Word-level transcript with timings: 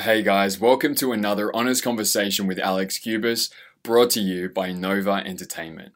Hey 0.00 0.22
guys, 0.22 0.58
welcome 0.58 0.94
to 0.94 1.12
another 1.12 1.54
honest 1.54 1.84
conversation 1.84 2.46
with 2.46 2.58
Alex 2.58 2.96
Cubis, 2.96 3.50
brought 3.82 4.08
to 4.12 4.20
you 4.20 4.48
by 4.48 4.72
Nova 4.72 5.22
Entertainment. 5.26 5.92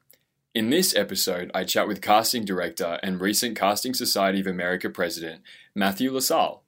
In 0.54 0.68
this 0.68 0.94
episode, 0.94 1.50
I 1.54 1.64
chat 1.64 1.88
with 1.88 2.02
casting 2.02 2.44
director 2.44 3.00
and 3.02 3.18
recent 3.18 3.56
Casting 3.56 3.94
Society 3.94 4.40
of 4.40 4.46
America 4.46 4.90
president, 4.90 5.40
Matthew 5.74 6.12
Lessall. 6.12 6.60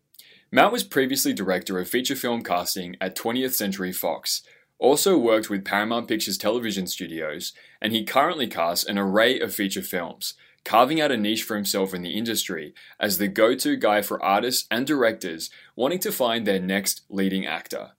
Matt 0.51 0.73
was 0.73 0.83
previously 0.83 1.35
director 1.35 1.79
of 1.79 1.91
feature 1.91 2.17
film 2.17 2.43
casting 2.43 2.97
at 3.03 3.15
20th 3.15 3.53
Century 3.53 3.93
Fox, 3.93 4.41
also 4.79 5.19
worked 5.19 5.51
with 5.51 5.63
Paramount 5.63 6.09
Pictures 6.09 6.39
television 6.39 6.87
studios, 6.87 7.53
and 7.83 7.93
he 7.93 8.03
currently 8.03 8.47
casts 8.47 8.87
an 8.87 8.97
array 8.97 9.39
of 9.39 9.55
feature 9.55 9.83
films, 9.83 10.33
carving 10.67 11.01
out 11.01 11.13
a 11.13 11.17
niche 11.17 11.45
for 11.45 11.55
himself 11.55 11.95
in 11.95 12.03
the 12.03 12.19
industry 12.19 12.75
as 12.99 13.19
the 13.19 13.29
go 13.29 13.55
to 13.55 13.77
guy 13.77 14.03
for 14.03 14.23
artists 14.23 14.67
and 14.69 14.85
directors 14.85 15.49
wanting 15.77 16.01
to 16.01 16.11
find 16.11 16.45
their 16.45 16.59
next 16.59 17.03
leading 17.09 17.47
actor. 17.47 17.93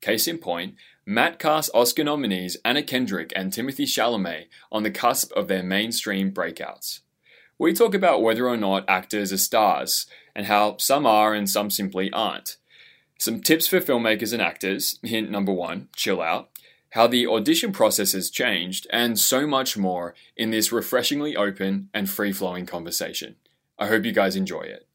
Case 0.00 0.26
in 0.26 0.38
point, 0.38 0.74
Matt 1.04 1.38
cast 1.38 1.70
Oscar 1.74 2.02
nominees 2.02 2.56
Anna 2.64 2.82
Kendrick 2.82 3.30
and 3.36 3.52
Timothée 3.52 3.84
Chalamet 3.84 4.46
on 4.72 4.84
the 4.84 4.90
cusp 4.90 5.32
of 5.32 5.48
their 5.48 5.62
mainstream 5.62 6.32
breakouts. 6.32 7.00
We 7.58 7.74
talk 7.74 7.92
about 7.92 8.22
whether 8.22 8.48
or 8.48 8.56
not 8.56 8.88
actors 8.88 9.30
are 9.30 9.36
stars, 9.36 10.06
and 10.34 10.46
how 10.46 10.78
some 10.78 11.04
are 11.04 11.34
and 11.34 11.48
some 11.48 11.68
simply 11.68 12.10
aren't. 12.10 12.56
Some 13.18 13.42
tips 13.42 13.66
for 13.66 13.80
filmmakers 13.80 14.32
and 14.32 14.40
actors 14.40 14.98
hint 15.02 15.30
number 15.30 15.52
one, 15.52 15.88
chill 15.94 16.22
out 16.22 16.48
how 16.94 17.08
the 17.08 17.26
audition 17.26 17.72
process 17.72 18.12
has 18.12 18.30
changed, 18.30 18.86
and 18.90 19.18
so 19.18 19.48
much 19.48 19.76
more 19.76 20.14
in 20.36 20.50
this 20.52 20.70
refreshingly 20.70 21.34
open 21.36 21.88
and 21.92 22.08
free 22.08 22.32
flowing 22.32 22.66
conversation. 22.66 23.34
I 23.76 23.88
hope 23.88 24.04
you 24.04 24.12
guys 24.12 24.36
enjoy 24.36 24.60
it. 24.62 24.86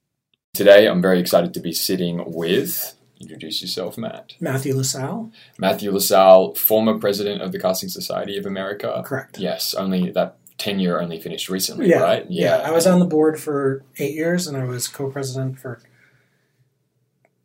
Today, 0.53 0.87
I'm 0.87 1.01
very 1.01 1.19
excited 1.19 1.53
to 1.53 1.59
be 1.59 1.73
sitting 1.73 2.23
with. 2.25 2.95
Introduce 3.19 3.61
yourself, 3.61 3.97
Matt. 3.97 4.35
Matthew 4.39 4.73
Lessall. 4.73 5.33
Matthew 5.57 5.91
Lessall, 5.91 6.57
former 6.57 6.97
president 6.97 7.41
of 7.41 7.51
the 7.51 7.59
Casting 7.59 7.89
Society 7.89 8.37
of 8.37 8.45
America. 8.45 9.03
Correct. 9.05 9.37
Yes, 9.37 9.73
only 9.73 10.09
that 10.11 10.37
tenure 10.57 11.01
only 11.01 11.19
finished 11.19 11.49
recently, 11.49 11.89
Yeah, 11.89 11.99
right? 11.99 12.25
Yeah. 12.29 12.59
yeah. 12.61 12.67
I 12.69 12.71
was 12.71 12.87
on 12.87 12.99
the 12.99 13.05
board 13.05 13.41
for 13.41 13.83
eight 13.97 14.15
years, 14.15 14.47
and 14.47 14.55
I 14.55 14.63
was 14.63 14.87
co-president 14.87 15.59
for 15.59 15.81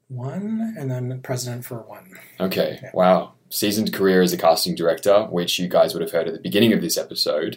one, 0.07 0.75
and 0.79 0.89
then 0.91 1.21
president 1.23 1.65
for 1.65 1.79
one. 1.79 2.13
Okay, 2.39 2.79
Yeah. 2.81 2.91
wow. 2.95 3.34
Seasoned 3.55 3.93
career 3.93 4.21
as 4.21 4.33
a 4.33 4.37
casting 4.37 4.75
director, 4.75 5.29
which 5.31 5.61
you 5.61 5.69
guys 5.69 5.95
would 5.95 6.01
have 6.01 6.11
heard 6.11 6.27
at 6.27 6.35
the 6.35 6.41
beginning 6.41 6.73
of 6.73 6.81
this 6.81 6.99
episode. 6.99 7.57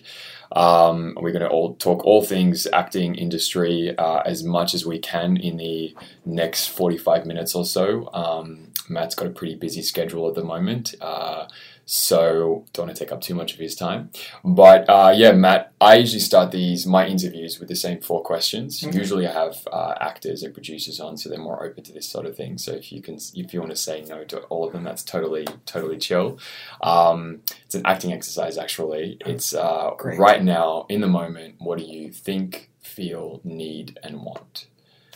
Um, 0.51 1.17
we're 1.19 1.31
going 1.31 1.41
to 1.41 1.49
all 1.49 1.73
talk 1.73 2.05
all 2.05 2.23
things 2.23 2.67
acting 2.71 3.15
industry 3.15 3.97
uh, 3.97 4.19
as 4.19 4.43
much 4.43 4.75
as 4.75 4.85
we 4.85 4.99
can 4.99 5.37
in 5.37 5.57
the 5.57 5.95
next 6.23 6.67
45 6.67 7.25
minutes 7.25 7.55
or 7.55 7.65
so. 7.65 8.13
Um, 8.13 8.73
Matt's 8.87 9.15
got 9.15 9.25
a 9.25 9.31
pretty 9.31 9.55
busy 9.55 9.81
schedule 9.81 10.27
at 10.29 10.35
the 10.35 10.43
moment, 10.43 10.93
uh, 11.01 11.47
so 11.89 12.65
don't 12.73 12.87
want 12.87 12.97
to 12.97 13.01
take 13.01 13.13
up 13.13 13.21
too 13.21 13.33
much 13.33 13.53
of 13.53 13.59
his 13.59 13.73
time. 13.73 14.09
But 14.43 14.89
uh, 14.89 15.13
yeah, 15.15 15.31
Matt, 15.31 15.71
I 15.79 15.95
usually 15.95 16.19
start 16.19 16.51
these 16.51 16.85
my 16.85 17.07
interviews 17.07 17.59
with 17.59 17.69
the 17.69 17.77
same 17.77 18.01
four 18.01 18.21
questions. 18.21 18.81
Mhm. 18.81 18.93
Usually, 18.93 19.25
I 19.25 19.31
have 19.31 19.55
uh, 19.71 19.93
actors 20.01 20.43
and 20.43 20.53
producers 20.53 20.99
on, 20.99 21.15
so 21.17 21.29
they're 21.29 21.39
more 21.39 21.63
open 21.63 21.85
to 21.85 21.93
this 21.93 22.05
sort 22.05 22.25
of 22.25 22.35
thing. 22.35 22.57
So 22.57 22.73
if 22.73 22.91
you 22.91 23.01
can, 23.01 23.17
if 23.33 23.53
you 23.53 23.61
want 23.61 23.71
to 23.71 23.77
say 23.77 24.03
no 24.05 24.25
to 24.25 24.39
all 24.49 24.67
of 24.67 24.73
them, 24.73 24.83
that's 24.83 25.01
totally 25.01 25.47
totally 25.65 25.97
chill. 25.97 26.39
Um, 26.81 27.39
it's 27.65 27.75
an 27.75 27.83
acting 27.85 28.11
exercise, 28.11 28.57
actually. 28.57 29.17
It's 29.21 29.55
uh, 29.55 29.91
right 30.03 30.43
now 30.43 30.85
in 30.89 30.99
the 30.99 31.07
moment. 31.07 31.55
What 31.59 31.77
do 31.77 31.85
you 31.85 32.11
think, 32.11 32.69
feel, 32.81 33.39
need, 33.45 33.97
and 34.03 34.23
want? 34.23 34.67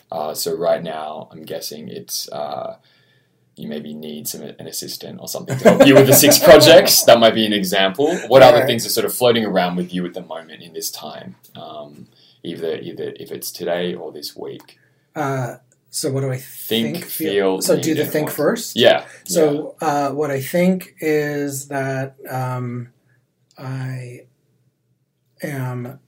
Uh, 0.09 0.33
so 0.33 0.55
right 0.55 0.81
now, 0.81 1.27
I'm 1.31 1.43
guessing 1.43 1.89
it's. 1.89 2.29
You 3.61 3.67
maybe 3.67 3.93
need 3.93 4.27
some 4.27 4.41
an 4.41 4.67
assistant 4.67 5.19
or 5.21 5.27
something 5.27 5.57
to 5.59 5.63
help 5.69 5.87
you 5.87 5.93
with 5.95 6.07
the 6.07 6.13
six 6.13 6.39
projects. 6.43 7.03
That 7.03 7.19
might 7.19 7.35
be 7.35 7.45
an 7.45 7.53
example. 7.53 8.15
What 8.27 8.41
other 8.41 8.65
things 8.65 8.85
are 8.85 8.89
sort 8.89 9.05
of 9.05 9.13
floating 9.13 9.45
around 9.45 9.75
with 9.75 9.93
you 9.93 10.05
at 10.05 10.13
the 10.13 10.21
moment 10.23 10.61
in 10.63 10.73
this 10.73 10.89
time? 10.89 11.35
Um, 11.55 12.07
either 12.43 12.75
either 12.77 13.13
if 13.17 13.31
it's 13.31 13.51
today 13.51 13.93
or 13.93 14.11
this 14.11 14.35
week. 14.35 14.79
Uh, 15.15 15.57
so 15.89 16.09
what 16.11 16.21
do 16.21 16.31
I 16.31 16.37
Think, 16.37 16.97
think? 16.97 17.05
feel, 17.05 17.61
So 17.61 17.79
do 17.79 17.93
the 17.93 18.05
think 18.05 18.29
first. 18.31 18.75
Yeah. 18.75 19.05
So 19.25 19.75
uh, 19.81 20.11
what 20.11 20.31
I 20.31 20.41
think 20.41 20.95
is 21.01 21.67
that 21.67 22.15
um, 22.29 22.89
I 23.57 24.21
am 25.43 25.99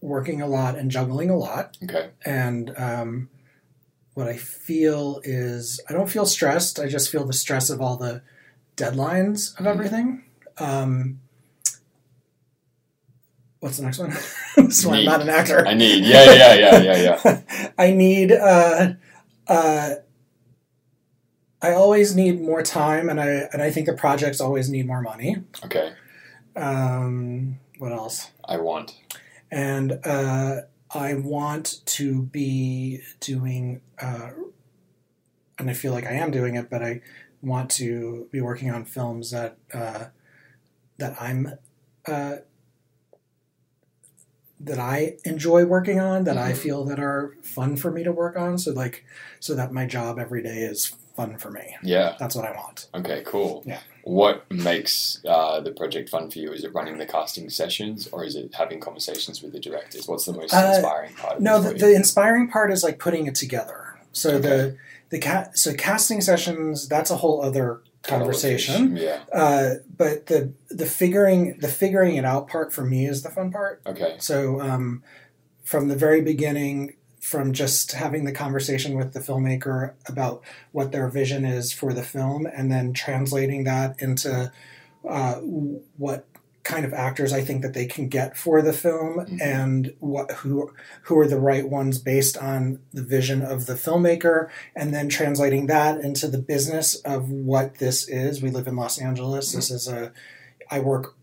working 0.00 0.40
a 0.40 0.46
lot 0.46 0.76
and 0.76 0.90
juggling 0.90 1.30
a 1.30 1.36
lot. 1.36 1.76
Okay. 1.84 2.10
and 2.24 2.72
um, 2.78 3.28
what 4.20 4.28
I 4.28 4.36
feel 4.36 5.20
is 5.24 5.80
I 5.88 5.94
don't 5.94 6.10
feel 6.10 6.26
stressed. 6.26 6.78
I 6.78 6.88
just 6.88 7.10
feel 7.10 7.24
the 7.24 7.32
stress 7.32 7.70
of 7.70 7.80
all 7.80 7.96
the 7.96 8.20
deadlines 8.76 9.58
of 9.58 9.64
Mhm. 9.64 9.70
everything. 9.70 10.24
Um, 10.58 11.20
what's 13.60 13.78
the 13.78 13.84
next 13.84 13.98
one? 13.98 14.10
this 14.56 14.84
one, 14.84 14.98
I'm 14.98 15.04
not 15.06 15.22
an 15.22 15.30
actor. 15.30 15.66
I 15.66 15.72
need. 15.74 16.04
Yeah. 16.04 16.24
Yeah. 16.32 16.54
Yeah. 16.54 16.78
Yeah. 16.82 16.96
Yeah. 16.96 17.20
yeah. 17.24 17.70
I 17.78 17.92
need. 17.92 18.32
Uh, 18.32 18.92
uh, 19.48 19.90
I 21.62 21.72
always 21.72 22.14
need 22.14 22.40
more 22.40 22.62
time, 22.62 23.08
and 23.10 23.20
I 23.20 23.48
and 23.52 23.62
I 23.62 23.70
think 23.70 23.86
the 23.86 23.94
projects 23.94 24.40
always 24.40 24.68
need 24.70 24.86
more 24.86 25.02
money. 25.02 25.36
Okay. 25.64 25.92
Um, 26.56 27.58
what 27.78 27.92
else? 27.92 28.30
I 28.44 28.58
want. 28.58 28.94
and 29.50 29.98
uh, 30.04 30.60
I 30.92 31.14
want 31.14 31.84
to 31.86 32.22
be 32.22 33.00
doing, 33.20 33.80
uh, 34.00 34.30
and 35.58 35.70
I 35.70 35.74
feel 35.74 35.92
like 35.92 36.06
I 36.06 36.12
am 36.12 36.30
doing 36.30 36.56
it, 36.56 36.68
but 36.70 36.82
I 36.82 37.00
want 37.42 37.70
to 37.72 38.28
be 38.32 38.40
working 38.40 38.70
on 38.70 38.84
films 38.84 39.30
that 39.30 39.56
uh, 39.72 40.06
that 40.98 41.20
I'm 41.20 41.54
uh, 42.06 42.36
that 44.62 44.78
I 44.78 45.16
enjoy 45.24 45.64
working 45.64 45.98
on, 45.98 46.24
that 46.24 46.36
I 46.36 46.52
Mhm. 46.52 46.56
feel 46.56 46.84
that 46.84 47.00
are 47.00 47.34
fun 47.42 47.76
for 47.76 47.90
me 47.90 48.02
to 48.04 48.12
work 48.12 48.36
on. 48.36 48.58
So 48.58 48.72
like, 48.72 49.04
so 49.38 49.54
that 49.54 49.72
my 49.72 49.86
job 49.86 50.18
every 50.18 50.42
day 50.42 50.58
is 50.60 50.86
fun 51.16 51.38
for 51.38 51.50
me. 51.50 51.76
Yeah. 51.82 52.16
That's 52.18 52.34
what 52.34 52.44
I 52.44 52.52
want. 52.54 52.88
Okay. 52.94 53.22
Cool. 53.24 53.62
Yeah. 53.64 53.80
What 54.04 54.50
makes 54.50 55.20
uh, 55.26 55.60
the 55.60 55.72
project 55.72 56.08
fun 56.08 56.30
for 56.30 56.38
you? 56.38 56.52
Is 56.52 56.64
it 56.64 56.72
running 56.74 56.98
the 56.98 57.06
casting 57.06 57.50
sessions, 57.50 58.08
or 58.12 58.24
is 58.24 58.34
it 58.36 58.54
having 58.54 58.80
conversations 58.80 59.42
with 59.42 59.52
the 59.52 59.60
directors? 59.60 60.08
What's 60.08 60.24
the 60.24 60.32
most 60.32 60.52
Uh, 60.54 60.72
inspiring 60.74 61.14
part? 61.14 61.36
Of 61.36 61.42
No, 61.42 61.60
the, 61.60 61.74
the 61.74 61.94
inspiring 61.94 62.48
part 62.48 62.72
is 62.72 62.82
like 62.82 62.98
putting 62.98 63.26
it 63.26 63.34
together. 63.34 63.98
So 64.12 64.30
Okay. 64.36 64.40
the 64.48 64.76
the 65.10 65.18
ca- 65.18 65.50
so 65.54 65.74
casting 65.74 66.20
sessions 66.20 66.88
that's 66.88 67.10
a 67.10 67.16
whole 67.16 67.42
other 67.42 67.80
conversation. 68.02 68.96
Yeah. 68.96 69.20
Uh, 69.32 69.74
but 69.96 70.26
the 70.26 70.52
the 70.68 70.86
figuring 70.86 71.58
the 71.60 71.68
figuring 71.68 72.16
it 72.16 72.24
out 72.24 72.48
part 72.48 72.72
for 72.72 72.84
me 72.84 73.06
is 73.06 73.22
the 73.22 73.30
fun 73.30 73.50
part. 73.52 73.82
Okay. 73.86 74.16
So 74.18 74.60
um, 74.60 75.02
from 75.62 75.88
the 75.88 75.96
very 75.96 76.20
beginning, 76.22 76.94
from 77.20 77.52
just 77.52 77.92
having 77.92 78.24
the 78.24 78.32
conversation 78.32 78.96
with 78.96 79.12
the 79.12 79.20
filmmaker 79.20 79.92
about 80.06 80.42
what 80.72 80.90
their 80.92 81.08
vision 81.08 81.44
is 81.44 81.72
for 81.72 81.92
the 81.92 82.02
film, 82.02 82.46
and 82.46 82.72
then 82.72 82.92
translating 82.92 83.64
that 83.64 84.00
into 84.00 84.50
uh, 85.08 85.34
what 85.36 86.26
kind 86.62 86.84
of 86.84 86.92
actors 86.92 87.32
I 87.32 87.40
think 87.40 87.62
that 87.62 87.72
they 87.72 87.86
can 87.86 88.08
get 88.08 88.36
for 88.36 88.60
the 88.60 88.72
film, 88.74 89.18
Mhm. 89.26 89.40
and 89.42 89.94
what 89.98 90.30
who 90.32 90.72
who 91.04 91.18
are 91.18 91.26
the 91.26 91.40
right 91.40 91.68
ones 91.68 91.98
based 91.98 92.36
on 92.36 92.80
the 92.92 93.02
vision 93.02 93.40
of 93.42 93.64
the 93.66 93.74
filmmaker, 93.74 94.48
and 94.76 94.92
then 94.94 95.08
translating 95.08 95.66
that 95.68 96.00
into 96.00 96.28
the 96.28 96.38
business 96.38 96.94
of 96.96 97.30
what 97.30 97.78
this 97.78 98.06
is. 98.08 98.42
We 98.42 98.50
live 98.50 98.66
in 98.66 98.76
Los 98.76 98.98
Angeles. 99.00 99.52
This 99.52 99.70
is 99.70 99.88
a 99.88 100.12
I 100.70 100.80
work, 100.80 101.14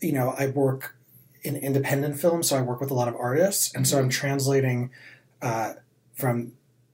you 0.00 0.12
know, 0.12 0.34
I 0.38 0.46
work 0.46 0.94
in 1.42 1.56
independent 1.56 2.18
film, 2.18 2.42
so 2.42 2.56
I 2.56 2.62
work 2.62 2.80
with 2.80 2.90
a 2.90 2.94
lot 2.94 3.08
of 3.08 3.16
artists, 3.16 3.74
and 3.74 3.86
so 3.86 3.98
I'm 3.98 4.08
translating 4.08 4.90
uh, 5.44 5.74
from 6.14 6.52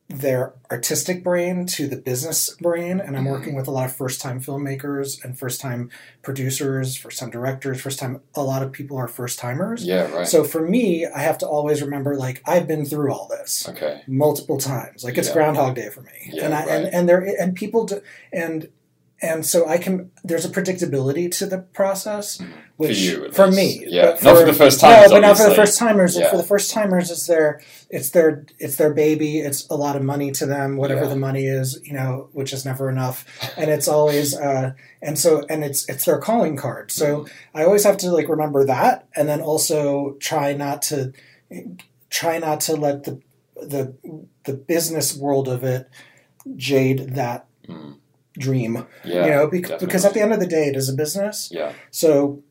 their 0.08 0.54
artistic 0.72 1.22
brain 1.22 1.66
to 1.66 1.86
the 1.86 1.94
business 1.96 2.50
brain, 2.60 2.98
and 3.00 3.16
I'm 3.16 3.26
Mhm. 3.26 3.30
working 3.30 3.54
with 3.54 3.68
a 3.68 3.70
lot 3.70 3.84
of 3.86 3.94
first-time 3.94 4.40
filmmakers 4.40 5.22
and 5.24 5.38
first-time 5.38 5.88
producers, 6.22 6.96
first-time 6.96 7.30
directors, 7.30 7.80
first-time. 7.80 8.20
A 8.34 8.42
lot 8.42 8.64
of 8.64 8.72
people 8.72 8.96
are 8.96 9.06
first-timers. 9.06 9.84
Yeah. 9.84 10.10
Right. 10.12 10.26
So 10.26 10.42
for 10.42 10.62
me, 10.68 11.06
I 11.06 11.20
have 11.20 11.38
to 11.38 11.46
always 11.46 11.80
remember, 11.80 12.16
like 12.16 12.42
I've 12.44 12.66
been 12.66 12.84
through 12.84 13.12
all 13.14 13.28
this 13.28 13.68
okay. 13.68 14.02
multiple 14.08 14.58
times. 14.58 15.04
Like 15.04 15.16
it's 15.16 15.28
Yeah. 15.28 15.34
Groundhog 15.34 15.76
Day 15.76 15.90
for 15.90 16.00
me, 16.02 16.30
Yeah, 16.32 16.44
and 16.46 16.54
I, 16.54 16.62
and 16.62 16.86
and 16.94 17.08
there 17.08 17.20
and 17.40 17.54
people 17.54 17.84
do, 17.86 18.00
and 18.32 18.68
and 19.22 19.44
so 19.44 19.66
I 19.68 19.78
can. 19.78 20.10
There's 20.24 20.44
a 20.44 20.48
predictability 20.48 21.30
to 21.38 21.46
the 21.46 21.58
process, 21.58 22.38
Mhm. 22.38 22.52
which 22.76 22.98
you, 22.98 23.30
for 23.32 23.50
me, 23.50 23.84
Yeah. 23.86 24.12
but 24.12 24.22
Not 24.22 24.38
for 24.38 24.44
the 24.46 24.52
first 24.54 24.80
timers, 24.80 25.10
No, 25.10 25.16
but 25.16 25.20
not 25.20 25.36
for 25.36 25.48
the 25.48 25.54
first 25.54 25.78
timers. 25.78 26.16
Yeah. 26.16 26.30
For 26.30 26.36
the 26.36 26.42
first 26.42 26.70
timers, 26.70 27.10
it's 27.10 27.26
their 27.26 27.60
it's 27.90 28.10
their 28.10 28.46
it's 28.58 28.76
their 28.76 28.92
baby. 28.94 29.40
It's 29.40 29.66
a 29.68 29.76
lot 29.76 29.96
of 29.96 30.02
money 30.02 30.30
to 30.32 30.46
them, 30.46 30.76
whatever 30.76 31.02
Yeah. 31.02 31.10
the 31.10 31.16
money 31.16 31.46
is, 31.46 31.78
you 31.84 31.92
know, 31.92 32.28
which 32.32 32.52
is 32.52 32.64
never 32.64 32.88
enough, 32.88 33.24
and 33.56 33.70
it's 33.70 33.88
always 33.88 34.34
uh, 34.36 34.72
and 35.02 35.18
so 35.18 35.44
and 35.50 35.62
it's 35.64 35.88
it's 35.88 36.04
their 36.06 36.18
calling 36.18 36.56
card. 36.56 36.90
So 36.90 37.26
I 37.54 37.64
always 37.64 37.84
have 37.84 37.96
to 37.98 38.10
like 38.10 38.28
remember 38.28 38.64
that, 38.64 39.06
and 39.14 39.28
then 39.28 39.40
also 39.40 40.16
try 40.20 40.52
not 40.54 40.82
to 40.82 41.12
try 42.08 42.38
not 42.38 42.60
to 42.62 42.76
let 42.76 43.04
the 43.04 43.20
the 43.60 43.94
the 44.44 44.54
business 44.54 45.14
world 45.14 45.46
of 45.46 45.62
it 45.64 45.88
jade 46.56 47.14
that 47.16 47.44
dream. 48.40 48.86
Yeah. 49.04 49.24
you 49.26 49.30
know, 49.30 49.46
bec- 49.48 49.78
because 49.80 50.04
at 50.04 50.14
the 50.14 50.20
end 50.20 50.32
of 50.32 50.40
the 50.40 50.46
day, 50.46 50.64
it 50.68 50.76
is 50.76 50.88
a 50.88 50.92
business. 50.94 51.48
yeah. 51.52 51.72
So 51.90 52.42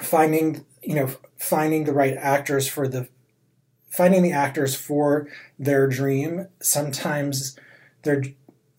finding 0.00 0.64
you 0.82 0.94
know 0.94 1.10
finding 1.38 1.84
the 1.84 1.92
right 1.92 2.14
actors 2.16 2.66
for 2.66 2.88
the 2.88 3.08
finding 3.90 4.22
the 4.22 4.32
actors 4.32 4.74
for 4.74 5.28
their 5.58 5.86
dream 5.86 6.48
sometimes 6.60 7.58
they're 8.02 8.22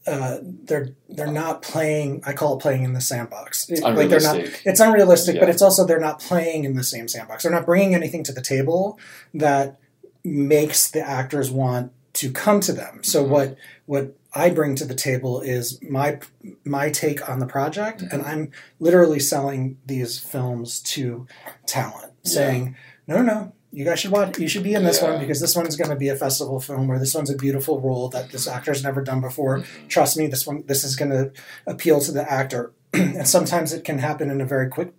uh, 0.08 0.38
they're 0.42 0.90
they're 1.10 1.32
not 1.32 1.62
playing 1.62 2.22
i 2.26 2.34
call 2.34 2.58
it 2.58 2.62
playing 2.62 2.84
in 2.84 2.94
the 2.94 3.00
sandbox 3.02 3.70
It's 3.70 3.80
like 3.82 4.10
they're 4.10 4.20
not 4.20 4.36
unrealistic. 4.36 4.62
it's 4.66 4.80
unrealistic 4.80 5.40
but 5.40 5.50
it's 5.50 5.62
also 5.62 5.86
they're 5.86 6.00
not 6.00 6.20
playing 6.20 6.64
in 6.66 6.74
the 6.76 6.84
same 6.84 7.08
sandbox 7.08 7.44
they're 7.44 7.52
not 7.52 7.66
bringing 7.66 7.94
anything 7.96 8.24
to 8.24 8.34
the 8.34 8.42
table 8.42 9.00
that 9.36 9.80
makes 10.26 10.90
the 10.90 11.08
actors 11.08 11.52
want 11.52 11.92
to 12.14 12.32
come 12.32 12.60
to 12.60 12.74
them 12.74 13.04
so 13.04 13.24
Mhm. 13.24 13.30
what 13.30 13.58
what 13.86 14.18
i 14.36 14.50
bring 14.50 14.76
to 14.76 14.86
the 14.86 14.96
table 14.96 15.42
is 15.42 15.80
my 15.90 16.20
my 16.66 16.90
take 16.90 17.28
on 17.30 17.40
the 17.40 17.46
project 17.46 18.02
Mhm. 18.02 18.14
and 18.14 18.22
i'm 18.24 18.52
literally 18.80 19.20
selling 19.20 19.78
these 19.86 20.20
films 20.20 20.80
to 20.82 21.28
talent 21.66 22.14
Yeah. 22.24 22.32
saying 22.32 22.76
no 23.08 23.18
no 23.18 23.24
no 23.24 23.52
you 23.72 23.84
guys 23.86 24.00
should 24.00 24.12
watch 24.12 24.38
you 24.40 24.48
should 24.48 24.64
be 24.64 24.74
in 24.76 24.84
this 24.84 25.02
Yeah. 25.02 25.12
one 25.12 25.20
because 25.20 25.40
this 25.40 25.56
one's 25.56 25.76
going 25.76 25.90
to 25.90 25.96
be 25.96 26.10
a 26.10 26.16
festival 26.16 26.60
film 26.60 26.90
or 26.92 27.00
this 27.00 27.16
one's 27.16 27.30
a 27.32 27.36
beautiful 27.36 27.80
role 27.82 28.08
that 28.10 28.32
this 28.32 28.48
actor's 28.48 28.84
never 28.84 29.02
done 29.02 29.22
before 29.22 29.60
Mhm. 29.60 29.88
trust 29.90 30.16
me 30.18 30.28
this 30.28 30.46
one 30.48 30.64
this 30.68 30.84
is 30.84 30.96
going 30.96 31.12
to 31.12 31.32
appeal 31.66 32.00
to 32.02 32.12
the 32.12 32.32
actor 32.32 32.72
and 32.94 33.28
sometimes 33.28 33.74
it 33.74 33.84
can 33.84 33.98
happen 34.00 34.30
in 34.30 34.42
a 34.42 34.46
very 34.46 34.70
quick 34.70 34.94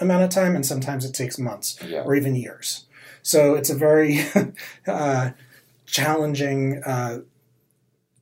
amount 0.00 0.22
of 0.24 0.30
time 0.30 0.54
and 0.56 0.66
sometimes 0.66 1.04
it 1.04 1.12
takes 1.14 1.38
months 1.38 1.78
Yeah. 1.88 2.02
or 2.02 2.14
even 2.14 2.34
years 2.34 2.86
so 3.22 3.54
it's 3.54 3.70
a 3.70 3.74
very 3.74 4.24
uh, 4.86 5.30
challenging 5.86 6.82
uh, 6.84 7.20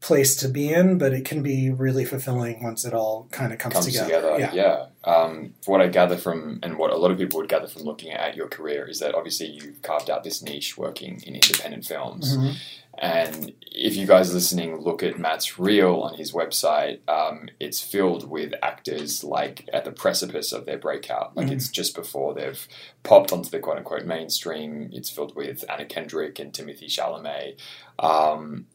place 0.08 0.36
to 0.36 0.48
be 0.48 0.70
in 0.72 0.98
but 0.98 1.12
it 1.12 1.24
can 1.24 1.42
be 1.42 1.70
really 1.70 2.04
fulfilling 2.04 2.62
once 2.62 2.84
it 2.84 2.92
all 2.92 3.26
kind 3.30 3.52
of 3.52 3.58
comes, 3.58 3.74
comes 3.74 3.86
together. 3.98 4.36
yeah 4.38 4.52
Yeah. 4.52 4.86
Um, 5.04 5.54
what 5.66 5.80
I 5.82 5.88
gather 5.88 6.16
from, 6.16 6.60
and 6.62 6.78
what 6.78 6.90
a 6.90 6.96
lot 6.96 7.10
of 7.10 7.18
people 7.18 7.38
would 7.40 7.48
gather 7.48 7.66
from 7.66 7.82
looking 7.82 8.10
at 8.12 8.36
your 8.36 8.48
career, 8.48 8.86
is 8.88 9.00
that 9.00 9.14
obviously 9.14 9.48
you've 9.48 9.80
carved 9.82 10.08
out 10.10 10.24
this 10.24 10.42
niche 10.42 10.76
working 10.78 11.22
in 11.26 11.34
independent 11.34 11.84
films. 11.84 12.36
Mhm. 12.36 12.54
And 12.96 13.52
if 13.72 13.96
you 13.96 14.06
guys 14.06 14.32
listening 14.32 14.70
look 14.80 15.02
at 15.02 15.18
Matt's 15.18 15.58
reel 15.58 15.96
on 16.06 16.14
his 16.16 16.32
website, 16.32 17.00
um, 17.08 17.48
it's 17.60 17.80
filled 17.82 18.30
with 18.30 18.54
actors 18.62 19.24
like 19.24 19.68
at 19.72 19.84
the 19.84 19.90
precipice 19.92 20.52
of 20.52 20.64
their 20.64 20.78
breakout. 20.78 21.36
Like 21.36 21.48
Mhm. 21.48 21.52
it's 21.56 21.68
just 21.68 21.94
before 21.94 22.32
they've 22.34 22.66
popped 23.02 23.32
onto 23.32 23.50
the 23.50 23.58
quote 23.58 23.78
unquote 23.78 24.04
mainstream. 24.06 24.90
It's 24.92 25.10
filled 25.10 25.34
with 25.34 25.64
Anna 25.68 25.84
Kendrick 25.86 26.38
and 26.38 26.52
Timothée 26.52 26.86
Chalamet. 26.96 27.56
Um, 27.98 28.66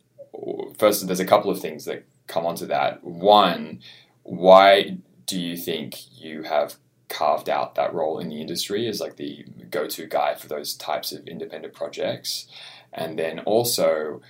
first, 0.77 1.07
there's 1.07 1.19
a 1.19 1.25
couple 1.25 1.51
of 1.51 1.59
things 1.59 1.85
that 1.85 2.03
come 2.27 2.45
onto 2.45 2.65
that. 2.67 3.03
One, 3.03 3.81
why 4.23 4.97
do 5.25 5.39
you 5.39 5.57
think 5.57 5.95
you 6.19 6.43
have 6.43 6.75
carved 7.07 7.49
out 7.49 7.75
that 7.75 7.93
role 7.93 8.19
in 8.19 8.29
the 8.29 8.39
industry 8.39 8.87
as 8.87 8.99
like 8.99 9.15
the 9.15 9.45
go-to 9.69 10.05
guy 10.05 10.35
for 10.35 10.47
those 10.47 10.75
types 10.75 11.11
of 11.11 11.27
independent 11.27 11.73
projects? 11.73 12.47
And 12.93 13.17
then 13.17 13.39
also, 13.39 14.21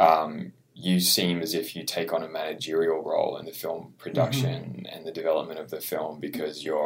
um, 0.00 0.52
you 0.80 1.00
seem 1.00 1.40
as 1.42 1.54
if 1.54 1.74
you 1.74 1.82
take 1.82 2.12
on 2.12 2.22
a 2.22 2.28
managerial 2.28 3.02
role 3.02 3.36
in 3.36 3.46
the 3.46 3.52
film 3.52 3.94
production 3.98 4.86
and 4.92 5.04
the 5.04 5.10
development 5.10 5.58
of 5.58 5.70
the 5.70 5.80
film 5.80 6.20
because 6.20 6.64
you 6.64 6.76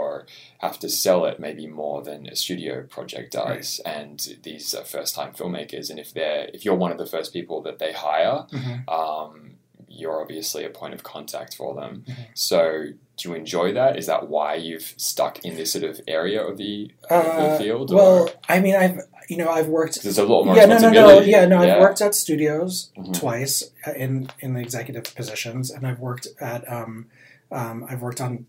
have 0.61 0.79
to 0.79 0.89
sell 0.89 1.27
it 1.27 1.39
maybe 1.39 1.67
more 1.67 2.03
than 2.03 2.27
a 2.27 2.35
studio 2.35 2.83
project 2.85 3.33
does. 3.33 3.81
And 3.85 4.37
these 4.44 4.75
are 4.75 4.83
first-time 4.85 5.33
filmmakers, 5.35 5.91
and 5.91 5.99
if 5.99 6.15
they're 6.15 6.49
if 6.55 6.65
you're 6.65 6.75
one 6.75 6.91
of 6.91 6.97
the 6.99 7.06
first 7.06 7.33
people 7.35 7.61
that 7.62 7.79
they 7.79 7.93
hire, 7.93 8.47
Mhm. 8.50 8.89
um, 8.89 9.56
you're 9.89 10.23
obviously 10.23 10.65
a 10.65 10.71
point 10.71 10.94
of 10.94 11.03
contact 11.03 11.55
for 11.55 11.75
them. 11.75 12.05
Mhm. 12.09 12.15
So, 12.33 12.85
do 13.19 13.29
you 13.29 13.35
enjoy 13.35 13.73
that? 13.75 13.99
Is 13.99 14.06
that 14.06 14.29
why 14.31 14.55
you've 14.55 14.94
stuck 14.97 15.44
in 15.44 15.56
this 15.56 15.73
sort 15.73 15.85
of 15.85 16.00
area 16.09 16.43
of 16.43 16.56
the, 16.56 16.91
of 17.11 17.25
the 17.27 17.43
Uh, 17.53 17.59
field? 17.59 17.93
well 17.93 18.23
or? 18.23 18.31
i 18.49 18.59
mean 18.59 18.75
i've 18.75 18.99
you 19.28 19.36
know 19.36 19.48
i've 19.50 19.69
worked 19.69 20.02
there's 20.02 20.19
a 20.19 20.24
lot 20.24 20.44
more 20.44 20.56
yeah, 20.56 20.64
no, 20.66 20.78
no, 20.78 20.90
no. 20.90 21.20
Yeah, 21.20 21.44
no. 21.46 21.62
Yeah. 21.62 21.74
I've 21.74 21.80
worked 21.80 22.00
at 22.00 22.14
studios 22.14 22.90
Mhm. 22.96 23.19
twice 23.19 23.62
uh, 23.86 23.92
in 23.92 24.28
in 24.40 24.54
the 24.54 24.60
executive 24.60 25.04
positions, 25.14 25.70
and 25.70 25.86
I've 25.86 26.00
worked 26.00 26.26
at 26.40 26.70
um, 26.70 27.06
um, 27.50 27.86
I've 27.88 28.02
worked 28.02 28.20
on 28.20 28.46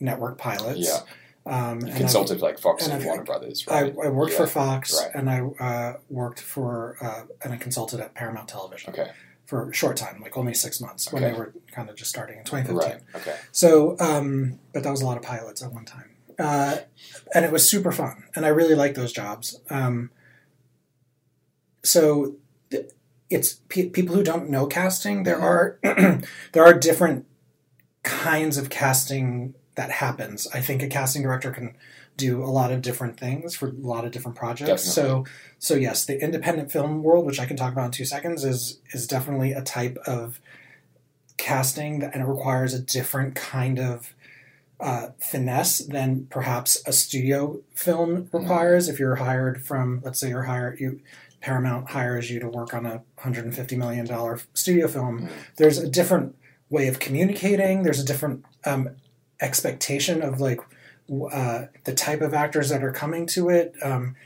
network 0.00 0.38
pilots. 0.38 0.80
Yeah. 0.80 1.00
Um, 1.46 1.78
You 1.80 1.86
and 1.86 1.90
I've- 1.90 1.98
consulted 2.00 2.40
like 2.40 2.58
Fox 2.58 2.84
and 2.84 2.94
and, 2.94 3.04
Warner 3.04 3.22
Brothers, 3.22 3.66
right? 3.68 3.94
I 4.04 4.08
worked 4.08 4.32
Yeah. 4.32 4.38
for 4.38 4.46
Fox, 4.48 4.92
Right. 5.00 5.10
and 5.14 5.30
I 5.30 5.38
uh, 5.40 5.96
worked 6.10 6.40
for 6.40 6.96
uh, 7.00 7.22
and 7.42 7.52
I 7.52 7.56
consulted 7.56 8.00
at 8.00 8.14
Paramount 8.14 8.48
Television 8.48 8.90
Okay, 8.92 9.10
for 9.44 9.70
a 9.70 9.72
short 9.72 9.96
time, 9.96 10.20
like 10.20 10.36
only 10.36 10.54
six 10.54 10.80
months 10.80 11.12
when 11.12 11.22
they 11.22 11.32
were 11.32 11.52
kind 11.70 11.88
of 11.88 11.94
just 11.96 12.10
starting 12.10 12.38
in 12.38 12.44
2015. 12.44 12.90
right. 12.90 13.00
Okay, 13.14 13.36
So, 13.52 13.96
um, 14.00 14.58
but 14.72 14.82
that 14.82 14.90
was 14.90 15.02
a 15.02 15.06
lot 15.06 15.16
of 15.16 15.22
pilots 15.22 15.62
at 15.62 15.72
one 15.72 15.84
time. 15.84 16.10
Uh, 16.38 16.78
and 17.34 17.44
it 17.44 17.52
was 17.52 17.68
super 17.68 17.92
fun. 17.92 18.24
And 18.34 18.44
I 18.44 18.48
really 18.48 18.74
like 18.74 18.94
those 18.94 19.12
jobs. 19.12 19.60
Um, 19.70 20.10
so 21.82 22.36
th- 22.70 22.90
it's 23.30 23.54
pe- 23.68 23.88
people 23.88 24.14
who 24.14 24.22
don't 24.22 24.50
know 24.50 24.66
casting, 24.66 25.22
there 25.22 25.40
are, 25.40 25.78
there 26.52 26.64
are 26.64 26.74
different 26.74 27.26
kinds 28.02 28.56
of 28.58 28.70
casting 28.70 29.54
that 29.76 29.90
happens. 29.90 30.46
I 30.52 30.60
think 30.60 30.82
a 30.82 30.88
casting 30.88 31.22
director 31.22 31.50
can 31.52 31.76
do 32.16 32.42
a 32.42 32.46
lot 32.46 32.72
of 32.72 32.80
different 32.80 33.18
things 33.20 33.54
for 33.54 33.68
a 33.68 33.72
lot 33.72 34.04
of 34.04 34.10
different 34.10 34.36
projects. 34.36 34.68
So, 34.84 35.24
so 35.58 35.74
yes, 35.74 36.04
the 36.06 36.22
independent 36.22 36.72
film 36.72 37.02
world, 37.02 37.26
which 37.26 37.38
I 37.38 37.46
can 37.46 37.56
talk 37.56 37.72
about 37.72 37.86
in 37.86 37.90
two 37.92 38.06
seconds, 38.06 38.44
is 38.44 38.80
is 38.92 39.06
definitely 39.06 39.52
a 39.52 39.62
type 39.62 39.98
of 40.06 40.40
casting 41.36 41.98
that, 41.98 42.14
and 42.14 42.22
it 42.22 42.26
requires 42.26 42.72
a 42.72 42.80
different 42.80 43.34
kind 43.34 43.78
of 43.78 44.14
uh, 44.80 45.08
finesse 45.18 45.78
than 45.78 46.26
perhaps 46.30 46.82
a 46.86 46.92
studio 46.92 47.60
film 47.74 48.28
requires. 48.32 48.88
If 48.88 48.98
you're 48.98 49.16
hired 49.16 49.64
from, 49.64 50.00
let's 50.04 50.20
say, 50.20 50.28
you're 50.28 50.44
hired 50.44 50.80
you. 50.80 51.00
Paramount 51.40 51.90
hires 51.90 52.30
you 52.30 52.40
to 52.40 52.48
work 52.48 52.74
on 52.74 52.86
a 52.86 53.02
$150 53.18 53.76
million 53.76 54.38
studio 54.54 54.88
film. 54.88 55.28
There's 55.56 55.78
a 55.78 55.88
different 55.88 56.34
way 56.70 56.88
of 56.88 56.98
communicating. 56.98 57.82
There's 57.84 58.00
a 58.00 58.04
different 58.04 58.44
um, 58.64 58.90
expectation 59.40 60.22
of 60.22 60.40
like 60.40 60.60
uh, 61.32 61.66
the 61.84 61.94
type 61.94 62.20
of 62.20 62.34
actors 62.34 62.70
that 62.70 62.82
are 62.82 62.90
coming 62.90 63.26
to 63.28 63.48
it. 63.48 63.74
Um, 63.82 64.16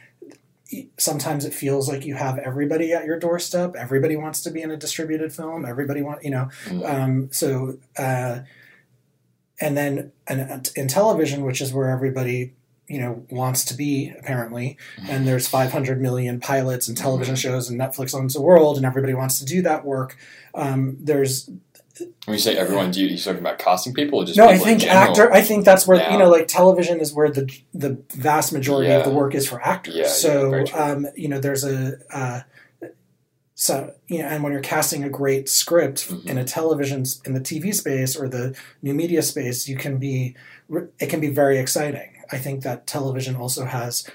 sometimes 0.98 1.44
it 1.44 1.52
feels 1.52 1.88
like 1.88 2.04
you 2.04 2.14
have 2.14 2.38
everybody 2.38 2.92
at 2.92 3.04
your 3.04 3.18
doorstep. 3.18 3.74
Everybody 3.76 4.16
wants 4.16 4.40
to 4.42 4.50
be 4.50 4.62
in 4.62 4.70
a 4.70 4.76
distributed 4.76 5.32
film. 5.32 5.66
Everybody 5.66 6.00
want 6.02 6.24
you 6.24 6.30
know. 6.30 6.48
Mhm. 6.66 6.88
Um, 6.88 7.28
so 7.32 7.78
uh, 7.98 8.40
and 9.60 9.76
then 9.76 10.12
and, 10.26 10.70
in 10.76 10.88
television, 10.88 11.44
which 11.44 11.60
is 11.60 11.72
where 11.72 11.90
everybody 11.90 12.54
you 12.88 12.98
know 12.98 13.24
wants 13.30 13.64
to 13.66 13.74
be 13.74 14.12
apparently 14.18 14.76
and 15.08 15.24
there's 15.24 15.46
500 15.46 16.00
million 16.00 16.40
pilots 16.40 16.88
and 16.88 16.98
television 16.98 17.36
shows 17.36 17.70
and 17.70 17.78
netflix 17.78 18.12
owns 18.16 18.34
the 18.34 18.42
world 18.42 18.76
and 18.76 18.84
everybody 18.84 19.14
wants 19.14 19.38
to 19.38 19.44
do 19.44 19.62
that 19.62 19.84
work 19.84 20.16
um, 20.56 20.96
there's 20.98 21.48
when 22.24 22.34
you 22.34 22.38
say 22.38 22.56
everyone, 22.56 22.90
do 22.90 23.00
you, 23.00 23.08
you 23.08 23.18
talking 23.18 23.40
about 23.40 23.58
casting 23.58 23.92
people 23.92 24.20
or 24.20 24.24
just 24.24 24.38
no, 24.38 24.48
I 24.48 24.56
think 24.56 24.84
actor. 24.84 25.32
I 25.32 25.42
think 25.42 25.64
that's 25.64 25.86
where 25.86 25.98
now? 25.98 26.12
you 26.12 26.18
know, 26.18 26.30
like 26.30 26.48
television 26.48 27.00
is 27.00 27.12
where 27.12 27.30
the 27.30 27.52
the 27.74 28.02
vast 28.12 28.52
majority 28.52 28.90
of 28.90 29.04
the 29.04 29.10
work 29.10 29.34
is 29.34 29.48
for 29.48 29.60
actors. 29.60 29.96
Yeah, 29.96 30.02
yeah, 30.02 30.08
so 30.08 30.64
true. 30.64 30.78
um, 30.78 31.06
you 31.16 31.28
know, 31.28 31.40
there's 31.40 31.64
a 31.64 31.98
uh, 32.10 32.40
so 33.60 33.92
you 34.06 34.20
know, 34.20 34.24
and 34.24 34.42
when 34.42 34.52
you're 34.52 34.62
casting 34.62 35.04
a 35.04 35.10
great 35.10 35.46
script 35.46 36.08
Mhm. 36.08 36.26
in 36.30 36.38
a 36.38 36.44
television 36.44 37.04
in 37.26 37.34
the 37.34 37.40
TV 37.40 37.74
space 37.74 38.16
or 38.16 38.26
the 38.26 38.54
new 38.80 38.94
media 38.94 39.20
space, 39.20 39.68
you 39.68 39.76
can 39.76 39.98
be 39.98 40.34
it 40.98 41.08
can 41.10 41.20
be 41.20 41.28
very 41.28 41.58
exciting. 41.58 42.10
I 42.32 42.38
think 42.38 42.62
that 42.62 42.86
television 42.86 43.36
also 43.36 43.66
has 43.66 44.06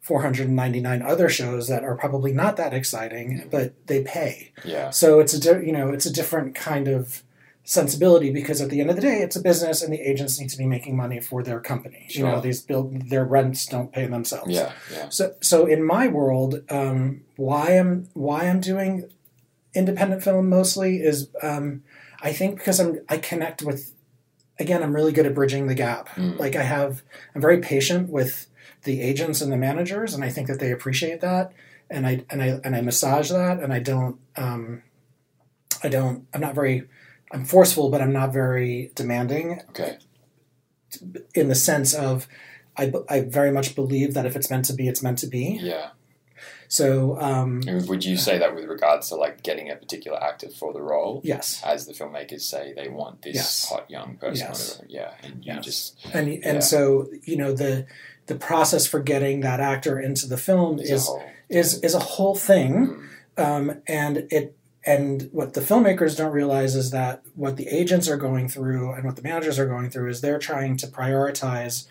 499 0.00 1.02
other 1.02 1.28
shows 1.28 1.68
that 1.68 1.84
are 1.84 1.94
probably 1.94 2.32
not 2.32 2.56
that 2.56 2.72
exciting, 2.72 3.28
Mhm. 3.40 3.50
but 3.50 3.74
they 3.86 4.02
pay. 4.02 4.52
Yeah, 4.64 4.90
So 4.90 5.20
it's 5.20 5.34
a 5.34 5.40
di- 5.40 5.66
you 5.66 5.72
know 5.72 5.90
it's 5.90 6.06
a 6.06 6.12
different 6.12 6.54
kind 6.54 6.88
of 6.88 7.22
sensibility 7.64 8.30
because 8.30 8.60
at 8.60 8.70
the 8.70 8.80
end 8.80 8.90
of 8.90 8.96
the 8.96 9.02
day 9.02 9.18
it's 9.18 9.36
a 9.36 9.40
business 9.40 9.82
and 9.82 9.92
the 9.92 10.00
agents 10.00 10.40
need 10.40 10.48
to 10.48 10.58
be 10.58 10.66
making 10.66 10.96
money 10.96 11.20
for 11.20 11.42
their 11.42 11.60
company. 11.60 12.06
You 12.08 12.24
know 12.24 12.40
these 12.40 12.60
build 12.60 13.08
their 13.10 13.24
rents 13.24 13.66
don't 13.66 13.92
pay 13.92 14.06
themselves. 14.06 14.50
yeah, 14.50 14.72
yeah. 14.92 15.08
So 15.08 15.34
so 15.40 15.66
in 15.66 15.84
my 15.84 16.08
world, 16.08 16.62
um, 16.70 17.22
why 17.36 17.78
I'm 17.78 18.08
why 18.14 18.48
I'm 18.48 18.60
doing 18.60 19.10
independent 19.74 20.22
film 20.22 20.48
mostly 20.48 20.96
is 20.96 21.28
um, 21.42 21.82
I 22.20 22.32
think 22.32 22.58
because 22.58 22.80
I'm 22.80 23.00
I 23.08 23.18
connect 23.18 23.62
with 23.62 23.94
again 24.58 24.82
I'm 24.82 24.94
really 24.94 25.12
good 25.12 25.26
at 25.26 25.34
bridging 25.34 25.66
the 25.66 25.74
gap. 25.74 26.08
Mm. 26.10 26.38
Like 26.38 26.56
I 26.56 26.62
have 26.62 27.02
I'm 27.34 27.40
very 27.40 27.58
patient 27.58 28.08
with 28.10 28.46
the 28.84 29.00
agents 29.02 29.40
and 29.40 29.52
the 29.52 29.56
managers 29.56 30.14
and 30.14 30.24
I 30.24 30.30
think 30.30 30.48
that 30.48 30.58
they 30.58 30.72
appreciate 30.72 31.20
that 31.20 31.52
and 31.90 32.06
I 32.06 32.24
and 32.30 32.42
I 32.42 32.60
and 32.64 32.74
I 32.74 32.80
massage 32.80 33.30
that 33.30 33.60
and 33.60 33.72
I 33.72 33.80
don't 33.80 34.18
um, 34.36 34.82
I 35.82 35.88
don't 35.88 36.26
I'm 36.32 36.40
not 36.40 36.54
very 36.54 36.88
I'm 37.30 37.44
forceful 37.44 37.90
but 37.90 38.00
I'm 38.00 38.12
not 38.12 38.32
very 38.32 38.90
demanding 38.94 39.60
Okay, 39.70 39.98
in 41.34 41.48
the 41.48 41.54
sense 41.54 41.94
of 41.94 42.26
I, 42.76 42.92
I 43.08 43.20
very 43.22 43.50
much 43.52 43.74
believe 43.74 44.14
that 44.14 44.26
if 44.26 44.36
it's 44.36 44.50
meant 44.50 44.64
to 44.66 44.72
be 44.72 44.88
it's 44.88 45.02
meant 45.02 45.18
to 45.18 45.26
be 45.26 45.58
yeah, 45.60 45.90
So 46.68 47.20
um, 47.20 47.60
would 47.88 48.04
you 48.04 48.16
say 48.16 48.38
that 48.38 48.54
with 48.54 48.64
regards 48.64 49.08
to 49.08 49.16
like 49.16 49.42
getting 49.42 49.70
a 49.70 49.76
particular 49.76 50.22
actor 50.22 50.48
for 50.48 50.72
the 50.72 50.80
role? 50.82 51.20
yes, 51.24 51.60
As 51.64 51.86
the 51.86 51.92
filmmakers 51.92 52.42
say, 52.42 52.72
they 52.74 52.88
want 52.88 53.22
this 53.22 53.34
Yes. 53.36 53.68
hot 53.68 53.90
young 53.90 54.16
person. 54.16 54.46
Yes. 54.48 54.80
Yeah, 54.88 55.10
and 55.22 55.44
you 55.44 55.54
Yes. 55.54 55.64
just 55.64 55.82
and 56.14 56.28
and 56.28 56.56
Yeah. 56.58 56.60
so 56.60 57.08
you 57.24 57.36
know 57.36 57.52
the 57.52 57.86
the 58.26 58.36
process 58.36 58.86
for 58.86 59.00
getting 59.00 59.40
that 59.40 59.60
actor 59.60 59.98
into 59.98 60.26
the 60.28 60.36
film 60.36 60.78
is 60.78 60.90
a 60.90 60.94
is 60.94 61.06
whole. 61.06 61.22
is 61.48 61.68
is 61.86 61.94
a 61.94 61.98
whole 62.14 62.36
thing. 62.36 62.72
Mm, 63.36 63.42
um, 63.44 63.82
and 63.88 64.14
it 64.30 64.56
and 64.84 65.28
what 65.32 65.52
the 65.52 65.60
filmmakers 65.60 66.16
don't 66.16 66.32
realize 66.32 66.74
is 66.74 66.90
that 66.90 67.22
what 67.34 67.56
the 67.56 67.68
agents 67.68 68.08
are 68.08 68.16
going 68.16 68.48
through 68.48 68.92
and 68.92 69.04
what 69.04 69.16
the 69.16 69.22
managers 69.22 69.58
are 69.58 69.66
going 69.66 69.90
through 69.90 70.08
is 70.08 70.20
they're 70.20 70.38
trying 70.38 70.76
to 70.78 70.86
prioritize 70.86 71.86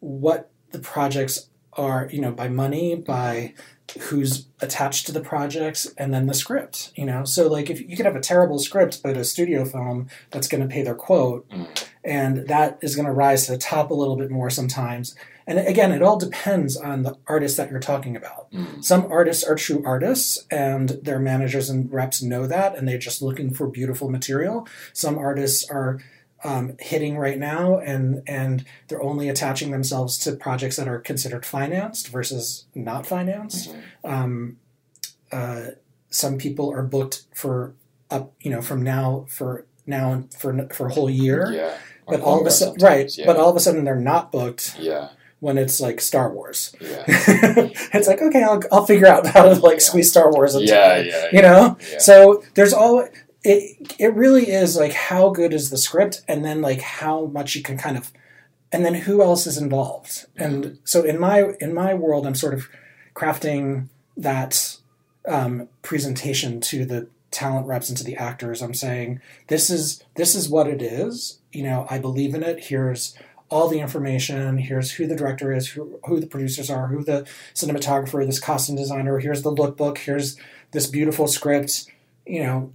what 0.00 0.50
the 0.70 0.78
projects 0.78 1.48
are 1.72 2.08
you 2.12 2.20
know 2.20 2.30
by 2.30 2.48
money 2.48 2.94
by 2.94 3.54
who's 4.00 4.46
attached 4.60 5.06
to 5.06 5.12
the 5.12 5.20
projects 5.20 5.86
and 5.98 6.12
then 6.12 6.26
the 6.26 6.34
script 6.34 6.92
you 6.94 7.04
know? 7.04 7.24
So 7.24 7.48
like 7.48 7.70
if 7.70 7.80
you 7.80 7.96
could 7.96 8.06
have 8.06 8.16
a 8.16 8.20
terrible 8.20 8.58
script 8.58 9.02
but 9.02 9.16
a 9.16 9.24
studio 9.24 9.64
film 9.64 10.08
that's 10.30 10.48
going 10.48 10.62
to 10.62 10.72
pay 10.72 10.82
their 10.82 10.94
quote 10.94 11.48
mm, 11.48 11.84
and 12.04 12.46
that 12.48 12.78
is 12.82 12.94
going 12.94 13.06
to 13.06 13.12
rise 13.12 13.46
to 13.46 13.52
the 13.52 13.58
top 13.58 13.90
a 13.90 13.94
little 13.94 14.16
bit 14.16 14.30
more 14.30 14.50
sometimes 14.50 15.14
and 15.46 15.58
again 15.58 15.92
it 15.92 16.02
all 16.02 16.18
depends 16.18 16.76
on 16.76 17.02
the 17.02 17.16
artist 17.26 17.56
that 17.56 17.70
you're 17.70 17.80
talking 17.80 18.16
about 18.16 18.50
mm, 18.52 18.82
some 18.84 19.06
artists 19.10 19.44
are 19.44 19.54
true 19.54 19.82
artists 19.84 20.44
and 20.50 20.90
their 21.02 21.18
managers 21.18 21.68
and 21.70 21.92
reps 21.92 22.22
know 22.22 22.46
that 22.46 22.76
and 22.76 22.86
they're 22.88 22.98
just 22.98 23.22
looking 23.22 23.52
for 23.52 23.66
beautiful 23.66 24.08
material 24.10 24.66
some 24.92 25.18
artists 25.18 25.68
are 25.70 26.00
um, 26.44 26.76
hitting 26.78 27.16
right 27.16 27.38
now 27.38 27.78
and 27.78 28.22
and 28.26 28.64
they're 28.88 29.02
only 29.02 29.28
attaching 29.30 29.70
themselves 29.70 30.18
to 30.18 30.32
projects 30.32 30.76
that 30.76 30.86
are 30.86 30.98
considered 30.98 31.46
financed 31.46 32.08
versus 32.08 32.66
not 32.74 33.06
financed 33.06 33.74
mhm. 34.04 34.10
um, 34.10 34.56
uh, 35.32 35.68
some 36.10 36.36
people 36.38 36.70
are 36.72 36.82
booked 36.82 37.24
for 37.34 37.74
up 38.10 38.32
you 38.40 38.50
know 38.50 38.60
from 38.60 38.82
now 38.82 39.24
for 39.28 39.66
now 39.86 40.24
for 40.38 40.68
for 40.68 40.86
a 40.86 40.92
whole 40.92 41.08
year 41.10 41.50
Yeah. 41.50 41.76
but 42.06 42.20
all 42.20 42.40
of 42.40 42.46
a 42.46 42.50
sudden 42.50 42.76
right 42.80 43.10
Yeah. 43.16 43.26
but 43.26 43.36
all 43.36 43.48
of 43.48 43.56
a 43.56 43.60
sudden 43.60 43.84
they're 43.84 43.96
not 43.96 44.30
booked 44.30 44.76
yeah. 44.78 45.08
When 45.44 45.58
it's 45.58 45.78
like 45.80 46.00
star 46.00 46.32
wars 46.32 46.74
Yeah. 46.80 47.04
it's 47.06 48.08
like 48.08 48.20
okay, 48.22 48.42
I'll, 48.42 48.62
I'll 48.72 48.86
figure 48.86 49.06
out 49.06 49.26
how 49.26 49.44
to 49.44 49.54
like 49.60 49.80
squeeze 49.80 50.10
Star 50.10 50.32
Wars 50.32 50.54
into 50.54 50.72
Yeah. 50.72 50.96
it, 50.96 51.06
Yeah. 51.06 51.26
you 51.32 51.42
know. 51.42 51.76
Yeah. 51.92 51.98
So 51.98 52.42
there's 52.54 52.72
all 52.72 53.06
it. 53.44 53.94
It 53.98 54.14
really 54.14 54.50
is 54.50 54.74
like 54.76 54.94
how 54.94 55.30
good 55.30 55.52
is 55.52 55.68
the 55.68 55.76
script, 55.76 56.22
and 56.26 56.42
then 56.44 56.62
like 56.62 56.80
how 56.80 57.26
much 57.26 57.54
you 57.54 57.62
can 57.62 57.76
kind 57.76 57.96
of, 57.98 58.10
and 58.72 58.84
then 58.86 58.94
who 58.94 59.20
else 59.22 59.46
is 59.46 59.58
involved. 59.58 60.24
And 60.36 60.78
so 60.84 61.02
in 61.04 61.18
my 61.20 61.52
in 61.60 61.74
my 61.74 61.92
world, 61.92 62.26
I'm 62.26 62.34
sort 62.34 62.54
of 62.54 62.68
crafting 63.14 63.88
that 64.16 64.76
um, 65.28 65.68
presentation 65.82 66.60
to 66.62 66.84
the 66.86 67.06
talent 67.30 67.66
reps 67.66 67.88
and 67.90 67.98
to 67.98 68.04
the 68.04 68.16
actors. 68.16 68.62
I'm 68.62 68.74
saying 68.74 69.20
this 69.48 69.68
is 69.68 70.02
this 70.14 70.34
is 70.34 70.48
what 70.48 70.66
it 70.66 70.80
is. 70.80 71.38
You 71.52 71.64
know, 71.64 71.86
I 71.90 71.98
believe 71.98 72.34
in 72.34 72.42
it. 72.42 72.64
Here's 72.64 73.14
all 73.54 73.68
the 73.68 73.78
information. 73.78 74.58
Here's 74.58 74.90
who 74.90 75.06
the 75.06 75.14
director 75.14 75.52
is, 75.52 75.68
who, 75.68 76.00
who 76.06 76.18
the 76.18 76.26
producers 76.26 76.68
are, 76.70 76.88
who 76.88 77.04
the 77.04 77.24
cinematographer, 77.54 78.26
this 78.26 78.40
costume 78.40 78.74
designer. 78.74 79.20
Here's 79.20 79.42
the 79.42 79.52
lookbook. 79.54 79.98
Here's 79.98 80.36
this 80.72 80.88
beautiful 80.88 81.28
script. 81.28 81.86
You 82.26 82.42
know, 82.42 82.72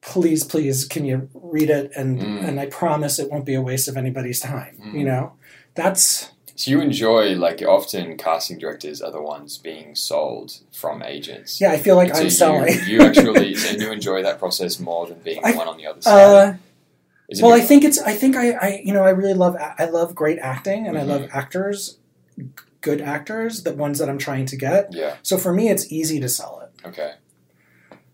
please, 0.00 0.42
please, 0.44 0.84
can 0.86 1.04
you 1.04 1.28
read 1.34 1.70
it? 1.70 1.92
And 1.94 2.18
Mm. 2.20 2.48
and 2.48 2.60
I 2.60 2.66
promise 2.66 3.18
it 3.18 3.30
won't 3.30 3.44
be 3.44 3.54
a 3.54 3.62
waste 3.62 3.86
of 3.88 3.96
anybody's 3.96 4.40
time. 4.40 4.78
Mm. 4.82 4.94
You 4.98 5.04
know, 5.04 5.32
that's 5.74 6.30
So 6.56 6.70
you 6.70 6.80
enjoy 6.80 7.34
like 7.36 7.60
often 7.62 8.16
casting 8.16 8.58
directors 8.58 9.02
are 9.02 9.10
the 9.12 9.20
ones 9.20 9.58
being 9.58 9.94
sold 9.94 10.60
from 10.72 11.02
agents. 11.02 11.60
yeah. 11.60 11.72
I 11.72 11.78
feel 11.78 11.96
like 11.96 12.10
So 12.14 12.18
I'm 12.20 12.24
you, 12.24 12.30
selling. 12.30 12.78
You 12.86 13.00
actually 13.02 13.54
and 13.68 13.80
you 13.82 13.92
enjoy 13.92 14.22
that 14.22 14.38
process 14.38 14.78
more 14.80 15.06
than 15.08 15.18
being 15.18 15.40
I- 15.44 15.52
the 15.52 15.58
one 15.58 15.68
on 15.68 15.76
the 15.76 15.86
other 15.86 16.00
side. 16.00 16.22
Uh, 16.24 16.54
Is 17.28 17.40
well, 17.40 17.52
I 17.52 17.60
think 17.60 17.84
it's. 17.84 17.98
I 18.00 18.12
think 18.12 18.36
I, 18.36 18.52
I. 18.52 18.82
You 18.84 18.92
know, 18.92 19.02
I 19.02 19.10
really 19.10 19.34
love. 19.34 19.56
I 19.58 19.86
love 19.86 20.14
great 20.14 20.38
acting, 20.38 20.86
and 20.86 20.98
I 20.98 21.02
love 21.02 21.22
Mm-hmm. 21.22 21.36
actors, 21.38 21.98
good 22.82 23.00
actors, 23.00 23.62
the 23.62 23.72
ones 23.72 23.98
that 23.98 24.08
I'm 24.10 24.18
trying 24.18 24.44
to 24.46 24.56
get. 24.56 24.92
yeah. 24.92 25.16
So 25.22 25.38
for 25.38 25.52
me, 25.52 25.68
it's 25.70 25.90
easy 25.90 26.20
to 26.20 26.28
sell 26.28 26.60
it. 26.60 26.86
Okay. 26.88 27.12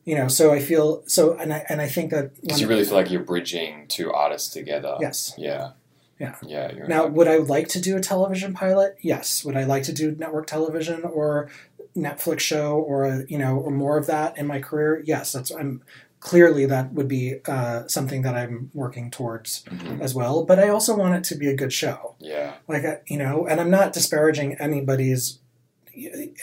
You 0.05 0.15
know, 0.17 0.29
so 0.29 0.53
I 0.53 0.61
feel 0.61 1.03
so, 1.07 1.35
and 1.35 1.53
I 1.53 1.65
and 1.69 1.81
I 1.81 1.89
think 1.89 2.11
that 2.13 2.41
Because 2.41 2.61
you 2.61 2.69
really 2.69 2.85
feel 2.85 2.95
like 2.95 3.11
you're 3.11 3.23
bridging 3.23 3.87
two 3.89 4.13
artists 4.13 4.49
together. 4.53 4.97
yes. 5.01 5.35
Yeah. 5.37 5.73
Yeah. 6.21 6.37
Yeah. 6.47 6.71
You're 6.73 6.87
Now, 6.87 7.07
would 7.07 7.27
I 7.29 7.39
like 7.39 7.69
to 7.69 7.81
do 7.81 7.97
a 7.97 8.01
television 8.01 8.53
pilot? 8.55 8.97
Yes. 9.01 9.45
Would 9.45 9.57
I 9.57 9.65
like 9.65 9.83
to 9.85 9.93
do 9.93 10.13
network 10.13 10.47
television 10.47 11.03
or 11.05 11.49
Netflix 11.97 12.41
show 12.41 12.77
or 12.79 13.25
you 13.29 13.39
know 13.39 13.57
or 13.59 13.71
more 13.73 13.99
of 13.99 14.07
that 14.07 14.39
in 14.39 14.47
my 14.47 14.61
career? 14.61 15.03
Yes. 15.05 15.33
That's 15.33 15.51
I'm 15.51 15.83
clearly 16.21 16.67
that 16.67 16.93
would 16.93 17.09
be 17.09 17.37
uh, 17.47 17.87
something 17.89 18.23
that 18.23 18.35
I'm 18.37 18.71
working 18.75 19.11
towards 19.11 19.65
Mhm. 19.65 20.01
as 20.03 20.15
well. 20.15 20.45
But 20.45 20.59
I 20.59 20.69
also 20.69 20.95
want 20.97 21.15
it 21.17 21.25
to 21.25 21.35
be 21.35 21.49
a 21.49 21.57
good 21.57 21.73
show. 21.73 22.15
Yeah. 22.19 22.53
like 22.69 22.85
you 23.09 23.17
know 23.19 23.47
and 23.47 23.59
i'm 23.61 23.71
not 23.71 23.93
disparaging 23.95 24.55
anybody's 24.61 25.39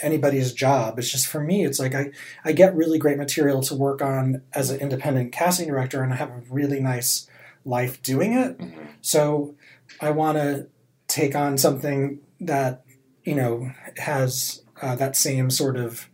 anybody's 0.02 0.52
job 0.54 1.00
it's 1.00 1.10
just 1.10 1.28
for 1.28 1.40
me 1.42 1.64
it's 1.66 1.80
like 1.80 1.96
i 1.96 2.12
i 2.44 2.52
get 2.52 2.76
really 2.76 2.98
great 3.00 3.18
material 3.18 3.62
to 3.62 3.76
work 3.76 4.02
on 4.02 4.42
as 4.54 4.70
an 4.70 4.80
independent 4.80 5.32
casting 5.32 5.68
director 5.68 6.04
and 6.04 6.12
i 6.14 6.16
have 6.16 6.30
a 6.30 6.42
really 6.50 6.80
nice 6.80 7.28
life 7.66 8.02
doing 8.02 8.34
it 8.34 8.60
hmm 8.60 8.84
so 9.02 9.56
i 10.02 10.10
want 10.10 10.38
to 10.38 10.68
take 11.08 11.34
on 11.36 11.58
something 11.58 12.20
that 12.42 12.84
you 13.24 13.36
know 13.36 13.72
has 13.98 14.64
uh, 14.82 14.96
that 14.96 15.16
same 15.16 15.50
sort 15.50 15.78
of 15.78 16.10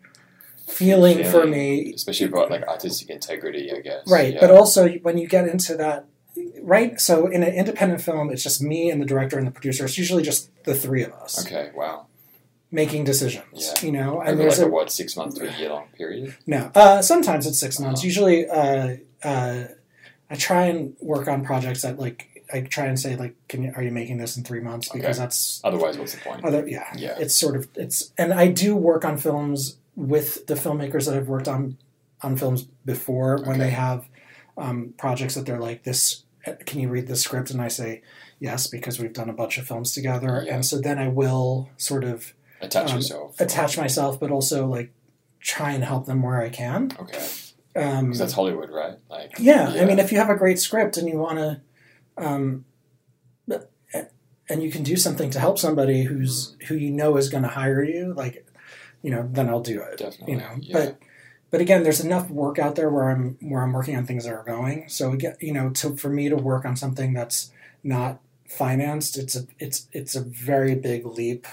feeling, 0.74 1.24
for 1.24 1.46
me 1.46 1.94
Especially 1.94 2.28
about 2.28 2.50
like 2.50 2.64
artistic 2.68 3.10
integrity, 3.10 3.72
I 3.78 3.80
guess. 3.82 4.04
right 4.08 4.34
Yeah. 4.34 4.40
but 4.42 4.52
also 4.52 4.90
when 5.06 5.18
you 5.18 5.28
get 5.28 5.48
into 5.48 5.76
that 5.78 6.06
right 6.62 7.00
so 7.00 7.28
in 7.28 7.44
an 7.44 7.54
independent 7.54 8.02
film 8.02 8.32
it's 8.32 8.44
just 8.44 8.62
me 8.62 8.90
and 8.92 9.00
the 9.02 9.06
director 9.06 9.38
and 9.38 9.46
the 9.46 9.52
producer 9.52 9.86
it's 9.86 9.98
usually 9.98 10.24
just 10.24 10.50
the 10.66 10.74
three 10.74 11.04
of 11.04 11.12
us 11.14 11.46
Okay. 11.46 11.70
Wow. 11.76 12.08
making 12.72 13.04
decisions 13.04 13.72
Yeah. 13.76 13.86
you 13.86 13.92
know 13.92 14.20
and 14.22 14.30
Over 14.30 14.38
there's 14.44 14.58
like 14.60 14.66
a, 14.68 14.70
a 14.70 14.74
what 14.74 14.92
six 14.92 15.16
month 15.16 15.36
to 15.36 15.48
a 15.48 15.58
year 15.60 15.70
long 15.70 15.88
period. 15.96 16.36
no 16.48 16.72
uh, 16.74 17.02
sometimes 17.02 17.46
it's 17.46 17.60
six 17.60 17.80
months 17.80 18.00
Uh-huh. 18.02 18.06
usually 18.12 18.48
uh, 18.48 18.96
uh, 19.24 19.64
i 20.30 20.36
try 20.36 20.64
and 20.72 20.96
work 21.02 21.28
on 21.28 21.44
projects 21.46 21.82
that 21.84 22.00
like 22.00 22.20
i 22.54 22.62
try 22.62 22.86
and 22.86 23.00
say 23.00 23.16
like 23.16 23.36
can 23.48 23.60
you 23.64 23.72
are 23.76 23.84
you 23.84 23.92
making 23.92 24.18
this 24.18 24.36
in 24.38 24.44
three 24.44 24.60
months 24.70 24.90
because 24.90 25.18
Okay. 25.18 25.24
that's 25.24 25.62
Otherwise, 25.64 25.98
what's 26.00 26.14
the 26.16 26.22
point? 26.22 26.44
other 26.46 26.68
yeah 26.68 26.88
Yeah. 26.96 27.16
it's 27.20 27.36
sort 27.36 27.56
of 27.58 27.68
it's 27.76 28.12
and 28.18 28.34
i 28.34 28.48
do 28.48 28.76
work 28.76 29.06
on 29.06 29.18
films 29.18 29.78
with 29.96 30.46
the 30.48 30.56
filmmakers 30.56 31.06
that 31.06 31.16
i've 31.16 31.28
worked 31.28 31.48
on 31.48 31.78
on 32.22 32.36
films 32.38 32.64
before 32.86 33.38
when 33.46 33.60
they 33.60 33.70
have 33.70 34.06
um, 34.58 34.94
projects 34.98 35.36
that 35.36 35.46
they're 35.46 35.60
like 35.60 35.84
this 35.84 36.24
can 36.66 36.80
you 36.80 36.90
read 36.90 37.08
the 37.08 37.16
script 37.16 37.52
and 37.52 37.62
i 37.62 37.68
say 37.68 38.02
yes 38.40 38.68
because 38.68 39.00
we've 39.00 39.14
done 39.14 39.30
a 39.30 39.34
bunch 39.34 39.58
of 39.58 39.66
films 39.68 39.92
together 39.94 40.44
Yeah. 40.46 40.56
and 40.56 40.66
so 40.66 40.80
then 40.80 40.98
i 41.00 41.08
will 41.08 41.70
sort 41.78 42.04
of 42.04 42.34
Attach 42.62 42.92
um, 42.92 42.96
yourself. 42.98 43.40
attach 43.40 43.78
myself 43.78 44.20
but 44.20 44.32
also 44.32 44.66
like 44.68 44.92
try 45.40 45.72
and 45.72 45.84
help 45.84 46.06
them 46.06 46.22
where 46.24 46.42
i 46.42 46.50
can 46.50 46.92
Okay. 47.00 47.26
um, 47.76 48.06
Because 48.06 48.20
that's 48.20 48.34
Hollywood, 48.34 48.70
right? 48.70 48.98
Like. 49.10 49.32
yeah, 49.40 49.68
I 49.80 49.84
mean, 49.86 50.00
if 50.00 50.12
you 50.12 50.18
have 50.20 50.30
a 50.30 50.36
great 50.36 50.60
script 50.60 50.96
and 50.98 51.08
you 51.10 51.18
want 51.18 51.40
to, 51.40 51.62
um, 52.18 52.66
and 54.50 54.62
you 54.62 54.70
can 54.70 54.84
do 54.84 54.96
something 54.96 55.30
to 55.32 55.40
help 55.40 55.58
somebody 55.58 56.04
who's 56.04 56.56
who 56.68 56.76
you 56.76 56.92
know 56.92 57.18
is 57.18 57.30
going 57.30 57.44
to 57.44 57.50
hire 57.50 57.82
you, 57.84 58.14
like, 58.16 58.43
you 59.04 59.12
know, 59.12 59.30
then 59.32 59.48
I'll 59.50 59.62
do 59.62 59.82
it. 59.82 60.00
Definitely. 60.00 60.34
You 60.34 60.40
know, 60.40 60.52
yeah. 60.60 60.74
but 60.74 60.98
but 61.52 61.62
again, 61.62 61.84
there's 61.84 62.00
enough 62.00 62.32
work 62.32 62.58
out 62.58 62.76
there 62.76 62.90
where 62.90 63.10
I'm 63.12 63.38
where 63.42 63.62
I'm 63.62 63.74
working 63.74 63.96
on 63.96 64.08
things 64.08 64.26
that 64.26 64.34
are 64.34 64.44
going. 64.44 64.90
So 64.90 65.12
again, 65.12 65.36
you 65.40 65.54
know, 65.54 65.70
to 65.70 65.96
for 65.96 66.10
me 66.10 66.30
to 66.30 66.36
work 66.36 66.66
on 66.66 66.76
something 66.76 67.14
that's 67.14 67.52
not 67.84 68.20
financed, 68.48 69.18
it's 69.20 69.36
a 69.36 69.46
it's 69.60 69.88
it's 69.92 70.16
a 70.16 70.22
very 70.24 70.74
big 70.74 71.06
leap 71.06 71.46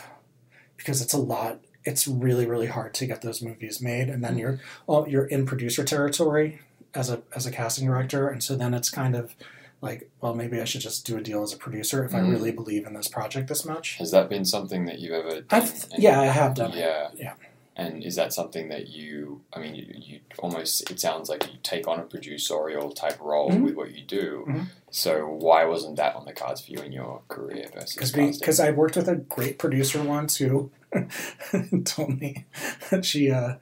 because 0.79 1.03
it's 1.03 1.13
a 1.13 1.19
lot. 1.19 1.61
It's 1.85 2.09
really 2.09 2.47
really 2.47 2.69
hard 2.69 2.95
to 2.95 3.07
get 3.07 3.21
those 3.21 3.43
movies 3.43 3.83
made, 3.83 4.09
and 4.09 4.25
then 4.25 4.37
Mhm. 4.37 4.39
you're 4.41 4.61
well, 4.87 5.07
you're 5.09 5.27
in 5.27 5.45
producer 5.45 5.85
territory 5.85 6.61
as 6.95 7.11
a 7.11 7.21
as 7.35 7.45
a 7.47 7.51
casting 7.51 7.87
director, 7.87 8.29
and 8.29 8.43
so 8.43 8.57
then 8.57 8.73
it's 8.75 8.91
kind 8.91 9.15
of 9.15 9.35
like, 9.83 10.11
well, 10.21 10.35
maybe 10.35 10.61
I 10.61 10.65
should 10.65 10.83
just 10.83 11.07
do 11.07 11.17
a 11.17 11.21
deal 11.23 11.43
as 11.43 11.53
a 11.53 11.57
producer 11.57 12.05
if 12.05 12.15
I 12.15 12.21
Mhm. 12.21 12.31
really 12.33 12.53
believe 12.53 12.87
in 12.87 12.95
this 12.95 13.09
project 13.09 13.49
this 13.49 13.65
much. 13.65 13.97
Has 13.97 14.11
that 14.11 14.29
been 14.29 14.45
something 14.45 14.85
that 14.87 14.99
you've 14.99 15.13
ever 15.13 15.41
done? 15.41 15.45
I've 15.51 15.87
yeah, 15.99 16.21
I 16.21 16.27
have 16.27 16.55
done 16.55 16.73
it. 16.73 16.79
Yeah. 16.79 17.09
Yeah. 17.15 17.33
And 17.77 18.05
is 18.05 18.15
that 18.17 18.35
something 18.35 18.69
that 18.69 18.89
you? 18.89 19.41
I 19.55 19.61
mean, 19.61 19.75
you, 19.75 19.87
you 19.97 20.21
almost. 20.39 20.91
It 20.91 21.01
sounds 21.01 21.31
like 21.31 21.47
you 21.51 21.59
take 21.63 21.89
on 21.89 21.99
a 21.99 22.03
producerial 22.03 22.95
type 22.95 23.19
role 23.21 23.51
Mhm. 23.51 23.63
with 23.65 23.75
what 23.75 23.93
you 23.95 24.03
do. 24.05 24.45
Mhm. 24.47 24.67
So 24.91 25.27
why 25.27 25.65
wasn't 25.65 25.97
that 25.97 26.15
on 26.15 26.27
the 26.27 26.33
cards 26.35 26.61
for 26.61 26.73
you 26.73 26.81
in 26.81 26.93
your 26.93 27.23
career 27.29 27.69
versus 27.73 28.13
because 28.39 28.61
I 28.61 28.71
worked 28.73 28.97
with 28.97 29.09
a 29.09 29.17
great 29.17 29.59
producer 29.59 30.03
once 30.03 30.37
who 30.37 30.71
told 31.85 32.21
me 32.21 32.45
that 32.91 33.05
she 33.05 33.31
uh, 33.31 33.55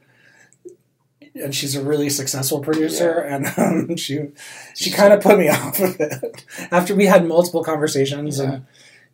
and 1.42 1.54
she's 1.54 1.74
a 1.74 1.82
really 1.82 2.10
successful 2.10 2.60
producer 2.60 3.12
and 3.18 3.46
um, 3.56 3.96
she 4.04 4.28
she 4.74 4.90
kind 4.90 5.12
of 5.12 5.20
put 5.22 5.38
me 5.38 5.48
off 5.58 5.78
of 5.80 5.96
it 6.00 6.44
after 6.70 6.94
we 6.94 7.06
had 7.06 7.26
multiple 7.26 7.62
conversations 7.64 8.38
and 8.38 8.64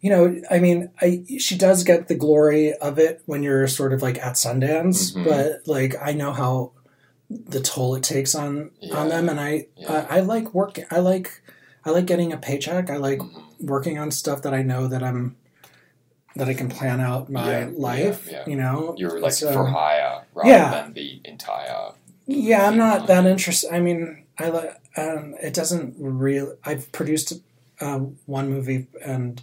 you 0.00 0.10
know, 0.10 0.38
I 0.50 0.58
mean, 0.58 0.90
I 1.00 1.24
she 1.38 1.56
does 1.56 1.82
get 1.82 2.08
the 2.08 2.14
glory 2.14 2.74
of 2.74 2.98
it 2.98 3.22
when 3.24 3.42
you're 3.42 3.66
sort 3.66 3.94
of 3.94 4.02
like 4.02 4.18
at 4.18 4.34
Sundance, 4.34 5.14
Mhm. 5.14 5.24
but 5.24 5.66
like 5.66 5.94
I 5.98 6.12
know 6.12 6.30
how 6.32 6.72
the 7.30 7.60
toll 7.60 7.94
it 7.94 8.02
takes 8.02 8.34
on 8.34 8.70
Yeah. 8.80 8.96
on 8.98 9.08
them, 9.08 9.30
and 9.30 9.40
I 9.40 9.68
Yeah. 9.76 10.06
I, 10.10 10.20
like 10.20 10.52
working. 10.52 10.84
I 10.90 10.98
like 10.98 11.40
I 11.86 11.90
like 11.90 12.04
getting 12.04 12.34
a 12.34 12.36
paycheck. 12.36 12.90
I 12.90 12.98
like 12.98 13.20
Mhm. 13.20 13.44
working 13.62 13.98
on 13.98 14.10
stuff 14.10 14.42
that 14.42 14.52
I 14.52 14.60
know 14.60 14.88
that 14.88 15.02
I'm 15.02 15.36
that 16.36 16.48
I 16.48 16.54
can 16.54 16.68
plan 16.68 17.00
out 17.00 17.30
my 17.30 17.60
Yeah, 17.60 17.68
life. 17.74 18.28
yeah, 18.30 18.38
yeah. 18.40 18.50
You 18.50 18.56
know, 18.56 18.94
You're 18.98 19.20
like 19.20 19.32
So- 19.32 19.52
for 19.54 19.64
hire 19.64 20.24
rather 20.34 20.50
Yeah. 20.50 20.70
than 20.82 20.92
the 20.92 21.20
entire. 21.24 21.92
Yeah, 22.26 22.66
I'm 22.66 22.76
not 22.76 23.06
that 23.08 23.26
interested. 23.26 23.72
I 23.74 23.80
mean, 23.80 24.24
I. 24.38 24.48
Um, 24.96 25.34
it 25.42 25.54
doesn't 25.54 25.96
really. 25.98 26.54
I've 26.64 26.90
produced 26.92 27.32
uh, 27.80 27.98
one 28.26 28.48
movie 28.50 28.86
and 29.04 29.42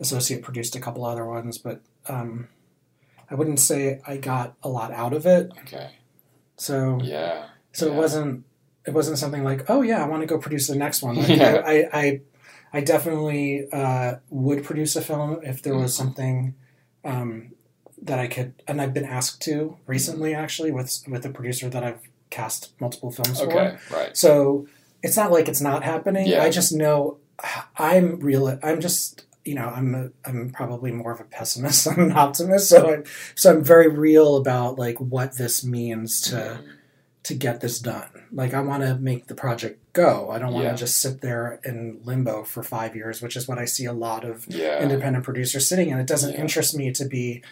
associate 0.00 0.42
produced 0.42 0.74
a 0.76 0.80
couple 0.80 1.04
other 1.04 1.24
ones, 1.24 1.58
but 1.58 1.80
um, 2.08 2.48
I 3.30 3.34
wouldn't 3.34 3.60
say 3.60 4.00
I 4.06 4.16
got 4.16 4.54
a 4.62 4.68
lot 4.68 4.92
out 4.92 5.12
of 5.12 5.26
it. 5.26 5.52
Okay. 5.62 5.90
So, 6.56 6.98
Yeah. 7.02 7.46
so 7.72 7.86
yeah. 7.86 7.92
it 7.92 7.96
wasn't. 7.96 8.44
It 8.86 8.94
wasn't 8.94 9.18
something 9.18 9.42
like, 9.42 9.68
oh 9.68 9.82
yeah, 9.82 10.02
I 10.02 10.06
want 10.06 10.22
to 10.22 10.26
go 10.26 10.38
produce 10.38 10.68
the 10.68 10.76
next 10.76 11.02
one. 11.02 11.16
Like, 11.16 11.28
Yeah. 11.28 11.62
I, 11.66 11.72
I, 11.72 11.88
I, 11.92 12.20
I 12.72 12.80
definitely 12.82 13.66
uh, 13.72 14.16
would 14.30 14.62
produce 14.64 14.94
a 14.96 15.02
film 15.02 15.40
if 15.42 15.60
there 15.62 15.74
was 15.76 15.92
Mhm. 15.92 15.96
something 15.96 16.54
um, 17.04 17.50
that 18.02 18.18
I 18.18 18.26
could, 18.26 18.52
and 18.68 18.80
I've 18.80 18.92
been 18.94 19.04
asked 19.04 19.40
to 19.42 19.76
recently, 19.86 20.34
actually, 20.34 20.70
with 20.70 21.02
with 21.08 21.24
a 21.24 21.30
producer 21.30 21.68
that 21.68 21.82
I've 21.84 22.00
cast 22.30 22.72
multiple 22.80 23.10
films 23.10 23.40
for. 23.40 23.78
Right. 23.90 24.16
So 24.16 24.66
it's 25.02 25.16
not 25.16 25.30
like 25.32 25.48
it's 25.48 25.60
not 25.60 25.82
happening. 25.84 26.26
Yeah. 26.26 26.42
I 26.42 26.50
just 26.50 26.72
know 26.72 27.18
I'm 27.78 28.18
real. 28.20 28.58
I'm 28.62 28.80
just 28.80 29.24
you 29.44 29.54
know 29.54 29.68
I'm 29.68 29.94
a, 29.94 30.10
I'm 30.28 30.50
probably 30.50 30.90
more 30.90 31.12
of 31.12 31.20
a 31.20 31.24
pessimist 31.24 31.84
than 31.86 32.00
an 32.00 32.12
optimist. 32.12 32.68
So 32.68 32.92
I'm 32.94 33.04
so 33.34 33.50
I'm 33.54 33.62
very 33.64 33.88
real 33.88 34.36
about 34.36 34.78
like 34.78 34.98
what 35.00 35.36
this 35.36 35.64
means 35.64 36.20
to 36.22 36.36
Mhm. 36.36 36.66
to 37.24 37.34
get 37.34 37.60
this 37.60 37.78
done. 37.78 38.08
Like 38.32 38.54
I 38.54 38.60
want 38.60 38.82
to 38.82 38.96
make 38.96 39.28
the 39.28 39.34
project 39.34 39.80
go. 39.92 40.28
I 40.30 40.38
don't 40.38 40.52
want 40.52 40.64
to 40.64 40.70
Yeah. 40.70 40.74
just 40.76 40.98
sit 40.98 41.20
there 41.22 41.60
in 41.64 42.00
limbo 42.04 42.42
for 42.44 42.62
five 42.62 42.94
years, 42.96 43.22
which 43.22 43.36
is 43.36 43.46
what 43.48 43.58
I 43.58 43.64
see 43.64 43.84
a 43.86 43.92
lot 43.92 44.24
of 44.24 44.46
independent 44.48 45.24
producers 45.24 45.66
sitting 45.66 45.88
in. 45.90 45.98
It 45.98 46.06
doesn't 46.06 46.34
interest 46.34 46.76
me 46.76 46.90
to 46.92 47.04
be 47.04 47.42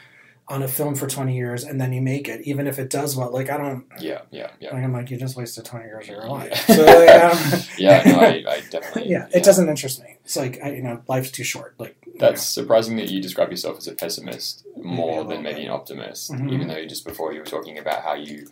on 0.47 0.63
a 0.63 0.69
film 0.69 0.95
for 0.95 1.07
20 1.07 1.35
years 1.35 1.65
and 1.65 1.81
then 1.81 1.91
you 1.95 2.03
make 2.03 2.29
it 2.29 2.43
even 2.43 2.67
if 2.67 2.79
it 2.79 2.91
does 2.91 3.17
well 3.17 3.33
like 3.33 3.49
i 3.49 3.57
don't 3.57 3.87
Yeah. 3.99 4.21
Yeah. 4.31 4.51
Yeah. 4.61 4.75
like 4.75 4.85
i'm 4.85 4.93
like 4.93 5.11
you 5.11 5.17
just 5.17 5.37
wasted 5.37 5.65
20 5.65 5.87
years 5.87 6.05
of 6.05 6.11
your 6.11 6.23
Yeah. 6.25 6.31
life 6.31 6.67
so 6.67 6.85
like, 6.85 7.69
Yeah. 7.79 8.03
No, 8.05 8.19
I, 8.21 8.45
I 8.57 8.61
definitely. 8.71 9.11
yeah, 9.15 9.27
it 9.33 9.43
doesn't 9.43 9.69
interest 9.69 10.03
me. 10.03 10.17
It's 10.25 10.37
like 10.37 10.61
I, 10.63 10.73
you 10.75 10.83
know, 10.83 11.03
life's 11.09 11.31
too 11.31 11.45
short. 11.45 11.75
Like 11.79 11.97
you 12.07 12.13
That's 12.19 12.43
surprising 12.43 12.97
that 12.97 13.11
you 13.11 13.21
describe 13.21 13.51
yourself 13.51 13.79
as 13.79 13.89
a 13.89 13.93
pessimist 13.95 14.65
Maybe 14.77 14.87
a 14.89 14.93
more 14.93 15.25
than 15.25 15.43
maybe 15.43 15.57
bit. 15.61 15.65
an 15.65 15.71
optimist, 15.71 16.31
Mhm. 16.31 16.53
even 16.53 16.69
though 16.69 16.85
just 16.87 17.05
before 17.07 17.33
you 17.33 17.41
were 17.41 17.47
talking 17.47 17.79
about 17.79 18.03
how 18.03 18.15
you 18.15 18.47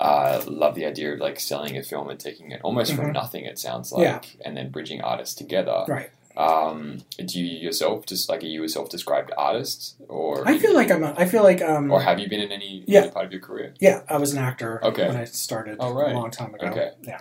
uh, 0.00 0.42
love 0.46 0.74
the 0.74 0.86
idea 0.86 1.12
of 1.12 1.18
like 1.20 1.38
selling 1.38 1.76
a 1.76 1.82
film 1.82 2.08
and 2.08 2.18
taking 2.18 2.50
it 2.50 2.60
almost 2.64 2.94
from 2.94 3.08
Mhm. 3.08 3.12
nothing. 3.12 3.44
It 3.44 3.58
sounds 3.58 3.92
like, 3.92 4.02
Yeah. 4.04 4.20
and 4.46 4.56
then 4.56 4.70
bridging 4.70 5.02
artists 5.02 5.34
together. 5.34 5.84
right. 5.88 6.10
Um, 6.36 7.02
do 7.24 7.40
you 7.40 7.58
yourself 7.58 8.06
just 8.06 8.28
like 8.28 8.42
are 8.42 8.46
you 8.46 8.64
a 8.64 8.68
self-described 8.68 9.32
artist, 9.36 9.96
or 10.08 10.46
I 10.48 10.58
feel 10.58 10.74
like 10.74 10.90
I'm. 10.90 11.02
A, 11.04 11.14
I 11.16 11.26
feel 11.26 11.42
like 11.42 11.60
um. 11.60 11.90
or 11.90 12.00
have 12.00 12.18
you 12.18 12.28
been 12.28 12.40
in 12.40 12.50
any, 12.52 12.84
Yeah. 12.86 13.02
any 13.02 13.10
part 13.10 13.26
of 13.26 13.32
your 13.32 13.40
career? 13.42 13.74
Yeah, 13.80 14.02
I 14.08 14.16
was 14.16 14.32
an 14.32 14.38
actor 14.38 14.82
Okay. 14.84 15.06
when 15.08 15.16
I 15.16 15.24
started 15.24 15.76
Oh, 15.80 15.92
right. 15.92 16.12
a 16.14 16.18
long 16.18 16.30
time 16.30 16.54
ago. 16.54 16.66
Okay. 16.68 16.92
Yeah. 17.02 17.20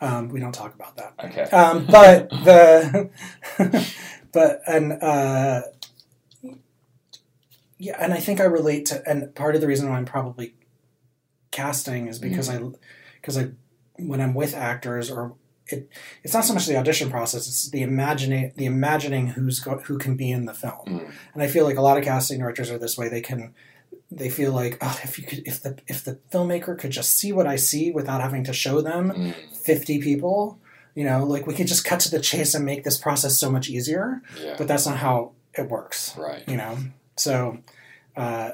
Um, 0.00 0.28
we 0.28 0.38
don't 0.38 0.52
talk 0.54 0.74
about 0.74 0.96
that. 0.96 1.14
Okay. 1.24 1.42
Um, 1.44 1.86
but 1.86 2.30
the 2.44 3.10
but 4.32 4.62
and 4.68 4.92
uh, 5.02 5.62
yeah, 7.78 7.96
and 8.00 8.12
I 8.12 8.18
think 8.18 8.40
I 8.40 8.44
relate 8.44 8.86
to 8.86 9.02
and 9.08 9.34
part 9.34 9.54
of 9.54 9.60
the 9.60 9.66
reason 9.66 9.88
why 9.90 9.96
I'm 9.96 10.04
probably 10.04 10.54
casting 11.50 12.08
is 12.08 12.18
because 12.18 12.48
I 12.48 12.60
because 13.20 13.36
I 13.38 13.50
when 13.98 14.20
I'm 14.20 14.34
with 14.34 14.54
actors 14.54 15.10
or 15.10 15.34
it 15.68 15.88
it's 16.22 16.34
not 16.34 16.44
so 16.44 16.54
much 16.54 16.66
the 16.66 16.76
audition 16.76 17.10
process 17.10 17.46
it's 17.48 17.70
the 17.70 17.82
imagining 17.82 18.52
the 18.56 18.64
imagining 18.66 19.28
who's 19.28 19.60
go, 19.60 19.78
who 19.78 19.98
can 19.98 20.16
be 20.16 20.30
in 20.30 20.44
the 20.46 20.54
film 20.54 20.86
Mm. 20.86 21.12
and 21.34 21.42
I 21.42 21.46
feel 21.48 21.64
like 21.64 21.76
a 21.76 21.82
lot 21.82 21.98
of 21.98 22.04
casting 22.04 22.38
directors 22.40 22.70
are 22.70 22.78
this 22.78 22.96
way 22.98 23.08
they 23.08 23.20
can 23.20 23.54
they 24.10 24.30
feel 24.30 24.52
like 24.52 24.78
oh 24.80 24.98
if 25.04 25.18
you 25.18 25.24
could 25.26 25.42
if 25.46 25.62
the 25.62 25.78
if 25.86 26.04
the 26.04 26.18
filmmaker 26.32 26.78
could 26.78 26.90
just 26.90 27.16
see 27.16 27.32
what 27.32 27.46
I 27.46 27.56
see 27.56 27.90
without 27.90 28.20
having 28.22 28.44
to 28.44 28.52
show 28.52 28.80
them 28.80 29.10
Mm. 29.10 29.34
50 29.56 30.00
people 30.00 30.58
you 30.94 31.04
know 31.04 31.24
like 31.24 31.46
we 31.46 31.54
could 31.54 31.66
just 31.68 31.84
cut 31.84 32.00
to 32.00 32.10
the 32.10 32.20
chase 32.20 32.54
and 32.54 32.64
make 32.64 32.84
this 32.84 32.96
process 32.96 33.38
so 33.38 33.50
much 33.50 33.68
easier 33.68 34.22
Yeah. 34.42 34.54
but 34.58 34.66
that's 34.68 34.86
not 34.86 34.96
how 34.98 35.32
it 35.56 35.68
works 35.68 36.14
right. 36.16 36.42
you 36.48 36.56
know 36.56 36.78
so 37.16 37.58
uh 38.16 38.52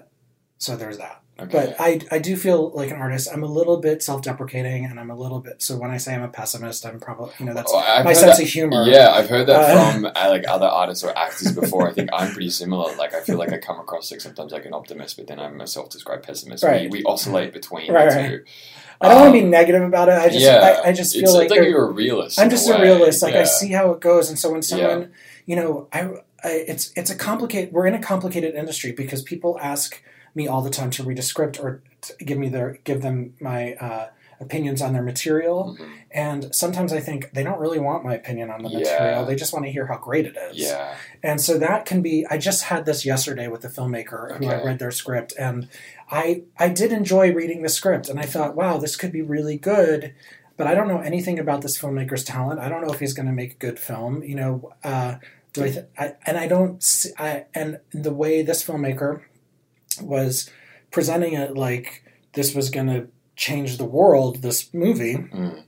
so 0.59 0.77
there's 0.77 0.98
that 0.98 1.22
Okay. 1.40 1.51
but 1.51 1.81
I, 1.81 2.01
I 2.12 2.18
do 2.20 2.37
feel 2.37 2.70
like 2.70 2.90
an 2.92 2.97
artist 2.97 3.29
i'm 3.33 3.42
a 3.42 3.47
little 3.49 3.79
bit 3.79 4.05
self-deprecating 4.05 4.85
and 4.85 5.01
i'm 5.01 5.11
a 5.11 5.16
little 5.16 5.40
bit 5.40 5.61
so 5.62 5.77
when 5.77 5.90
i 5.90 5.97
say 5.97 6.14
i'm 6.14 6.23
a 6.23 6.29
pessimist 6.29 6.87
i'm 6.87 7.01
probably 7.01 7.33
you 7.40 7.44
know 7.47 7.55
that's 7.55 7.73
Oh, 7.75 8.03
my 8.05 8.12
sense 8.12 8.37
that- 8.37 8.44
of 8.44 8.49
humor 8.49 8.85
Yeah, 8.87 9.11
I've 9.11 9.29
heard 9.29 9.49
that 9.49 9.57
Uh, 9.70 9.92
from 9.92 10.05
uh, 10.07 10.11
like 10.29 10.44
other 10.49 10.66
artists 10.66 11.03
or 11.03 11.16
actors 11.18 11.51
before. 11.53 11.88
I 11.88 11.92
think 11.92 12.11
I'm 12.12 12.31
pretty 12.33 12.51
similar. 12.51 12.94
Like 12.97 13.14
I 13.14 13.20
feel 13.20 13.37
like 13.37 13.53
I 13.53 13.59
come 13.59 13.81
across 13.81 14.12
like 14.12 14.20
sometimes 14.20 14.53
like 14.53 14.64
an 14.64 14.75
optimist, 14.75 15.16
but 15.16 15.27
then 15.27 15.40
I'm 15.40 15.61
a 15.61 15.66
self-described 15.66 16.23
pessimist. 16.25 16.62
Right. 16.62 16.88
We, 16.88 16.99
we 16.99 17.05
oscillate 17.05 17.53
between 17.53 17.90
Right, 17.92 18.11
the 18.11 18.16
right. 18.16 18.29
two. 18.29 18.44
i 19.01 19.09
don't 19.09 19.20
want 19.23 19.35
to 19.35 19.38
Um, 19.40 19.44
be 19.44 19.51
negative 19.51 19.83
about 19.83 20.09
it 20.09 20.14
i 20.14 20.29
just 20.29 20.38
yeah, 20.44 20.81
I, 20.85 20.90
I 20.90 20.92
just 20.92 21.16
feel 21.16 21.35
like, 21.35 21.51
like 21.51 21.62
you're 21.62 21.85
a 21.88 21.90
realist. 21.92 22.38
i'm 22.40 22.49
just 22.49 22.68
a, 22.70 22.77
a 22.79 22.81
realist 22.81 23.23
like 23.23 23.35
i 23.35 23.42
see 23.42 23.73
how 23.73 23.90
it 23.90 24.01
goes 24.01 24.29
and 24.29 24.38
so 24.38 24.51
when 24.53 24.59
Yeah. 24.62 24.62
someone 24.62 25.12
you 25.47 25.57
know 25.57 25.88
I, 25.92 26.01
I 26.44 26.51
it's 26.73 26.92
it's 26.94 27.11
a 27.11 27.16
complicated 27.16 27.73
we're 27.75 27.88
in 27.88 27.94
a 27.94 28.01
complicated 28.12 28.55
industry 28.55 28.92
because 28.92 29.20
people 29.23 29.59
ask 29.61 30.01
me 30.35 30.47
all 30.49 30.62
the 30.62 30.70
time 30.70 30.90
to 30.90 31.03
read 31.03 31.18
a 31.18 31.23
script 31.23 31.59
or 31.61 31.83
give 32.18 32.38
me 32.38 32.49
their 32.49 32.79
give 32.85 33.03
them 33.03 33.35
my 33.40 33.75
uh, 33.75 34.09
opinions 34.40 34.83
on 34.83 34.92
their 34.92 35.03
material 35.03 35.77
Mhm. 35.79 35.88
and 36.11 36.55
sometimes 36.55 36.92
i 36.92 36.99
think 37.01 37.31
they 37.33 37.42
don't 37.44 37.61
really 37.61 37.79
want 37.79 38.05
my 38.05 38.14
opinion 38.14 38.51
on 38.51 38.62
the 38.62 38.68
Yeah. 38.68 38.79
material 38.81 39.25
they 39.25 39.37
just 39.37 39.53
want 39.53 39.64
to 39.64 39.70
hear 39.70 39.87
how 39.87 39.97
great 39.97 40.27
it 40.27 40.37
is 40.51 40.59
Yeah. 40.59 40.97
and 41.23 41.40
so 41.40 41.57
that 41.59 41.87
can 41.87 42.03
be 42.03 42.27
i 42.29 42.37
just 42.37 42.64
had 42.64 42.85
this 42.85 43.07
yesterday 43.07 43.47
with 43.49 43.64
a 43.64 43.68
filmmaker 43.68 44.37
who 44.37 44.49
i 44.49 44.62
read 44.62 44.81
their 44.81 44.90
script 44.90 45.33
and 45.38 45.68
i 46.11 46.42
i 46.59 46.68
did 46.68 46.92
enjoy 46.92 47.33
reading 47.33 47.62
the 47.62 47.68
script 47.68 48.09
and 48.09 48.18
i 48.18 48.25
thought 48.25 48.57
wow 48.57 48.77
this 48.77 48.97
could 48.97 49.12
be 49.12 49.23
really 49.23 49.57
good 49.57 50.12
but 50.57 50.66
i 50.66 50.75
don't 50.75 50.88
know 50.88 51.01
anything 51.01 51.38
about 51.38 51.62
this 51.62 51.79
filmmaker's 51.79 52.25
talent 52.25 52.59
i 52.61 52.68
don't 52.68 52.83
know 52.85 52.92
if 52.92 52.99
he's 53.01 53.14
going 53.14 53.27
to 53.27 53.33
make 53.33 53.53
a 53.53 53.57
good 53.66 53.79
film 53.79 54.23
you 54.25 54.35
know 54.35 54.73
uh, 54.83 55.14
do 55.53 55.62
I, 55.64 55.70
th- 55.70 55.87
I 55.97 56.14
and 56.27 56.37
i 56.37 56.49
don't 56.49 56.83
see, 56.83 57.11
I, 57.16 57.44
and 57.55 57.79
the 57.92 58.12
way 58.12 58.42
this 58.42 58.62
filmmaker 58.64 59.20
was 60.00 60.50
presenting 60.90 61.35
it 61.35 61.57
like 61.57 62.04
this 62.35 62.54
was 62.54 62.70
going 62.70 62.87
to 62.88 63.09
change 63.37 63.78
the 63.78 63.85
world 63.85 64.42
this 64.42 64.72
movie. 64.74 65.14
Mm. 65.14 65.64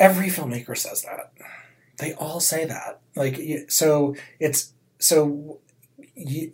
every 0.00 0.26
filmmaker 0.28 0.76
says 0.76 1.02
that. 1.02 1.32
They 1.98 2.12
all 2.14 2.40
say 2.40 2.64
that. 2.64 3.00
Like 3.16 3.40
so 3.68 4.16
it's 4.40 4.72
so 4.98 5.58
y- 6.16 6.52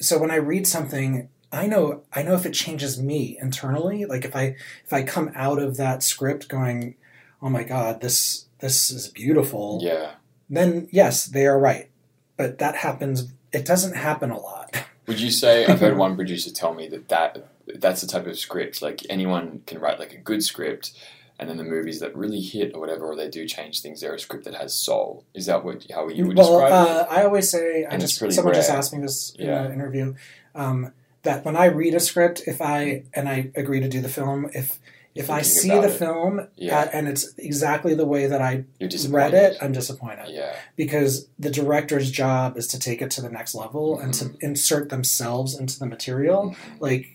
so 0.00 0.18
when 0.18 0.30
i 0.30 0.36
read 0.36 0.66
something 0.66 1.28
i 1.52 1.66
know 1.66 2.02
i 2.12 2.22
know 2.22 2.34
if 2.34 2.44
it 2.46 2.52
changes 2.54 3.00
me 3.00 3.36
internally. 3.40 4.04
Like 4.04 4.24
if 4.24 4.34
i 4.36 4.56
if 4.84 4.92
i 4.92 5.02
come 5.02 5.30
out 5.34 5.58
of 5.60 5.76
that 5.76 6.02
script 6.02 6.48
going 6.48 6.94
oh 7.42 7.48
my 7.50 7.64
god 7.64 8.00
this 8.00 8.46
this 8.60 8.90
is 8.90 9.08
beautiful 9.08 9.80
Yeah. 9.82 10.12
then 10.48 10.88
yes 10.92 11.24
they 11.26 11.46
are 11.46 11.58
right. 11.58 11.90
But 12.36 12.58
that 12.58 12.76
happens 12.76 13.32
it 13.52 13.64
doesn't 13.64 13.94
happen 13.96 14.30
a 14.30 14.38
lot 14.40 14.76
Would 15.06 15.20
you 15.20 15.30
say 15.30 15.66
I've 15.66 15.80
heard 15.80 15.96
one 15.96 16.16
producer 16.16 16.50
tell 16.50 16.74
me 16.74 16.88
that, 16.88 17.08
that 17.08 17.48
that's 17.76 18.00
the 18.00 18.06
type 18.06 18.26
of 18.26 18.38
script 18.38 18.82
like 18.82 19.02
anyone 19.08 19.62
can 19.66 19.78
write 19.80 19.98
like 19.98 20.12
a 20.12 20.18
good 20.18 20.42
script 20.42 20.92
and 21.38 21.48
then 21.48 21.56
the 21.56 21.64
movies 21.64 21.98
that 22.00 22.14
really 22.16 22.40
hit 22.40 22.74
or 22.74 22.80
whatever 22.80 23.06
or 23.06 23.16
they 23.16 23.28
do 23.28 23.46
change 23.46 23.80
things 23.80 24.00
they're 24.00 24.14
a 24.14 24.18
script 24.18 24.44
that 24.44 24.54
has 24.54 24.74
soul. 24.76 25.24
Is 25.34 25.46
that 25.46 25.64
what 25.64 25.84
how 25.92 26.08
you 26.08 26.26
would 26.26 26.36
well 26.36 26.60
describe 26.60 26.72
uh, 26.72 27.06
i 27.10 27.24
always 27.24 27.50
say 27.50 27.84
i 27.84 27.88
And 27.90 28.02
it's 28.02 28.18
just 28.18 28.34
someone 28.36 28.54
just 28.54 28.70
asked 28.70 28.92
me 28.94 29.00
this 29.00 29.34
in 29.38 29.46
Yeah. 29.46 29.64
an 29.64 29.72
interview 29.72 30.14
um, 30.54 30.92
that 31.22 31.44
when 31.44 31.56
i 31.56 31.66
read 31.66 31.94
a 31.94 32.00
script 32.00 32.42
if 32.46 32.60
i 32.60 33.04
and 33.14 33.28
i 33.28 33.50
agree 33.54 33.80
to 33.80 33.88
do 33.88 34.00
the 34.00 34.08
film 34.08 34.50
if 34.54 34.78
if 35.14 35.30
i 35.30 35.42
see 35.42 35.68
the 35.68 35.84
it. 35.84 35.92
film 35.92 36.48
Yeah. 36.56 36.80
uh, 36.80 36.88
and 36.92 37.06
it's 37.08 37.32
exactly 37.38 37.94
the 37.94 38.04
way 38.06 38.26
that 38.26 38.42
i 38.42 38.64
read 39.08 39.34
it 39.34 39.56
i'm 39.62 39.72
disappointed 39.72 40.28
Yeah. 40.28 40.54
because 40.76 41.28
the 41.38 41.50
director's 41.50 42.10
job 42.10 42.56
is 42.56 42.66
to 42.68 42.78
take 42.78 43.00
it 43.00 43.10
to 43.12 43.22
the 43.22 43.30
next 43.30 43.54
level 43.54 43.98
and 43.98 44.12
to 44.14 44.34
insert 44.40 44.88
themselves 44.88 45.58
into 45.58 45.78
the 45.78 45.86
material 45.86 46.50
Mhm. 46.50 46.80
like 46.80 47.06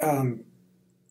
um 0.00 0.44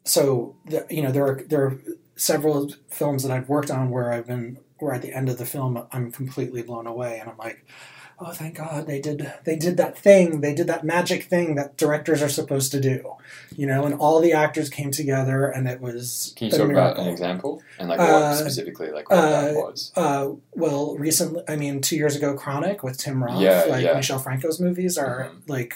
so 0.06 0.56
the, 0.66 0.86
you 0.90 1.02
know 1.02 1.12
there 1.12 1.26
are 1.26 1.44
there 1.48 1.64
are 1.66 1.80
several 2.16 2.70
films 2.90 3.24
that 3.24 3.32
I've 3.32 3.48
worked 3.48 3.72
on 3.72 3.90
where 3.92 4.12
I've 4.12 4.28
been 4.28 4.58
where 4.80 4.94
at 4.94 5.02
the 5.02 5.14
end 5.14 5.30
of 5.30 5.38
the 5.38 5.46
film 5.46 5.82
I'm 5.92 6.12
completely 6.12 6.62
blown 6.64 6.88
away 6.88 7.20
and 7.20 7.30
I'm 7.30 7.38
like 7.38 7.66
oh, 8.22 8.32
thank 8.32 8.56
God 8.58 8.86
they 8.88 9.00
did 9.00 9.32
they 9.46 9.56
did 9.56 9.78
that 9.78 9.98
thing, 9.98 10.42
they 10.42 10.54
did 10.54 10.68
that 10.68 10.84
magic 10.84 11.24
thing 11.24 11.56
that 11.56 11.78
directors 11.78 12.22
are 12.22 12.30
supposed 12.30 12.72
to 12.74 12.80
do, 12.80 13.16
you 13.56 13.66
know, 13.66 13.86
and 13.86 13.96
all 13.96 14.20
the 14.20 14.34
actors 14.34 14.70
came 14.70 14.92
together, 14.92 15.46
and 15.48 15.68
it 15.68 15.80
was. 15.82 16.34
Can 16.36 16.48
you 16.48 16.52
talk 16.58 16.70
about 16.70 16.98
an 17.00 17.08
example 17.08 17.62
and 17.80 17.90
like 17.90 18.00
what 18.00 18.10
Uh, 18.10 18.36
specifically 18.36 18.92
like 18.92 19.10
what 19.10 19.22
that 19.22 19.54
was? 19.56 19.92
Uh, 19.96 20.30
well, 20.54 20.96
recently, 20.98 21.44
I 21.48 21.56
mean, 21.56 21.82
two 21.82 21.96
years 21.96 22.16
ago, 22.16 22.36
Chronic 22.36 22.84
with 22.84 22.98
Tim 22.98 23.24
Roth, 23.24 23.42
Yeah, 23.42 23.66
like 23.70 23.84
yeah. 23.84 23.94
Michel 23.94 24.20
Franco's 24.20 24.60
movies 24.60 24.98
are 24.98 25.32
Mhm. 25.32 25.50
like 25.50 25.76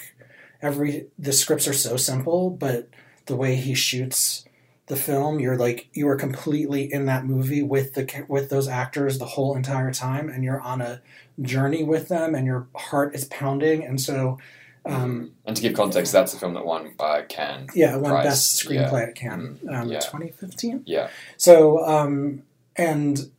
every 0.62 1.08
the 1.20 1.34
scripts 1.34 1.68
are 1.68 1.74
so 1.74 1.98
simple, 1.98 2.50
but 2.50 2.88
the 3.26 3.36
way 3.36 3.56
he 3.56 3.74
shoots 3.74 4.44
the 4.88 4.96
film, 4.96 5.40
you're 5.40 5.58
like 5.58 5.88
you 5.94 6.08
are 6.10 6.16
completely 6.18 6.92
in 6.92 7.06
that 7.06 7.26
movie 7.26 7.64
with 7.64 7.94
the 7.94 8.26
with 8.28 8.50
those 8.50 8.68
actors 8.68 9.18
the 9.18 9.26
whole 9.26 9.56
entire 9.56 9.94
time, 9.94 10.30
and 10.30 10.44
you're 10.44 10.60
on 10.62 10.82
a 10.82 11.02
journey 11.42 11.84
with 11.84 12.10
them, 12.10 12.36
and 12.36 12.46
your 12.46 12.68
heart 12.76 13.16
is 13.16 13.26
pounding, 13.26 13.84
and 13.84 14.00
so. 14.02 14.38
Um, 14.86 15.32
and 15.46 15.56
to 15.56 15.62
give 15.62 15.76
context, 15.76 16.12
that's 16.12 16.34
the 16.34 16.40
film 16.40 16.56
that 16.56 16.66
won 16.66 16.94
uh, 17.00 17.22
Cannes. 17.30 17.70
yeah, 17.74 17.96
one 17.96 18.12
Price, 18.12 18.26
best 18.26 18.62
screenplay 18.62 19.08
at 19.08 19.16
Cannes, 19.16 19.60
Mm, 19.64 19.74
um, 19.84 19.88
yeah. 19.90 20.00
2015. 20.02 20.84
Yeah. 20.86 21.08
So, 21.38 21.86
um, 21.88 22.44
and 22.76 23.32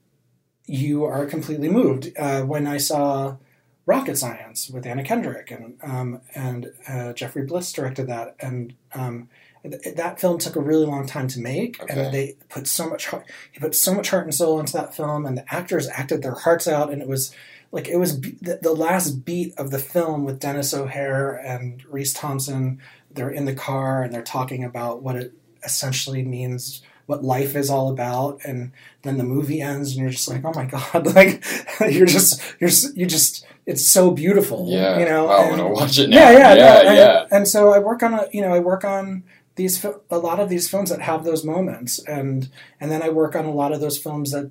you 0.66 1.04
are 1.04 1.26
completely 1.26 1.68
moved. 1.68 2.10
Uh, 2.18 2.44
when 2.44 2.66
I 2.66 2.78
saw 2.78 3.36
Rocket 3.84 4.16
Science 4.16 4.70
with 4.70 4.86
Anna 4.86 5.04
Kendrick 5.04 5.50
and 5.50 5.76
um, 5.82 6.22
and 6.34 6.72
uh, 6.88 7.12
Jeffrey 7.12 7.44
Blitz 7.44 7.70
directed 7.72 8.06
that, 8.06 8.36
and 8.40 8.72
um, 8.94 9.28
that 9.64 10.20
film 10.20 10.38
took 10.38 10.56
a 10.56 10.60
really 10.60 10.86
long 10.86 11.06
time 11.06 11.26
to 11.28 11.40
make, 11.40 11.82
Okay. 11.82 11.92
and 12.04 12.14
they 12.14 12.36
put 12.48 12.66
so 12.66 12.88
much 12.88 13.06
heart, 13.06 13.24
he 13.52 13.58
put 13.60 13.74
so 13.74 13.94
much 13.94 14.10
heart 14.10 14.24
and 14.24 14.34
soul 14.34 14.60
into 14.60 14.74
that 14.74 14.94
film, 14.94 15.24
and 15.26 15.38
the 15.38 15.54
actors 15.54 15.88
acted 15.88 16.22
their 16.22 16.34
hearts 16.34 16.68
out, 16.68 16.92
and 16.92 17.00
it 17.00 17.08
was 17.08 17.34
like 17.72 17.88
it 17.88 17.96
was 17.96 18.12
be- 18.16 18.36
the, 18.42 18.58
the 18.62 18.72
last 18.72 19.24
beat 19.24 19.54
of 19.58 19.70
the 19.70 19.78
film 19.78 20.24
with 20.24 20.38
Denis 20.38 20.72
O'Hare 20.74 21.34
and 21.34 21.82
Reece 21.86 22.12
Thompson. 22.12 22.80
They're 23.10 23.30
in 23.30 23.44
the 23.46 23.54
car 23.54 24.02
and 24.02 24.12
they're 24.12 24.22
talking 24.22 24.62
about 24.64 25.02
what 25.02 25.16
it 25.16 25.32
essentially 25.64 26.22
means, 26.24 26.82
what 27.06 27.24
life 27.24 27.56
is 27.56 27.70
all 27.70 27.90
about, 27.90 28.40
and 28.44 28.70
then 29.02 29.16
the 29.18 29.24
movie 29.24 29.60
ends 29.60 29.92
and 29.92 30.00
you're 30.02 30.10
just 30.10 30.28
like, 30.28 30.44
oh 30.44 30.52
my 30.54 30.66
god, 30.66 31.06
like 31.14 31.42
you're 31.90 32.06
just 32.06 32.40
you're 32.60 32.70
you 32.94 33.06
just 33.06 33.46
it's 33.66 33.86
so 33.88 34.10
beautiful, 34.10 34.66
Yeah. 34.68 34.98
you 34.98 35.06
know. 35.06 35.26
I 35.28 35.48
want 35.48 35.56
to 35.62 35.66
watch 35.66 35.98
it 35.98 36.10
now. 36.10 36.16
yeah, 36.16 36.30
yeah, 36.32 36.54
yeah, 36.54 36.64
no, 36.82 36.88
and, 36.88 36.96
yeah. 36.96 37.26
And 37.30 37.48
so 37.48 37.72
I 37.72 37.78
work 37.78 38.02
on 38.02 38.12
a, 38.12 38.28
you 38.30 38.42
know, 38.42 38.52
I 38.52 38.58
work 38.58 38.84
on 38.84 39.24
these 39.56 39.84
a 40.10 40.18
lot 40.18 40.40
of 40.40 40.48
these 40.48 40.68
films 40.68 40.90
that 40.90 41.00
have 41.00 41.24
those 41.24 41.44
moments, 41.44 41.98
and 42.00 42.48
and 42.80 42.90
then 42.90 43.02
I 43.02 43.08
work 43.10 43.36
on 43.36 43.44
a 43.44 43.52
lot 43.52 43.72
of 43.72 43.80
those 43.80 43.98
films 43.98 44.32
that 44.32 44.50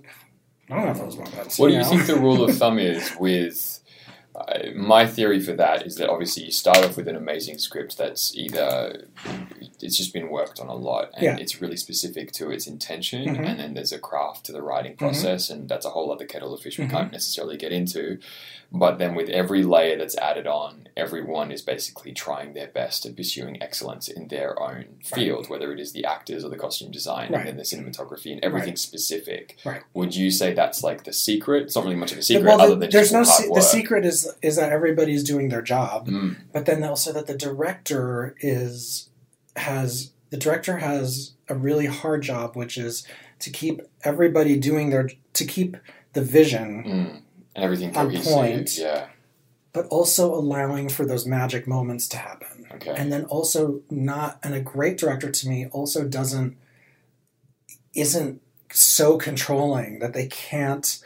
don't 0.69 0.79
have 0.79 0.99
those 0.99 1.17
moments. 1.17 1.59
What 1.59 1.67
do 1.67 1.73
you 1.73 1.79
know? 1.79 1.85
think 1.85 2.05
the 2.07 2.15
rule 2.15 2.43
of 2.43 2.57
thumb 2.57 2.79
is 2.79 3.11
with? 3.19 3.72
My 4.75 5.05
theory 5.07 5.39
for 5.39 5.53
that 5.53 5.85
is 5.85 5.95
that 5.95 6.09
obviously 6.09 6.43
you 6.45 6.51
start 6.51 6.77
off 6.79 6.97
with 6.97 7.07
an 7.07 7.15
amazing 7.15 7.57
script 7.59 7.97
that's 7.97 8.35
either 8.35 9.07
it's 9.81 9.97
just 9.97 10.13
been 10.13 10.29
worked 10.29 10.59
on 10.59 10.67
a 10.67 10.75
lot 10.75 11.09
and 11.15 11.23
Yeah. 11.23 11.37
it's 11.37 11.61
really 11.61 11.75
specific 11.77 12.31
to 12.33 12.51
its 12.51 12.67
intention, 12.67 13.35
Mhm. 13.35 13.45
and 13.45 13.59
then 13.59 13.73
there's 13.73 13.91
a 13.91 13.99
craft 13.99 14.45
to 14.45 14.51
the 14.51 14.61
writing 14.61 14.95
process, 14.95 15.49
and 15.49 15.67
that's 15.67 15.85
a 15.85 15.89
whole 15.89 16.11
other 16.11 16.25
kettle 16.25 16.53
of 16.53 16.61
fish 16.61 16.77
we 16.79 16.85
Mhm. 16.85 16.91
can't 16.91 17.11
necessarily 17.11 17.57
get 17.57 17.71
into. 17.71 18.17
But 18.71 18.97
then 18.97 19.13
with 19.13 19.29
every 19.29 19.63
layer 19.63 19.97
that's 19.97 20.17
added 20.17 20.47
on, 20.47 20.87
everyone 20.97 21.51
is 21.51 21.61
basically 21.61 22.11
trying 22.11 22.53
their 22.53 22.67
best 22.67 23.05
at 23.05 23.15
pursuing 23.15 23.61
excellence 23.61 24.07
in 24.07 24.29
their 24.29 24.59
own 24.61 24.85
field, 25.03 25.47
whether 25.49 25.71
it 25.71 25.79
is 25.79 25.91
the 25.91 26.05
actors 26.05 26.43
or 26.43 26.49
the 26.49 26.55
costume 26.57 26.89
design 26.89 27.31
Right. 27.31 27.41
and 27.41 27.49
then 27.49 27.57
the 27.57 27.63
cinematography 27.63 28.31
and 28.31 28.43
everything 28.43 28.75
specific. 28.75 29.57
Right. 29.63 29.81
Would 29.93 30.15
you 30.15 30.31
say 30.31 30.53
that's 30.53 30.81
like 30.83 31.03
the 31.03 31.13
secret? 31.13 31.63
It's 31.63 31.75
not 31.75 31.83
really 31.83 31.97
much 31.97 32.13
of 32.13 32.17
a 32.17 32.23
secret 32.23 32.45
well, 32.45 32.61
other 32.61 32.73
the, 32.73 32.79
than 32.81 32.89
there's 32.89 33.11
just 33.11 33.13
no 33.13 33.23
se- 33.23 33.49
the 33.53 33.61
secret 33.61 34.05
is 34.05 34.32
is 34.41 34.55
that 34.55 34.71
everybody's 34.71 35.23
doing 35.23 35.49
their 35.49 35.61
job, 35.61 36.07
Mm, 36.07 36.35
but 36.51 36.65
then 36.65 36.83
also 36.83 37.11
that 37.13 37.27
the 37.27 37.37
director 37.37 38.35
is 38.39 39.09
has 39.55 40.11
the 40.29 40.37
director 40.37 40.77
has 40.77 41.33
a 41.47 41.55
really 41.55 41.85
hard 41.85 42.21
job, 42.23 42.55
which 42.55 42.77
is 42.77 43.05
to 43.39 43.49
keep 43.51 43.81
everybody 44.03 44.57
doing 44.57 44.89
their 44.89 45.09
to 45.33 45.45
keep 45.45 45.77
the 46.13 46.21
vision, 46.21 46.83
mm. 46.83 47.21
And 47.55 47.63
everything 47.63 47.95
On 47.95 48.11
point. 48.21 48.77
Yeah. 48.77 49.07
but 49.73 49.85
also 49.87 50.33
allowing 50.33 50.89
for 50.89 51.05
those 51.05 51.25
magic 51.27 51.67
moments 51.67 52.07
to 52.09 52.17
happen. 52.17 52.65
Okay. 52.75 52.95
and 52.97 53.11
then 53.13 53.25
also 53.25 53.81
not 53.91 54.39
and 54.41 54.55
a 54.55 54.59
great 54.59 54.97
director 54.97 55.29
to 55.29 55.47
me 55.47 55.67
also 55.67 56.07
doesn't 56.07 56.57
isn't 57.93 58.41
so 58.71 59.17
controlling 59.17 59.99
that 59.99 60.13
they 60.13 60.25
can't 60.27 61.03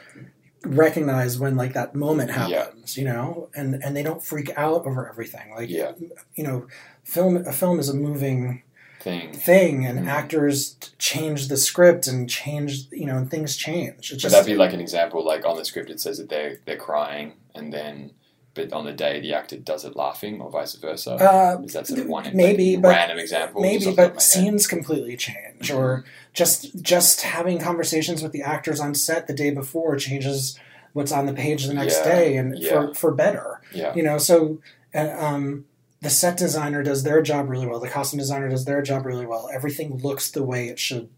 recognize 0.64 1.38
when 1.38 1.56
like 1.56 1.72
that 1.74 1.94
moment 1.94 2.30
Yeah. 2.30 2.48
happens 2.48 2.96
you 2.96 3.04
know 3.04 3.48
and 3.54 3.74
and 3.82 3.96
they 3.96 4.02
don't 4.02 4.22
freak 4.22 4.50
out 4.56 4.84
over 4.86 5.08
everything 5.08 5.50
like 5.54 5.68
Yeah. 5.70 5.92
you 6.34 6.44
know 6.44 6.66
film 7.04 7.36
a 7.46 7.52
film 7.52 7.78
is 7.78 7.88
a 7.88 7.94
moving 7.94 8.62
Thing. 9.00 9.32
thing 9.32 9.86
and 9.86 10.00
Mhm. 10.00 10.08
actors 10.08 10.76
change 10.98 11.46
the 11.48 11.56
script 11.56 12.06
and 12.08 12.28
change 12.28 12.88
you 12.90 13.06
know 13.06 13.16
and 13.16 13.30
things 13.30 13.56
change 13.56 13.94
it's 13.98 14.10
Would 14.10 14.18
just 14.20 14.34
that 14.34 14.44
be 14.46 14.56
like 14.56 14.72
an 14.72 14.80
example? 14.80 15.24
Like 15.24 15.46
on 15.46 15.56
the 15.56 15.64
script, 15.64 15.88
it 15.90 16.00
says 16.00 16.18
that 16.18 16.28
they 16.28 16.56
they're 16.66 16.76
crying, 16.76 17.34
and 17.54 17.72
then, 17.72 18.10
but 18.58 18.72
on 18.72 18.84
the 18.84 18.92
day, 18.92 19.20
the 19.20 19.32
actor 19.34 19.56
does 19.56 19.84
it 19.84 19.96
laughing, 19.96 20.40
or 20.40 20.50
vice 20.50 20.74
versa. 20.74 21.12
uh, 21.12 21.60
is 21.62 21.72
that 21.72 21.86
sort 21.86 22.00
of 22.00 22.06
one 22.08 22.28
maybe, 22.34 22.74
like, 22.76 22.82
but- 22.82 22.88
random 22.88 23.18
example? 23.18 23.60
maybe 23.62 23.84
just 23.84 23.88
off 23.90 23.96
the 23.96 24.02
top 24.02 24.08
but 24.08 24.10
of 24.10 24.14
my 24.16 24.40
head? 24.40 24.44
scenes 24.50 24.66
completely 24.66 25.16
change 25.16 25.70
or 25.70 26.04
just 26.34 26.82
just 26.82 27.22
having 27.22 27.58
conversations 27.58 28.22
with 28.22 28.32
the 28.32 28.42
actors 28.42 28.80
on 28.80 28.94
set 28.94 29.26
the 29.26 29.34
day 29.34 29.50
before 29.50 29.96
changes 29.96 30.58
what's 30.92 31.12
on 31.12 31.26
the 31.26 31.32
page 31.32 31.66
the 31.66 31.74
next 31.74 31.98
Yeah, 31.98 32.04
day 32.14 32.36
and 32.36 32.58
yeah. 32.58 32.70
for 32.70 32.94
for 32.94 33.10
better 33.12 33.60
Yeah. 33.72 33.94
you 33.94 34.02
know 34.02 34.18
so 34.18 34.58
and 34.92 35.10
um 35.10 35.64
the 36.00 36.10
set 36.10 36.36
designer 36.36 36.82
does 36.82 37.02
their 37.02 37.20
job 37.22 37.48
really 37.48 37.66
well 37.66 37.80
the 37.80 37.88
costume 37.88 38.18
designer 38.18 38.48
does 38.48 38.64
their 38.64 38.82
job 38.82 39.04
really 39.04 39.26
well 39.26 39.48
everything 39.52 39.98
looks 39.98 40.30
the 40.30 40.42
way 40.44 40.68
it 40.68 40.78
should 40.78 41.08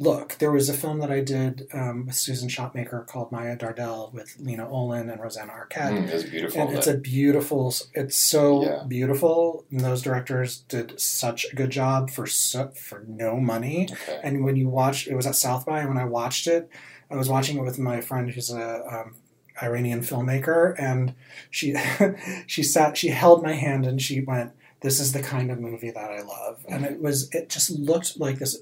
look 0.00 0.36
there 0.38 0.52
was 0.52 0.68
a 0.68 0.72
film 0.74 1.00
that 1.00 1.10
i 1.10 1.20
did 1.20 1.66
um, 1.74 2.06
with 2.06 2.14
susan 2.14 2.48
shopmaker 2.48 3.04
called 3.06 3.32
maya 3.32 3.56
dardel 3.56 4.12
with 4.14 4.36
lena 4.38 4.68
olin 4.70 5.10
and 5.10 5.20
rosanna 5.20 5.52
arquette 5.52 5.92
Mm, 5.92 6.08
it's 6.08 6.22
beautiful. 6.24 6.60
and 6.62 6.76
it's 6.78 6.86
a 6.86 6.96
beautiful 6.96 7.74
it's 7.94 8.16
so 8.16 8.62
Yeah. 8.64 8.84
beautiful 8.86 9.64
and 9.72 9.80
those 9.80 10.00
directors 10.02 10.58
did 10.68 10.98
such 11.00 11.46
a 11.52 11.56
good 11.56 11.70
job 11.70 12.10
for 12.10 12.26
so, 12.26 12.68
for 12.68 13.04
no 13.08 13.40
money 13.40 13.88
okay. 13.90 14.20
and 14.22 14.44
when 14.44 14.54
you 14.56 14.68
watch 14.68 15.08
it 15.08 15.16
was 15.16 15.26
at 15.26 15.34
south 15.34 15.66
by 15.66 15.80
and 15.80 15.88
when 15.88 15.98
i 15.98 16.04
watched 16.04 16.46
it 16.46 16.70
i 17.10 17.16
was 17.16 17.28
watching 17.28 17.56
it 17.58 17.62
with 17.62 17.78
my 17.78 18.00
friend 18.00 18.30
who's 18.30 18.50
a 18.50 18.84
um, 18.86 19.16
iranian 19.62 20.00
filmmaker 20.00 20.74
and 20.78 21.14
she 21.50 21.74
she 22.46 22.62
sat 22.62 22.96
she 22.96 23.08
held 23.08 23.42
my 23.42 23.54
hand 23.54 23.84
and 23.84 24.00
she 24.00 24.20
went 24.20 24.52
this 24.80 25.00
is 25.00 25.10
the 25.12 25.22
kind 25.22 25.50
of 25.50 25.58
movie 25.58 25.90
that 25.90 26.10
i 26.12 26.20
love 26.20 26.64
and 26.68 26.84
it 26.84 27.00
was 27.00 27.28
it 27.34 27.48
just 27.48 27.70
looked 27.70 28.20
like 28.20 28.38
this 28.38 28.58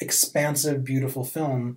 expansive 0.00 0.84
beautiful 0.84 1.24
film 1.24 1.76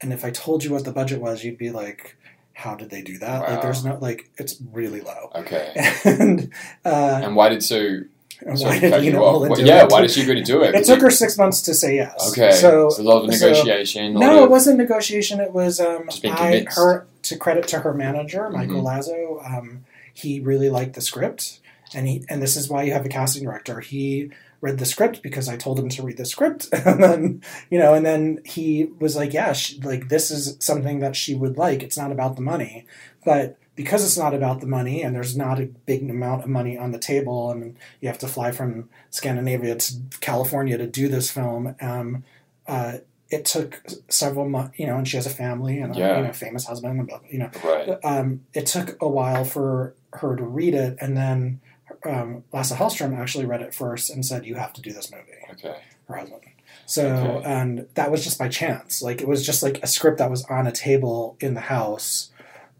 and 0.00 0.12
if 0.12 0.24
i 0.24 0.30
told 0.30 0.62
you 0.64 0.70
what 0.70 0.84
the 0.84 0.92
budget 0.92 1.20
was 1.20 1.44
you'd 1.44 1.58
be 1.58 1.70
like 1.70 2.16
how 2.52 2.74
did 2.74 2.90
they 2.90 3.02
do 3.02 3.18
that 3.18 3.40
like 3.48 3.62
there's 3.62 3.84
no 3.84 3.96
like 4.00 4.28
it's 4.36 4.56
really 4.72 5.00
low 5.00 5.30
Okay. 5.34 5.72
and 6.04 6.52
uh 6.84 7.20
And 7.24 7.34
why 7.36 7.48
did 7.48 7.62
so? 7.62 8.00
and 8.46 8.58
why 8.60 8.78
did 8.78 9.02
you. 9.04 9.16
Olin 9.16 9.52
do 9.54 9.62
yeah, 9.64 9.84
it? 9.84 9.90
why 9.90 10.00
did 10.02 10.10
she 10.10 10.22
agree 10.22 10.34
to 10.34 10.42
do 10.42 10.62
it? 10.62 10.74
It 10.74 10.84
took 10.84 11.00
her 11.00 11.10
six 11.10 11.38
months 11.38 11.62
to 11.62 11.72
say 11.74 11.96
yes 11.96 12.14
Okay. 12.32 12.50
so 12.52 12.90
So, 12.90 13.00
a 13.00 13.04
lot 13.04 13.24
of 13.24 13.30
negotiation. 13.30 14.14
lot 14.14 14.20
no, 14.20 14.38
of, 14.38 14.44
it 14.44 14.50
wasn't 14.50 14.78
negotiation. 14.78 15.40
It 15.40 15.52
was 15.52 15.80
um, 15.80 16.08
I 16.24 16.66
her 16.76 17.06
to 17.22 17.36
credit 17.36 17.66
to 17.68 17.78
her 17.80 17.94
manager, 17.94 18.50
Michael 18.50 18.82
Mhm. 18.82 18.84
Lazo. 18.84 19.40
Um, 19.44 19.84
he 20.12 20.40
really 20.40 20.68
liked 20.68 20.94
the 20.94 21.00
script, 21.00 21.60
and 21.94 22.06
he 22.08 22.24
and 22.28 22.42
this 22.42 22.56
is 22.56 22.68
why 22.68 22.82
you 22.82 22.92
have 22.92 23.06
a 23.06 23.08
casting 23.08 23.44
director. 23.44 23.80
He 23.80 24.30
read 24.64 24.78
the 24.78 24.86
script 24.86 25.22
because 25.22 25.48
I 25.48 25.56
told 25.56 25.78
him 25.78 25.88
to 25.90 26.02
read 26.02 26.16
the 26.16 26.24
script, 26.24 26.68
and 26.72 27.02
then 27.02 27.42
you 27.70 27.78
know, 27.78 27.92
and 27.94 28.04
then 28.04 28.40
he 28.44 28.86
was 28.98 29.14
like, 29.14 29.32
"Yeah, 29.32 29.52
she, 29.52 29.78
like 29.80 30.08
this 30.08 30.30
is 30.30 30.56
something 30.60 31.00
that 31.00 31.14
she 31.14 31.34
would 31.34 31.56
like. 31.58 31.82
It's 31.82 31.98
not 31.98 32.10
about 32.12 32.36
the 32.36 32.42
money, 32.42 32.86
but." 33.24 33.58
Because 33.76 34.04
it's 34.04 34.16
not 34.16 34.34
about 34.34 34.60
the 34.60 34.68
money, 34.68 35.02
and 35.02 35.16
there's 35.16 35.36
not 35.36 35.58
a 35.58 35.66
big 35.66 36.08
amount 36.08 36.44
of 36.44 36.48
money 36.48 36.78
on 36.78 36.92
the 36.92 36.98
table, 37.12 37.50
and 37.50 37.76
you 38.00 38.06
have 38.06 38.20
to 38.20 38.28
fly 38.28 38.52
from 38.52 38.88
Scandinavia 39.10 39.74
to 39.74 39.94
California 40.20 40.78
to 40.78 40.86
do 40.86 41.08
this 41.08 41.28
film. 41.28 41.74
Um, 41.80 42.22
uh, 42.68 42.98
it 43.30 43.44
took 43.44 43.82
several 44.08 44.48
months, 44.48 44.78
you 44.78 44.86
know, 44.86 44.96
and 44.96 45.08
she 45.08 45.16
has 45.16 45.26
a 45.26 45.30
family 45.44 45.80
and 45.80 45.92
a 45.92 45.98
Yeah. 45.98 46.18
you 46.18 46.26
know, 46.28 46.32
famous 46.32 46.66
husband, 46.66 47.00
and 47.00 47.08
blah- 47.08 47.18
you 47.28 47.40
know, 47.40 47.50
right. 47.64 47.98
um, 48.04 48.42
it 48.54 48.66
took 48.66 48.96
a 49.02 49.08
while 49.08 49.44
for 49.44 49.94
her 50.12 50.36
to 50.36 50.44
read 50.44 50.74
it, 50.74 50.96
and 51.00 51.16
then 51.16 51.60
um, 52.04 52.44
Lasse 52.52 52.72
Hallström 52.72 53.16
actually 53.18 53.46
read 53.46 53.62
it 53.62 53.74
first 53.74 54.10
and 54.10 54.24
said, 54.24 54.44
"You 54.46 54.56
have 54.56 54.72
to 54.74 54.80
do 54.82 54.92
this 54.92 55.10
movie." 55.10 55.24
Okay. 55.52 55.76
Her 56.08 56.16
husband. 56.16 56.42
So, 56.86 57.06
Okay. 57.08 57.44
and 57.46 57.86
that 57.94 58.10
was 58.10 58.22
just 58.24 58.38
by 58.38 58.48
chance. 58.48 59.00
Like 59.02 59.22
it 59.22 59.28
was 59.28 59.44
just 59.44 59.62
like 59.62 59.82
a 59.82 59.86
script 59.86 60.18
that 60.18 60.30
was 60.30 60.44
on 60.46 60.66
a 60.66 60.72
table 60.72 61.36
in 61.40 61.54
the 61.54 61.60
house 61.62 62.30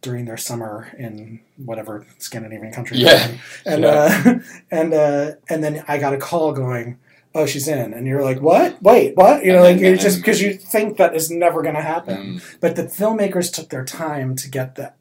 during 0.03 0.27
their 0.27 0.37
summer 0.37 0.89
in 0.99 1.41
whatever 1.57 2.05
Scandinavian 2.19 2.71
country. 2.73 2.99
Yeah. 2.99 3.31
and 3.65 3.83
Yeah. 3.83 4.23
uh, 4.27 4.39
and 4.71 4.93
uh, 4.95 5.31
and 5.49 5.65
then 5.65 5.85
I 5.89 5.99
got 5.99 6.13
a 6.13 6.19
call 6.19 6.53
going. 6.53 6.99
Oh, 7.37 7.47
she's 7.47 7.67
in, 7.67 7.93
and 7.93 8.07
you're 8.07 8.23
like, 8.23 8.41
"What? 8.41 8.81
Wait, 8.81 9.17
what?" 9.17 9.45
You 9.45 9.53
know, 9.55 9.65
And 9.65 9.81
like 9.81 9.83
then- 9.83 9.99
just 9.99 10.19
because 10.19 10.41
you 10.41 10.55
think 10.55 10.99
that 10.99 11.17
is 11.17 11.31
never 11.33 11.63
going 11.63 11.75
to 11.75 11.81
happen 11.81 12.17
Mm, 12.37 12.57
but 12.61 12.77
the 12.77 12.85
filmmakers 12.85 13.53
took 13.53 13.71
their 13.71 13.85
time 13.85 14.37
to 14.37 14.49
get 14.49 14.77
that 14.77 14.95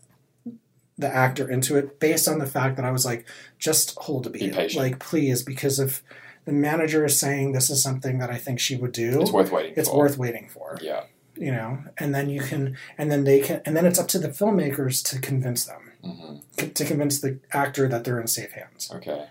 the 0.98 1.08
actor 1.08 1.50
into 1.50 1.76
it 1.76 2.00
based 2.00 2.28
on 2.28 2.40
the 2.40 2.46
fact 2.48 2.76
that 2.78 2.86
I 2.86 2.92
was 2.92 3.04
like, 3.06 3.26
just 3.64 3.96
hold 4.06 4.28
a 4.28 4.30
Be 4.30 4.40
beat, 4.40 4.54
patient. 4.54 4.84
like 4.84 5.00
please, 5.00 5.42
because 5.44 5.80
if 5.80 6.04
the 6.46 6.52
manager 6.52 7.06
is 7.06 7.18
saying 7.20 7.54
this 7.54 7.70
is 7.70 7.82
something 7.82 8.18
that 8.20 8.30
I 8.30 8.38
think 8.38 8.60
she 8.60 8.76
would 8.76 8.92
do, 8.92 9.22
It's 9.22 9.32
worth 9.32 9.52
waiting 9.52 9.74
it's 9.78 9.90
for. 9.90 9.98
worth 10.00 10.18
waiting 10.18 10.50
for. 10.50 10.78
Yeah. 10.82 11.04
You 11.36 11.52
know, 11.52 11.72
and 11.98 12.14
then 12.14 12.30
you 12.30 12.42
can, 12.42 12.78
and 12.98 13.10
then 13.12 13.24
they 13.24 13.40
can, 13.40 13.62
and 13.66 13.76
then 13.76 13.86
it's 13.88 13.98
up 13.98 14.08
to 14.10 14.20
the 14.20 14.28
filmmakers 14.30 15.02
to 15.10 15.20
convince 15.20 15.66
them, 15.66 15.84
hmm 16.04 16.36
c- 16.60 16.70
to 16.80 16.84
convince 16.86 17.22
the 17.22 17.40
actor 17.54 17.88
that 17.88 18.04
they're 18.04 18.20
in 18.20 18.28
safe 18.28 18.52
hands. 18.52 18.92
Okay. 18.94 19.28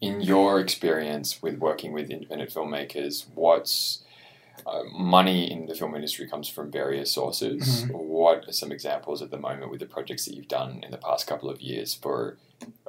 In 0.00 0.22
your 0.22 0.58
experience 0.58 1.42
with 1.42 1.58
working 1.58 1.92
with 1.92 2.10
independent 2.10 2.50
filmmakers, 2.50 3.26
what's 3.34 4.02
uh, 4.66 4.82
money 4.92 5.50
in 5.52 5.66
the 5.66 5.74
film 5.74 5.94
industry 5.94 6.26
comes 6.28 6.48
from 6.48 6.70
various 6.70 7.12
sources. 7.12 7.62
Mm-hmm. 7.84 7.92
What 7.98 8.48
are 8.48 8.52
some 8.52 8.72
examples 8.72 9.20
at 9.22 9.30
the 9.30 9.38
moment 9.38 9.70
with 9.70 9.80
the 9.80 9.86
projects 9.96 10.24
that 10.24 10.34
you've 10.34 10.48
done 10.48 10.72
in 10.84 10.90
the 10.90 10.98
past 10.98 11.26
couple 11.26 11.48
of 11.50 11.60
years 11.60 11.94
for 11.94 12.36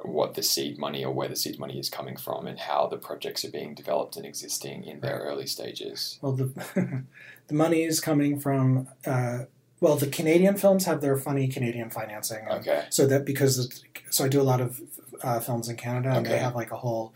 what 0.02 0.34
the 0.34 0.42
seed 0.42 0.78
money 0.78 1.04
or 1.04 1.12
where 1.12 1.28
the 1.28 1.36
seed 1.36 1.58
money 1.58 1.78
is 1.78 1.88
coming 1.88 2.16
from 2.16 2.46
and 2.46 2.58
how 2.58 2.86
the 2.86 2.96
projects 2.96 3.44
are 3.44 3.50
being 3.50 3.74
developed 3.74 4.16
and 4.16 4.26
existing 4.26 4.84
in 4.84 5.00
their 5.00 5.18
early 5.18 5.46
stages? 5.46 6.18
Well, 6.20 6.32
the 6.32 6.52
the 7.48 7.54
money 7.54 7.82
is 7.82 8.00
coming 8.00 8.38
from. 8.38 8.88
Uh, 9.06 9.44
well, 9.80 9.96
the 9.96 10.06
Canadian 10.06 10.56
films 10.56 10.84
have 10.84 11.00
their 11.00 11.16
funny 11.16 11.48
Canadian 11.48 11.90
financing. 11.90 12.46
Okay. 12.48 12.84
So 12.90 13.06
that 13.06 13.24
because 13.24 13.82
so 14.10 14.24
I 14.24 14.28
do 14.28 14.40
a 14.40 14.44
lot 14.44 14.60
of 14.60 14.80
uh, 15.22 15.40
films 15.40 15.68
in 15.68 15.76
Canada, 15.76 16.10
and 16.10 16.26
they 16.26 16.38
have 16.38 16.54
like 16.54 16.70
a 16.70 16.76
whole 16.76 17.12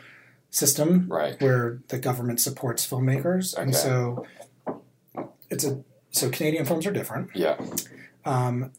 system 0.51 1.07
Right. 1.09 1.40
where 1.40 1.81
the 1.88 1.99
government 1.99 2.40
supports 2.40 2.87
filmmakers, 2.87 3.57
and 3.57 3.75
so 3.75 4.27
it's 5.51 5.64
a 5.64 5.85
so 6.11 6.31
Canadian 6.31 6.64
films 6.64 6.87
are 6.87 6.92
different. 6.92 7.31
Yeah. 7.35 7.57
Um, 8.25 8.73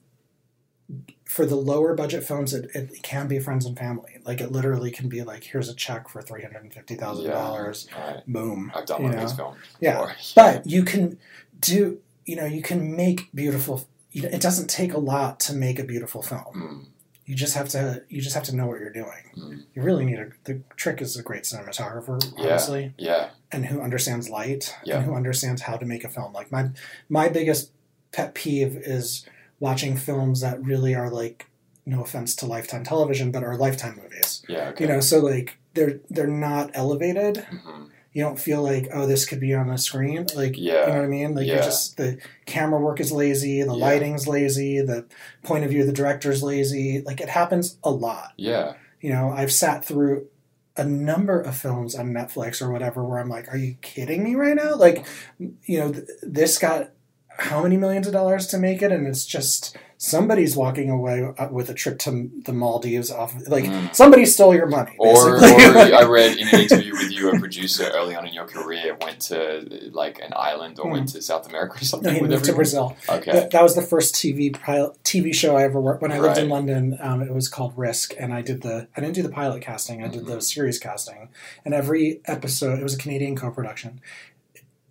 for 1.27 1.45
the 1.45 1.55
lower 1.55 1.93
budget 1.93 2.23
films, 2.23 2.53
it, 2.53 2.69
it 2.73 3.03
can 3.03 3.27
be 3.27 3.37
friends 3.39 3.65
and 3.65 3.77
family. 3.77 4.17
Like 4.25 4.39
it 4.41 4.51
literally 4.51 4.91
can 4.91 5.09
be 5.09 5.23
like, 5.23 5.43
here's 5.43 5.67
a 5.69 5.75
check 5.75 6.07
for 6.09 6.21
three 6.21 6.41
hundred 6.41 6.63
and 6.63 6.73
fifty 6.73 6.95
thousand 6.95 7.25
Yeah. 7.25 7.31
dollars. 7.33 7.87
Right. 7.97 8.23
Boom. 8.27 8.71
I've 8.73 8.85
done 8.85 9.03
one 9.03 9.13
of 9.13 9.19
these 9.19 9.33
films. 9.33 9.57
Yeah. 9.81 9.93
before. 9.93 10.15
But 10.35 10.65
you 10.65 10.83
can 10.83 11.19
do, 11.59 11.99
you 12.25 12.35
know, 12.35 12.45
you 12.45 12.61
can 12.61 12.95
make 12.95 13.29
beautiful. 13.33 13.87
You 14.11 14.23
know, 14.23 14.29
it 14.29 14.41
doesn't 14.41 14.69
take 14.69 14.93
a 14.93 14.99
lot 14.99 15.39
to 15.41 15.53
make 15.53 15.79
a 15.79 15.83
beautiful 15.83 16.21
film. 16.21 16.43
Mm, 16.55 16.85
You 17.25 17.35
just 17.35 17.53
have 17.55 17.67
to, 17.69 18.03
you 18.09 18.21
just 18.21 18.33
have 18.33 18.43
to 18.43 18.55
know 18.55 18.65
what 18.67 18.79
you're 18.79 18.93
doing. 18.93 19.23
Mm. 19.37 19.63
You 19.75 19.81
really 19.81 20.05
need 20.05 20.19
a. 20.19 20.29
The 20.45 20.61
trick 20.77 21.01
is 21.01 21.17
a 21.17 21.21
great 21.23 21.43
cinematographer, 21.43 22.23
Yeah. 22.37 22.45
honestly, 22.51 22.93
yeah. 22.97 23.29
and 23.51 23.65
who 23.65 23.81
understands 23.81 24.29
light 24.29 24.73
Yeah. 24.85 24.97
and 24.97 25.05
who 25.05 25.13
understands 25.13 25.63
how 25.63 25.75
to 25.75 25.85
make 25.85 26.03
a 26.05 26.09
film. 26.09 26.31
Like 26.33 26.51
my, 26.53 26.69
my 27.09 27.27
biggest 27.27 27.71
pet 28.13 28.33
peeve 28.33 28.77
is 28.77 29.25
watching 29.59 29.97
films 29.97 30.41
that 30.41 30.63
really 30.63 30.93
are 30.95 31.09
like, 31.09 31.47
no 31.85 32.01
offense 32.03 32.35
to 32.37 32.45
Lifetime 32.45 32.83
Television, 32.83 33.31
but 33.31 33.43
are 33.43 33.55
Lifetime 33.57 33.99
movies. 34.01 34.43
Yeah. 34.49 34.69
Okay. 34.69 34.83
You 34.83 34.89
know, 34.89 34.99
so 34.99 35.19
like 35.19 35.57
they're 35.73 35.99
they're 36.09 36.27
not 36.27 36.71
elevated 36.73 37.37
hmm 37.45 37.83
you 38.13 38.23
don't 38.23 38.39
feel 38.39 38.63
like 38.63 38.87
oh 38.93 39.05
this 39.05 39.25
could 39.27 39.39
be 39.39 39.53
on 39.53 39.67
the 39.67 39.77
screen 39.77 40.25
like 40.35 40.57
Yeah. 40.57 40.81
you 40.81 40.87
know 40.87 40.95
what 40.95 41.03
i 41.03 41.07
mean 41.07 41.35
like 41.35 41.45
Yeah. 41.45 41.55
you're 41.55 41.63
just 41.63 41.97
the 41.97 42.17
camera 42.47 42.79
work 42.81 42.99
is 42.99 43.11
lazy 43.11 43.61
the 43.61 43.67
Yeah. 43.75 43.85
lighting's 43.85 44.27
lazy 44.27 44.81
the 44.81 45.05
point 45.43 45.65
of 45.65 45.69
view 45.69 45.81
of 45.81 45.87
the 45.87 45.93
director's 45.93 46.41
lazy 46.41 47.01
like 47.05 47.21
it 47.21 47.29
happens 47.29 47.77
a 47.83 47.91
lot 47.91 48.31
Yeah. 48.37 48.73
you 49.01 49.11
know 49.11 49.29
i've 49.29 49.51
sat 49.51 49.85
through 49.85 50.27
a 50.75 50.83
number 50.83 51.39
of 51.39 51.55
films 51.55 51.93
on 51.93 52.07
netflix 52.07 52.59
or 52.59 52.71
whatever 52.71 53.03
where 53.03 53.19
i'm 53.19 53.29
like 53.29 53.53
are 53.53 53.57
you 53.57 53.75
kidding 53.83 54.23
me 54.23 54.33
right 54.33 54.55
now 54.55 54.75
like 54.75 55.05
you 55.37 55.77
know 55.77 55.91
th- 55.91 56.07
this 56.23 56.57
got 56.57 56.89
how 57.37 57.61
many 57.63 57.77
millions 57.77 58.07
of 58.07 58.13
dollars 58.13 58.47
to 58.47 58.57
make 58.57 58.81
it 58.81 58.91
and 58.91 59.05
it's 59.07 59.25
just 59.25 59.77
somebody's 59.99 60.55
walking 60.55 60.89
away 60.91 61.27
uh, 61.39 61.47
with 61.49 61.69
a 61.69 61.73
trip 61.73 61.97
to 61.97 62.29
the 62.45 62.53
maldives 62.53 63.09
off 63.11 63.33
like 63.47 63.63
Mm. 63.65 63.93
somebody 63.95 64.25
stole 64.25 64.53
your 64.53 64.67
money 64.67 64.95
Or, 64.99 65.35
or. 65.35 65.39
I 65.43 66.03
read 66.03 66.37
in 66.37 66.47
an 66.47 66.59
interview 66.61 66.91
with 66.93 67.11
you, 67.11 67.31
a 67.31 67.39
producer 67.39 67.89
early 67.93 68.15
on 68.15 68.27
in 68.27 68.33
your 68.33 68.45
career 68.45 68.95
went 69.01 69.19
to 69.21 69.89
like 69.91 70.19
an 70.19 70.33
island 70.35 70.79
or 70.79 70.89
went 70.91 71.09
to 71.09 71.21
South 71.21 71.47
America 71.49 71.73
or 71.73 71.77
no, 71.77 71.81
something 71.83 72.13
he 72.15 72.21
with 72.21 72.29
moved 72.31 72.45
to 72.45 72.53
brazil 72.53 72.95
Okay. 73.09 73.31
That, 73.31 73.51
that 73.51 73.63
was 73.63 73.75
the 73.75 73.81
first 73.81 74.13
TV 74.15 74.53
pilot, 74.53 74.97
TV 75.03 75.33
show 75.33 75.55
I 75.57 75.63
ever 75.63 75.81
worked. 75.81 76.01
When 76.03 76.11
I 76.11 76.19
lived 76.19 76.37
in 76.37 76.47
London, 76.49 76.97
um, 77.01 77.21
it 77.21 77.33
was 77.33 77.47
called 77.49 77.73
Risk, 77.75 78.13
and 78.19 78.33
I 78.33 78.41
did 78.41 78.61
the. 78.61 78.87
I 78.95 79.01
didn't 79.01 79.15
do 79.15 79.23
the 79.23 79.29
pilot 79.29 79.61
casting. 79.61 80.03
I 80.03 80.07
did 80.07 80.21
Mm-hmm. 80.23 80.31
the 80.31 80.41
series 80.41 80.77
casting, 80.79 81.29
and 81.65 81.73
every 81.73 82.21
episode 82.25 82.79
it 82.79 82.83
was 82.83 82.93
a 82.93 82.97
Canadian 82.97 83.35
co-production. 83.35 83.99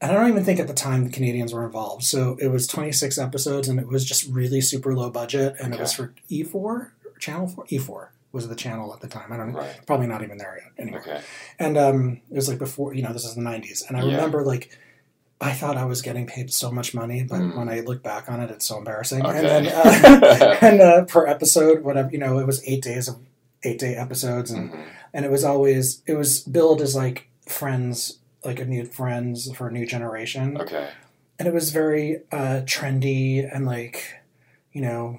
And 0.01 0.11
I 0.13 0.15
don't 0.15 0.29
even 0.29 0.45
think 0.45 0.61
at 0.61 0.67
the 0.69 0.75
time 0.75 1.05
the 1.05 1.11
Canadians 1.11 1.55
were 1.55 1.65
involved. 1.65 2.05
So 2.05 2.37
it 2.41 2.49
was 2.49 2.67
26 2.67 3.17
episodes, 3.19 3.67
and 3.69 3.81
it 3.81 3.87
was 3.89 4.05
just 4.05 4.29
really 4.29 4.61
super 4.61 4.95
low 4.95 5.09
budget, 5.11 5.57
and 5.61 5.73
it 5.75 5.81
was 5.81 5.93
for 5.95 6.13
E4 6.31 6.91
Channel 7.19 7.49
4. 7.49 7.65
E4 7.67 8.09
was 8.33 8.47
the 8.49 8.55
channel 8.55 8.93
at 8.93 9.01
the 9.01 9.09
time. 9.09 9.33
I 9.33 9.39
don't 9.39 9.53
know. 9.53 9.59
Right. 9.61 9.81
Probably 9.87 10.07
not 10.07 10.23
even 10.23 10.37
there 10.37 10.61
yet. 10.63 10.73
Anyway. 10.79 10.99
Okay. 10.99 11.21
And 11.59 11.79
um, 11.79 12.21
it 12.31 12.35
was 12.35 12.47
like 12.49 12.59
before, 12.59 12.93
you 12.93 13.01
know, 13.03 13.15
this 13.15 13.25
is 13.25 13.35
the 13.35 13.41
90s. 13.41 13.89
And 13.89 13.97
I 13.97 14.01
Yeah. 14.05 14.17
remember 14.17 14.43
like, 14.45 14.79
I 15.41 15.53
thought 15.53 15.79
I 15.79 15.87
was 15.87 16.03
getting 16.03 16.27
paid 16.27 16.53
so 16.53 16.71
much 16.71 16.93
money, 16.93 17.23
but 17.23 17.41
Mm. 17.41 17.57
when 17.57 17.69
I 17.71 17.81
look 17.81 18.03
back 18.03 18.31
on 18.31 18.41
it, 18.41 18.51
it's 18.51 18.67
so 18.67 18.77
embarrassing. 18.77 19.25
Okay. 19.25 19.39
And 19.39 19.47
then, 19.47 19.67
uh, 19.69 20.57
and 20.61 20.81
uh, 20.83 21.05
per 21.07 21.27
episode, 21.27 21.83
whatever, 21.83 22.11
you 22.11 22.19
know, 22.19 22.39
it 22.39 22.47
was 22.47 22.63
eight 22.69 22.83
days 22.83 23.09
of 23.09 23.17
eight 23.63 23.79
day 23.79 23.95
episodes. 23.95 24.51
And, 24.51 24.71
Mhm. 24.71 24.85
and 25.15 25.25
it 25.25 25.31
was 25.31 25.43
always, 25.45 26.03
it 26.07 26.15
was 26.17 26.41
billed 26.41 26.83
as 26.83 26.95
like 26.95 27.29
friends, 27.49 28.19
like 28.47 28.61
a 28.61 28.65
new 28.65 28.85
friends 28.85 29.51
for 29.55 29.69
a 29.69 29.73
new 29.73 29.87
generation. 29.87 30.61
Okay. 30.61 30.89
And 31.39 31.47
it 31.47 31.53
was 31.53 31.71
very 31.71 32.23
uh, 32.33 32.63
trendy 32.65 33.49
and 33.53 33.67
like, 33.67 34.15
you 34.73 34.81
know, 34.81 35.19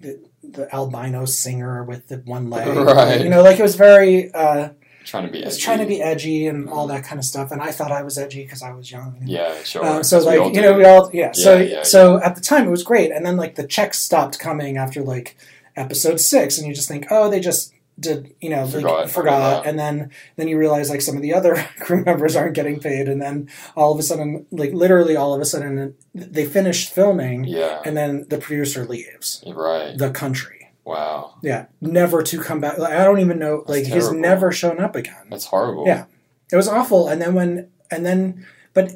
the, 0.00 0.20
the 0.42 0.72
albino 0.74 1.24
singer 1.24 1.82
with 1.82 2.08
the 2.08 2.18
one 2.18 2.48
leg. 2.50 2.68
Right. 2.76 3.20
You 3.20 3.28
know, 3.28 3.42
like 3.42 3.58
it 3.58 3.62
was 3.62 3.74
very, 3.74 4.32
uh, 4.32 4.70
Trying 5.08 5.24
to 5.24 5.32
be. 5.32 5.42
Edgy. 5.42 5.58
trying 5.58 5.78
to 5.78 5.86
be 5.86 6.02
edgy 6.02 6.46
and 6.48 6.68
all 6.68 6.86
that 6.88 7.02
kind 7.02 7.18
of 7.18 7.24
stuff, 7.24 7.50
and 7.50 7.62
I 7.62 7.70
thought 7.70 7.90
I 7.90 8.02
was 8.02 8.18
edgy 8.18 8.42
because 8.42 8.62
I 8.62 8.72
was 8.72 8.90
young. 8.90 9.18
Yeah. 9.24 9.62
Sure. 9.62 9.82
Um, 9.82 10.04
so 10.04 10.18
As 10.18 10.26
we 10.26 10.36
all 10.36 10.46
like 10.48 10.54
you 10.54 10.60
know 10.60 10.74
we 10.74 10.84
all 10.84 11.08
yeah. 11.14 11.32
So 11.32 11.56
Yeah, 11.56 11.76
yeah, 11.76 11.82
so 11.82 12.22
at 12.22 12.34
the 12.34 12.42
time 12.42 12.66
it 12.66 12.70
was 12.70 12.82
great, 12.82 13.10
and 13.10 13.24
then 13.24 13.38
like 13.38 13.54
the 13.54 13.66
checks 13.66 13.98
stopped 13.98 14.38
coming 14.38 14.76
after 14.76 15.00
like 15.00 15.34
episode 15.76 16.20
six, 16.20 16.58
and 16.58 16.68
you 16.68 16.74
just 16.74 16.88
think 16.88 17.06
oh 17.10 17.30
they 17.30 17.40
just 17.40 17.72
did 17.98 18.34
you 18.40 18.48
know 18.50 18.66
Forgot, 18.66 19.00
like, 19.00 19.08
forgot. 19.08 19.66
and 19.66 19.78
then 19.78 20.10
then 20.36 20.48
you 20.48 20.56
realize 20.58 20.88
like 20.90 21.00
some 21.00 21.16
of 21.16 21.22
the 21.22 21.34
other 21.34 21.54
crew 21.80 22.04
members 22.04 22.36
aren't 22.36 22.54
getting 22.54 22.78
paid, 22.80 23.08
and 23.08 23.20
then 23.20 23.48
all 23.76 23.92
of 23.92 23.98
a 23.98 24.02
sudden 24.02 24.46
like 24.50 24.72
literally 24.72 25.16
all 25.16 25.34
of 25.34 25.40
a 25.40 25.44
sudden 25.44 25.94
they 26.14 26.46
finished 26.46 26.92
filming, 26.92 27.44
Yeah. 27.44 27.80
and 27.84 27.96
then 27.96 28.26
the 28.28 28.38
producer 28.38 28.84
leaves 28.84 29.42
Right. 29.46 29.96
the 29.98 30.10
country. 30.10 30.54
Wow. 30.84 31.34
Yeah, 31.42 31.66
never 31.82 32.22
to 32.22 32.40
come 32.40 32.60
back. 32.60 32.78
Like, 32.78 32.94
I 32.94 33.04
don't 33.04 33.20
even 33.20 33.38
know. 33.38 33.58
That's 33.66 33.70
Like 33.70 33.86
he's 33.86 34.10
never 34.10 34.52
shown 34.52 34.80
up 34.80 34.96
again. 34.96 35.26
That's 35.30 35.44
horrible. 35.46 35.84
Yeah. 35.86 36.04
It 36.50 36.56
was 36.56 36.66
awful. 36.68 37.08
And 37.08 37.20
then 37.20 37.34
when 37.34 37.68
and 37.90 38.06
then 38.06 38.46
but 38.72 38.92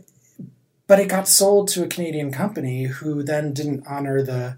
but 0.87 0.99
it 1.01 1.09
got 1.09 1.29
sold 1.29 1.69
to 1.69 1.83
a 1.85 1.87
Canadian 1.88 2.33
company 2.33 2.85
who 2.85 3.23
then 3.23 3.53
didn't 3.53 3.85
honor 3.87 4.23
the 4.23 4.57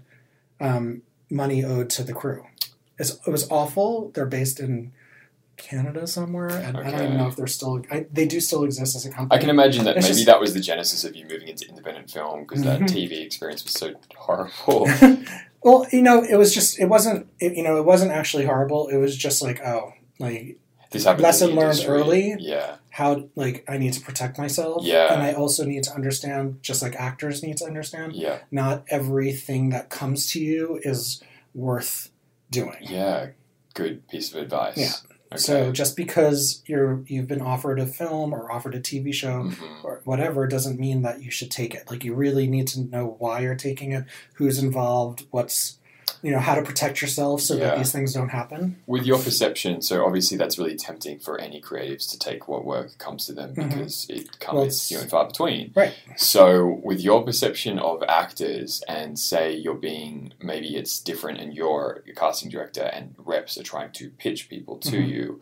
um, 0.61 1.01
money 1.29 1.63
owed 1.63 1.89
to 1.91 2.03
the 2.03 2.13
crew. 2.13 2.45
It's, 2.97 3.11
it 3.25 3.29
was 3.31 3.49
awful. 3.51 4.11
They're 4.13 4.25
based 4.25 4.59
in 4.59 4.91
Canada 5.57 6.05
somewhere, 6.05 6.49
and 6.49 6.77
I 6.77 6.91
don't 6.91 7.01
even 7.03 7.17
know 7.17 7.27
if 7.27 7.35
they're 7.35 7.47
still. 7.47 7.81
I, 7.91 8.05
they 8.11 8.25
do 8.25 8.39
still 8.41 8.63
exist 8.63 8.95
as 8.95 9.05
a 9.05 9.09
company. 9.09 9.37
I 9.37 9.41
can 9.41 9.49
imagine 9.49 9.85
that 9.85 9.95
It's 9.97 10.05
maybe 10.05 10.15
just- 10.15 10.25
that 10.25 10.39
was 10.39 10.53
the 10.53 10.59
genesis 10.59 11.03
of 11.05 11.15
you 11.15 11.25
moving 11.29 11.47
into 11.47 11.67
independent 11.67 12.11
film 12.11 12.41
because 12.41 12.63
that 12.63 12.81
Mhm. 12.81 12.87
TV 12.87 13.21
experience 13.25 13.63
was 13.63 13.73
so 13.73 13.93
horrible. 14.15 14.89
well, 15.63 15.85
you 15.91 16.01
know, 16.01 16.23
it 16.23 16.35
was 16.35 16.53
just. 16.53 16.79
It 16.79 16.85
wasn't. 16.85 17.27
It, 17.39 17.55
you 17.55 17.63
know, 17.63 17.77
it 17.77 17.85
wasn't 17.85 18.11
actually 18.11 18.45
horrible. 18.45 18.87
It 18.89 18.97
was 18.97 19.15
just 19.15 19.41
like, 19.41 19.61
oh, 19.65 19.93
like 20.19 20.57
this. 20.91 21.05
Lesson 21.05 21.55
learned 21.55 21.83
early. 21.87 22.35
Yeah. 22.39 22.75
how 22.89 23.27
like 23.35 23.63
I 23.67 23.77
need 23.77 23.93
to 23.93 24.01
protect 24.01 24.37
myself. 24.37 24.83
Yeah. 24.85 25.13
And 25.13 25.21
I 25.21 25.33
also 25.33 25.63
need 25.65 25.83
to 25.83 25.93
understand, 25.93 26.59
just 26.61 26.81
like 26.81 26.95
actors 26.95 27.43
need 27.43 27.57
to 27.57 27.65
understand, 27.65 28.13
Yeah. 28.13 28.39
not 28.51 28.83
everything 28.89 29.69
that 29.71 29.89
comes 29.89 30.27
to 30.31 30.39
you 30.41 30.79
is 30.83 31.21
worth 31.53 32.09
doing. 32.51 32.77
Yeah. 32.81 33.27
Good 33.73 34.07
piece 34.07 34.33
of 34.33 34.41
advice. 34.41 34.77
Yeah. 34.77 34.91
Okay. 35.33 35.41
So 35.41 35.71
just 35.71 35.97
because 35.97 36.61
you're 36.65 37.03
you've 37.07 37.27
been 37.27 37.41
offered 37.41 37.79
a 37.79 37.87
film 37.87 38.33
or 38.33 38.51
offered 38.51 38.75
a 38.75 38.79
TV 38.79 39.11
show 39.13 39.43
Mhm. 39.45 39.83
or 39.83 40.01
whatever 40.05 40.47
doesn't 40.47 40.79
mean 40.79 41.01
that 41.01 41.21
you 41.23 41.31
should 41.31 41.51
take 41.51 41.73
it. 41.75 41.89
Like 41.89 42.03
you 42.05 42.13
really 42.13 42.47
need 42.47 42.67
to 42.69 42.81
know 42.81 43.15
why 43.19 43.39
you're 43.41 43.55
taking 43.55 43.91
it, 43.91 44.05
who's 44.35 44.59
involved, 44.59 45.25
what's 45.31 45.77
you 46.21 46.31
know, 46.31 46.39
how 46.39 46.55
to 46.55 46.61
protect 46.63 47.01
yourself 47.01 47.41
so 47.41 47.55
Yeah. 47.55 47.65
that 47.65 47.77
these 47.77 47.91
things 47.91 48.13
don't 48.13 48.29
happen. 48.29 48.77
With 48.87 49.05
your 49.05 49.19
perception, 49.19 49.81
so 49.81 50.05
obviously 50.05 50.37
that's 50.37 50.57
really 50.57 50.75
tempting 50.75 51.19
for 51.19 51.39
any 51.39 51.61
creatives 51.61 52.09
to 52.11 52.19
take 52.19 52.47
what 52.47 52.65
work 52.65 52.97
comes 52.97 53.25
to 53.27 53.33
them 53.33 53.53
Mhm. 53.53 53.69
because 53.69 54.07
it 54.09 54.39
comes 54.39 54.55
Well, 54.57 54.69
few 54.69 54.99
and 54.99 55.09
far 55.09 55.25
between. 55.27 55.71
Right. 55.75 55.93
So, 56.17 56.79
with 56.83 57.01
your 57.01 57.23
perception 57.23 57.77
of 57.79 58.03
actors, 58.07 58.83
and 58.87 59.19
say 59.19 59.53
you're 59.55 59.75
being 59.75 60.33
maybe 60.41 60.75
it's 60.75 60.99
different, 60.99 61.39
and 61.39 61.53
you're 61.53 62.03
a 62.09 62.13
casting 62.13 62.49
director, 62.49 62.83
and 62.83 63.13
reps 63.17 63.57
are 63.57 63.63
trying 63.63 63.91
to 63.93 64.09
pitch 64.11 64.49
people 64.49 64.77
to 64.77 64.97
Mhm. 64.97 65.07
you. 65.09 65.41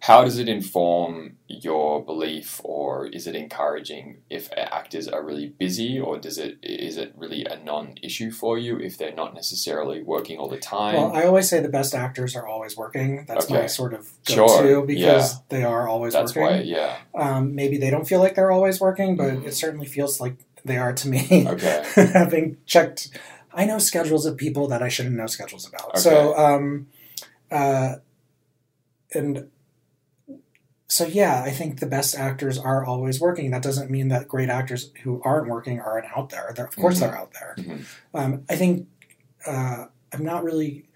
How 0.00 0.24
does 0.24 0.38
it 0.38 0.48
inform 0.48 1.36
your 1.48 2.04
belief, 2.04 2.60
or 2.64 3.06
is 3.06 3.26
it 3.26 3.34
encouraging 3.34 4.18
if 4.28 4.48
actors 4.56 5.08
are 5.08 5.22
really 5.24 5.48
busy, 5.48 5.98
or 5.98 6.18
does 6.18 6.38
it 6.38 6.58
is 6.62 6.96
it 6.96 7.12
really 7.16 7.44
a 7.44 7.56
non-issue 7.58 8.30
for 8.30 8.58
you 8.58 8.78
if 8.78 8.98
they're 8.98 9.14
not 9.14 9.34
necessarily 9.34 10.02
working 10.02 10.38
all 10.38 10.48
the 10.48 10.58
time? 10.58 10.94
Well, 10.96 11.12
I 11.16 11.24
always 11.24 11.48
say 11.48 11.60
the 11.60 11.68
best 11.68 11.94
actors 11.94 12.36
are 12.36 12.46
always 12.46 12.76
working. 12.76 13.24
That's 13.26 13.48
my 13.50 13.66
sort 13.66 13.94
of 13.94 14.08
go-to 14.24 14.32
Sure, 14.66 14.82
because 14.86 15.32
yeah. 15.34 15.38
they 15.48 15.64
are 15.64 15.88
always 15.88 16.12
That's 16.12 16.34
working. 16.34 16.56
why, 16.58 16.62
yeah. 16.62 16.96
Um, 17.14 17.54
maybe 17.54 17.78
they 17.78 17.90
don't 17.90 18.06
feel 18.06 18.20
like 18.20 18.34
they're 18.34 18.52
always 18.52 18.80
working, 18.80 19.16
but 19.16 19.32
Mhm. 19.34 19.46
it 19.46 19.54
certainly 19.54 19.86
feels 19.86 20.20
like 20.20 20.36
they 20.64 20.76
are 20.76 20.92
to 20.92 21.08
me. 21.08 21.46
Okay. 21.48 21.84
Having 21.94 22.58
checked, 22.66 23.08
I 23.54 23.64
know 23.64 23.78
schedules 23.78 24.26
of 24.26 24.36
people 24.36 24.68
that 24.68 24.82
I 24.82 24.88
shouldn't 24.88 25.14
know 25.16 25.26
schedules 25.26 25.66
about. 25.66 25.98
So, 25.98 26.36
um, 26.36 26.88
uh, 27.50 27.94
and 29.14 29.48
so 30.88 31.04
yeah, 31.04 31.42
I 31.44 31.50
think 31.50 31.80
the 31.80 31.86
best 31.86 32.14
actors 32.16 32.58
are 32.58 32.84
always 32.84 33.20
working. 33.20 33.50
That 33.50 33.62
doesn't 33.62 33.90
mean 33.90 34.08
that 34.08 34.28
great 34.28 34.48
actors 34.48 34.90
who 35.02 35.20
aren't 35.24 35.48
working 35.48 35.80
aren't 35.80 36.06
out 36.16 36.30
there. 36.30 36.52
They're, 36.54 36.66
of 36.66 36.76
course, 36.76 36.96
Mhm. 36.96 37.00
they're 37.00 37.16
out 37.18 37.32
there. 37.32 37.54
Mhm. 37.58 37.84
Um, 38.14 38.44
I 38.48 38.56
think 38.56 38.86
uh, 39.46 39.86
I'm 40.12 40.24
not 40.24 40.44
really 40.44 40.86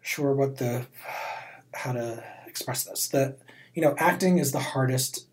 sure 0.00 0.34
what 0.34 0.56
the 0.58 0.86
how 1.74 1.92
to 1.92 2.22
express 2.46 2.84
this. 2.84 3.08
That 3.08 3.38
you 3.74 3.82
know, 3.82 3.94
acting 3.98 4.38
is 4.38 4.52
the 4.52 4.60
hardest. 4.60 5.26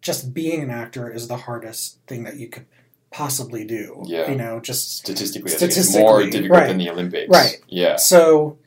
Just 0.00 0.34
being 0.34 0.60
an 0.62 0.70
actor 0.70 1.08
is 1.10 1.28
the 1.28 1.36
hardest 1.36 1.98
thing 2.08 2.24
that 2.24 2.36
you 2.36 2.48
could 2.48 2.66
possibly 3.12 3.64
do. 3.64 4.02
Yeah. 4.06 4.28
You 4.30 4.36
know, 4.36 4.58
just 4.58 4.96
Statistically, 4.98 5.50
Statistically, 5.52 6.00
more 6.02 6.22
difficult 6.24 6.50
right. 6.50 6.66
than 6.66 6.78
the 6.78 6.90
Olympics. 6.90 7.28
Right. 7.28 7.60
Yeah. 7.68 7.96
so. 7.96 8.58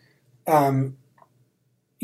Um, 0.48 0.96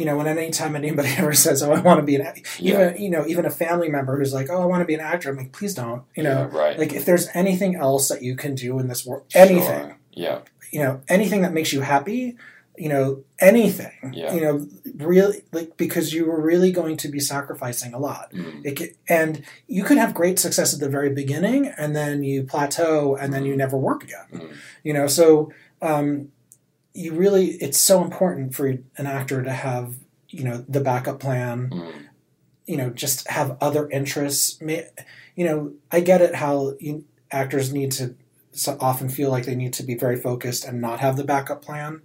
you 0.02 0.06
know, 0.08 0.18
when 0.18 0.28
anytime 0.28 0.76
anybody 0.76 1.10
ever 1.22 1.34
says, 1.34 1.62
"Oh, 1.62 1.72
I 1.72 1.80
want 1.88 2.00
to 2.00 2.06
be 2.06 2.16
an," 2.16 2.24
act-" 2.24 2.60
Yeah. 2.60 2.74
even 2.92 3.02
you 3.04 3.10
know, 3.14 3.24
even 3.28 3.46
a 3.46 3.52
family 3.52 3.90
member 3.90 4.18
who's 4.18 4.34
like, 4.34 4.50
"Oh, 4.50 4.62
I 4.62 4.66
want 4.66 4.82
to 4.82 4.86
be 4.92 4.96
an 4.96 5.00
actor," 5.12 5.30
I'm 5.30 5.38
like, 5.38 5.52
"Please 5.60 5.74
don't." 5.76 6.04
You 6.18 6.24
know, 6.24 6.50
Yeah, 6.52 6.58
right. 6.62 6.80
like 6.82 6.94
if 6.94 7.06
there's 7.06 7.28
anything 7.34 7.76
else 7.76 8.10
that 8.10 8.22
you 8.24 8.36
can 8.36 8.56
do 8.56 8.80
in 8.80 8.88
this 8.88 9.06
world, 9.06 9.24
anything, 9.36 9.86
Sure. 9.90 9.98
Yeah. 10.14 10.40
you 10.72 10.80
know 10.84 11.02
anything 11.08 11.42
that 11.44 11.54
makes 11.54 11.72
you 11.74 11.82
happy 11.82 12.36
you 12.78 12.88
know 12.90 13.24
anything 13.40 13.92
Yeah. 14.14 14.34
you 14.34 14.42
know 14.42 14.68
really 14.96 15.44
like 15.52 15.76
because 15.78 16.14
you 16.14 16.26
were 16.26 16.42
really 16.42 16.72
going 16.72 16.96
to 17.04 17.10
be 17.10 17.20
sacrificing 17.20 17.94
a 17.94 18.00
lot 18.00 18.32
Mm. 18.34 18.62
it 18.66 18.74
could, 18.78 18.92
and 19.10 19.44
you 19.68 19.84
could 19.84 19.98
have 19.98 20.14
great 20.22 20.40
success 20.40 20.74
at 20.74 20.80
the 20.80 20.88
very 20.98 21.10
beginning 21.22 21.62
and 21.82 21.94
then 22.00 22.24
you 22.24 22.44
plateau 22.44 23.16
and 23.22 23.34
then 23.34 23.44
you 23.46 23.56
never 23.58 23.78
work 23.78 24.04
again 24.04 24.28
Mm. 24.34 24.54
you 24.88 24.94
know 24.94 25.08
so 25.08 25.52
um, 25.82 26.32
you 26.94 27.14
really 27.14 27.48
it's 27.62 27.78
so 27.78 28.04
important 28.04 28.54
for 28.56 28.68
an 28.68 28.84
actor 28.98 29.44
to 29.44 29.52
have 29.52 29.96
you 30.30 30.44
know 30.44 30.64
the 30.68 30.82
backup 30.82 31.20
plan 31.20 31.70
Mm. 31.72 31.92
you 32.66 32.78
know 32.78 32.90
just 32.90 33.28
have 33.30 33.58
other 33.62 33.90
interests 33.90 34.60
you 34.62 35.46
know 35.46 35.74
i 35.92 36.00
get 36.00 36.22
it 36.22 36.36
how 36.36 36.74
you, 36.80 37.06
actors 37.32 37.72
need 37.74 37.92
to 37.94 38.16
so 38.54 38.78
often 38.80 39.08
feel 39.10 39.30
like 39.32 39.46
they 39.46 39.56
need 39.56 39.74
to 39.74 39.84
be 39.84 39.96
very 39.96 40.18
focused 40.18 40.66
and 40.66 40.82
not 40.82 41.00
have 41.00 41.16
the 41.18 41.24
backup 41.24 41.62
plan 41.64 42.02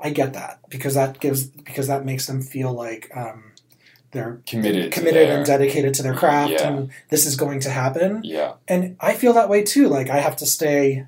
i 0.00 0.08
get 0.10 0.32
that 0.32 0.58
because 0.68 0.94
that 0.94 1.20
gives 1.20 1.44
because 1.44 1.86
that 1.88 2.04
makes 2.04 2.26
them 2.26 2.40
feel 2.40 2.72
like 2.72 3.10
um, 3.14 3.52
they're 4.12 4.40
Committed. 4.46 4.90
committed 4.92 5.28
their- 5.28 5.36
and 5.36 5.46
dedicated 5.46 5.94
to 5.94 6.02
their 6.02 6.14
craft 6.14 6.52
Yeah. 6.52 6.68
and 6.68 6.90
this 7.10 7.26
is 7.26 7.36
going 7.36 7.60
to 7.60 7.70
happen 7.70 8.22
Yeah. 8.24 8.54
and 8.66 8.96
i 9.00 9.12
feel 9.14 9.34
that 9.34 9.48
way 9.50 9.62
too 9.62 9.88
like 9.88 10.08
i 10.10 10.18
have 10.20 10.36
to 10.36 10.46
stay 10.46 11.06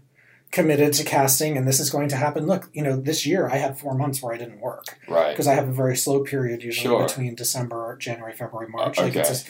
committed 0.52 0.92
to 0.92 1.02
casting 1.02 1.56
and 1.56 1.66
this 1.66 1.80
is 1.80 1.88
going 1.90 2.08
to 2.08 2.16
happen 2.16 2.46
look 2.46 2.68
you 2.74 2.82
know 2.82 2.94
this 2.96 3.24
year 3.26 3.48
i 3.48 3.56
had 3.56 3.76
four 3.78 3.94
months 3.94 4.22
where 4.22 4.34
i 4.34 4.38
didn't 4.38 4.60
work 4.60 4.98
Right. 5.08 5.30
because 5.32 5.46
I 5.48 5.54
have 5.54 5.68
a 5.68 5.72
very 5.72 5.96
slow 5.96 6.20
period 6.22 6.62
usually 6.62 6.86
Sure. 6.86 7.06
between 7.06 7.34
December, 7.34 7.96
January, 7.98 8.32
February, 8.34 8.68
March. 8.68 8.98
Uh, 8.98 9.02
Like 9.04 9.16
it's 9.16 9.28
okay. 9.28 9.34
just, 9.38 9.46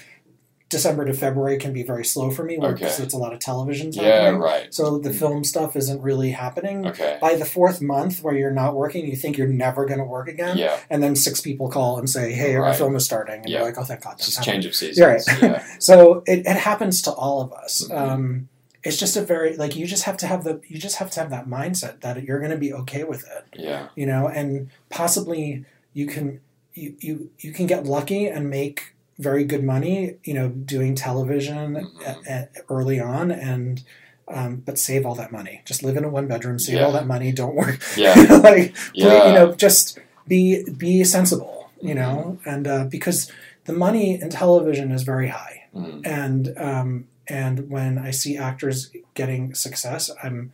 December 0.68 1.04
to 1.04 1.12
February 1.12 1.58
can 1.58 1.72
be 1.74 1.82
very 1.82 2.02
slow 2.04 2.30
for 2.30 2.44
me 2.44 2.56
because 2.56 2.94
Okay. 2.94 3.02
it's 3.02 3.12
a 3.12 3.18
lot 3.18 3.34
of 3.34 3.38
televisions 3.40 3.94
Yeah. 3.94 4.22
happening. 4.22 4.40
Right. 4.40 4.72
So 4.72 4.98
the 4.98 5.12
film 5.12 5.44
stuff 5.44 5.76
isn't 5.76 6.00
really 6.00 6.30
happening. 6.30 6.86
Okay. 6.86 7.18
By 7.20 7.34
the 7.34 7.44
fourth 7.44 7.82
month 7.82 8.22
where 8.22 8.34
you're 8.34 8.50
not 8.62 8.74
working, 8.74 9.06
you 9.06 9.14
think 9.14 9.36
you're 9.36 9.46
never 9.66 9.84
going 9.84 9.98
to 9.98 10.04
work 10.04 10.28
again, 10.28 10.56
Yeah. 10.56 10.78
and 10.88 11.02
then 11.02 11.14
six 11.14 11.42
people 11.42 11.68
call 11.68 11.98
and 11.98 12.08
say, 12.08 12.32
"Hey, 12.32 12.54
our 12.56 12.72
film 12.72 12.96
is 12.96 13.04
starting," 13.04 13.40
and 13.42 13.48
Yeah. 13.50 13.58
you're 13.58 13.66
like, 13.66 13.76
"Oh, 13.78 13.84
thank 13.84 14.00
God!" 14.02 14.12
That's 14.12 14.26
just 14.34 14.42
change 14.42 14.64
of 14.64 14.74
seasons. 14.74 14.96
You're 14.98 15.08
right. 15.10 15.22
Yeah. 15.42 15.62
So 15.78 16.22
it, 16.26 16.40
it 16.46 16.56
happens 16.56 17.02
to 17.02 17.10
all 17.12 17.42
of 17.42 17.52
us. 17.52 17.86
Mhm. 17.90 17.98
Um, 18.00 18.48
it's 18.84 18.96
just 18.96 19.16
a 19.16 19.22
very 19.22 19.56
like 19.56 19.76
you 19.76 19.86
just 19.86 20.04
have 20.04 20.16
to 20.18 20.26
have 20.26 20.44
the 20.44 20.60
you 20.68 20.78
just 20.78 20.96
have 20.96 21.10
to 21.10 21.20
have 21.20 21.30
that 21.30 21.46
mindset 21.48 22.00
that 22.00 22.22
you're 22.24 22.38
going 22.40 22.50
to 22.50 22.56
be 22.56 22.72
okay 22.72 23.04
with 23.04 23.24
it 23.36 23.44
Yeah. 23.54 23.88
you 23.94 24.06
know 24.06 24.26
and 24.28 24.70
possibly 24.90 25.64
you 25.94 26.06
can 26.06 26.40
you, 26.74 26.94
you 27.00 27.30
you 27.40 27.52
can 27.52 27.66
get 27.66 27.84
lucky 27.84 28.26
and 28.26 28.48
make 28.50 28.94
very 29.18 29.44
good 29.44 29.62
money 29.62 30.16
you 30.24 30.34
know 30.34 30.48
doing 30.48 30.94
television 30.94 31.74
Mhm. 31.74 32.06
a- 32.06 32.32
a- 32.32 32.48
early 32.68 32.98
on 33.00 33.30
and 33.30 33.82
um, 34.28 34.56
but 34.64 34.78
save 34.78 35.04
all 35.04 35.14
that 35.16 35.30
money 35.32 35.62
just 35.64 35.82
live 35.82 35.96
in 35.96 36.04
a 36.04 36.08
one 36.08 36.26
bedroom 36.26 36.58
save 36.58 36.76
Yeah. 36.76 36.84
all 36.86 36.92
that 36.92 37.06
money 37.06 37.30
don't 37.32 37.54
work 37.54 37.78
Yeah. 37.96 38.14
like 38.42 38.74
Yeah. 38.94 39.28
you 39.28 39.32
know 39.34 39.52
just 39.54 39.98
be 40.26 40.64
be 40.84 41.04
sensible 41.04 41.70
you 41.80 41.94
know 41.94 42.38
and 42.46 42.66
uh, 42.66 42.84
because 42.84 43.30
the 43.64 43.72
money 43.72 44.20
in 44.20 44.28
television 44.30 44.90
is 44.92 45.02
very 45.02 45.28
high 45.28 45.58
Mm. 45.74 46.06
and 46.06 46.42
um, 46.58 47.08
and 47.32 47.70
when 47.70 47.98
I 47.98 48.10
see 48.10 48.36
actors 48.36 48.90
getting 49.14 49.54
success, 49.54 50.10
I'm 50.22 50.52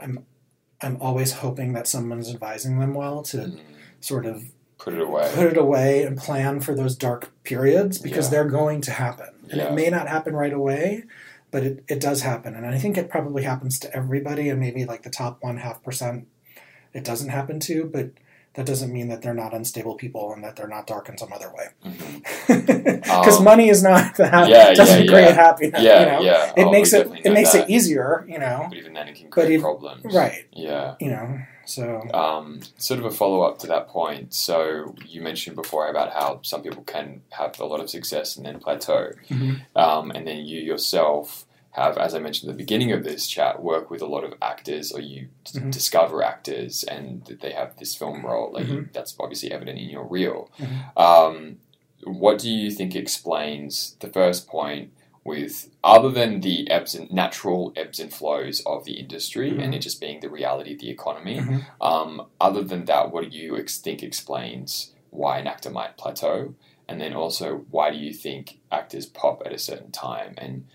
I'm 0.00 0.24
I'm 0.80 0.96
always 1.00 1.32
hoping 1.44 1.72
that 1.74 1.86
someone's 1.86 2.30
advising 2.30 2.78
them 2.80 2.94
well 2.94 3.22
to 3.24 3.36
Mm. 3.38 3.60
sort 4.00 4.26
of 4.26 4.44
Put 4.78 4.92
it 4.94 5.00
away. 5.00 5.30
put 5.34 5.46
it 5.46 5.56
away 5.56 6.02
and 6.02 6.16
plan 6.18 6.60
for 6.60 6.74
those 6.74 6.96
dark 6.96 7.32
periods 7.44 7.98
because 7.98 8.26
Yeah. 8.26 8.30
they're 8.32 8.50
going 8.60 8.80
to 8.82 8.90
happen. 8.92 9.30
And 9.50 9.58
Yeah. 9.60 9.68
it 9.68 9.74
may 9.74 9.88
not 9.88 10.08
happen 10.08 10.34
right 10.36 10.52
away, 10.52 11.04
but 11.50 11.62
it, 11.64 11.84
it 11.88 12.00
does 12.00 12.20
happen. 12.22 12.54
And 12.54 12.66
I 12.66 12.78
think 12.78 12.98
it 12.98 13.08
probably 13.08 13.44
happens 13.44 13.78
to 13.80 13.96
everybody 13.96 14.48
and 14.50 14.60
maybe 14.60 14.84
like 14.84 15.02
the 15.02 15.10
top 15.10 15.42
one 15.42 15.58
half 15.58 15.82
percent 15.82 16.26
it 16.92 17.04
doesn't 17.04 17.28
happen 17.30 17.58
to, 17.60 17.84
but 17.84 18.10
that 18.56 18.66
doesn't 18.66 18.92
mean 18.92 19.08
that 19.08 19.22
they're 19.22 19.34
not 19.34 19.52
unstable 19.54 19.94
people 19.94 20.32
and 20.32 20.42
that 20.44 20.56
they're 20.56 20.66
not 20.68 20.86
dark 20.86 21.08
in 21.08 21.16
some 21.18 21.32
other 21.32 21.52
way. 21.56 21.66
Because 22.48 23.38
Um, 23.38 23.44
money 23.44 23.68
is 23.68 23.82
not 23.82 24.16
the 24.16 24.28
ha- 24.28 24.44
yeah, 24.46 24.72
doesn't 24.74 25.04
yeah, 25.04 25.10
create 25.10 25.24
yeah. 25.28 25.32
happiness. 25.34 25.82
Yeah. 25.82 26.00
you 26.00 26.06
know? 26.06 26.20
Yeah. 26.20 26.52
It 26.56 26.64
Oh, 26.66 26.70
makes 26.70 26.92
it 26.92 27.06
it 27.24 27.32
makes 27.32 27.52
that. 27.52 27.64
it 27.68 27.70
easier, 27.70 28.24
you 28.28 28.38
know. 28.38 28.66
But 28.68 28.78
even 28.78 28.92
then, 28.94 29.08
it 29.08 29.16
can 29.16 29.30
create 29.30 29.60
problems. 29.60 30.04
Right. 30.14 30.46
Yeah. 30.52 30.94
You 31.00 31.10
know. 31.10 31.38
So 31.66 32.00
Um, 32.14 32.60
sort 32.78 33.00
of 33.00 33.06
a 33.06 33.10
follow 33.10 33.42
up 33.42 33.58
to 33.60 33.66
that 33.68 33.88
point. 33.88 34.32
So 34.34 34.94
you 35.06 35.20
mentioned 35.20 35.56
before 35.56 35.88
about 35.88 36.12
how 36.12 36.38
some 36.42 36.62
people 36.62 36.82
can 36.84 37.22
have 37.30 37.58
a 37.60 37.64
lot 37.64 37.80
of 37.80 37.90
success 37.90 38.36
and 38.36 38.46
then 38.46 38.60
plateau, 38.60 39.12
Mhm. 39.28 39.62
um, 39.74 40.10
and 40.12 40.26
then 40.26 40.38
you 40.46 40.60
yourself 40.60 41.44
have, 41.76 41.98
as 41.98 42.14
I 42.14 42.18
mentioned 42.18 42.48
at 42.50 42.56
the 42.56 42.62
beginning 42.64 42.90
of 42.92 43.04
this 43.04 43.26
chat, 43.26 43.62
work 43.62 43.90
with 43.90 44.00
a 44.00 44.06
lot 44.06 44.24
of 44.24 44.32
actors, 44.40 44.90
or 44.92 45.00
you 45.00 45.28
d- 45.44 45.60
Mhm. 45.60 45.70
discover 45.70 46.22
actors, 46.22 46.82
and 46.84 47.24
they 47.42 47.52
have 47.52 47.76
this 47.76 47.94
film 47.94 48.24
role. 48.24 48.50
Like 48.52 48.66
you, 48.66 48.88
that's 48.94 49.14
obviously 49.20 49.52
evident 49.52 49.78
in 49.78 49.90
your 49.90 50.04
reel. 50.04 50.50
Mhm. 50.58 50.98
Um, 50.98 51.58
what 52.04 52.38
do 52.38 52.50
you 52.50 52.70
think 52.70 52.94
explains 52.96 53.96
the 54.00 54.08
first 54.08 54.46
point? 54.48 54.90
With 55.24 55.70
other 55.82 56.08
than 56.10 56.40
the 56.40 56.70
ebbs 56.70 56.94
and 56.94 57.12
natural 57.12 57.72
ebbs 57.74 57.98
and 57.98 58.12
flows 58.14 58.60
of 58.64 58.84
the 58.84 58.92
industry 59.00 59.50
and 59.60 59.74
it 59.74 59.80
just 59.80 60.00
being 60.00 60.20
the 60.20 60.30
reality 60.30 60.72
of 60.74 60.78
the 60.78 60.88
economy, 60.88 61.38
Mhm. 61.40 61.64
um, 61.80 62.26
other 62.40 62.62
than 62.62 62.84
that, 62.84 63.10
what 63.12 63.28
do 63.28 63.36
you 63.36 63.56
ex- 63.58 63.78
think 63.78 64.04
explains 64.04 64.92
why 65.10 65.38
an 65.40 65.48
actor 65.48 65.68
might 65.70 65.96
plateau? 65.96 66.54
And 66.88 67.00
then 67.00 67.12
also, 67.12 67.64
why 67.72 67.90
do 67.90 67.96
you 67.98 68.12
think 68.14 68.60
actors 68.70 69.06
pop 69.06 69.42
at 69.44 69.52
a 69.52 69.58
certain 69.58 69.90
time? 69.90 70.34
And 70.38 70.66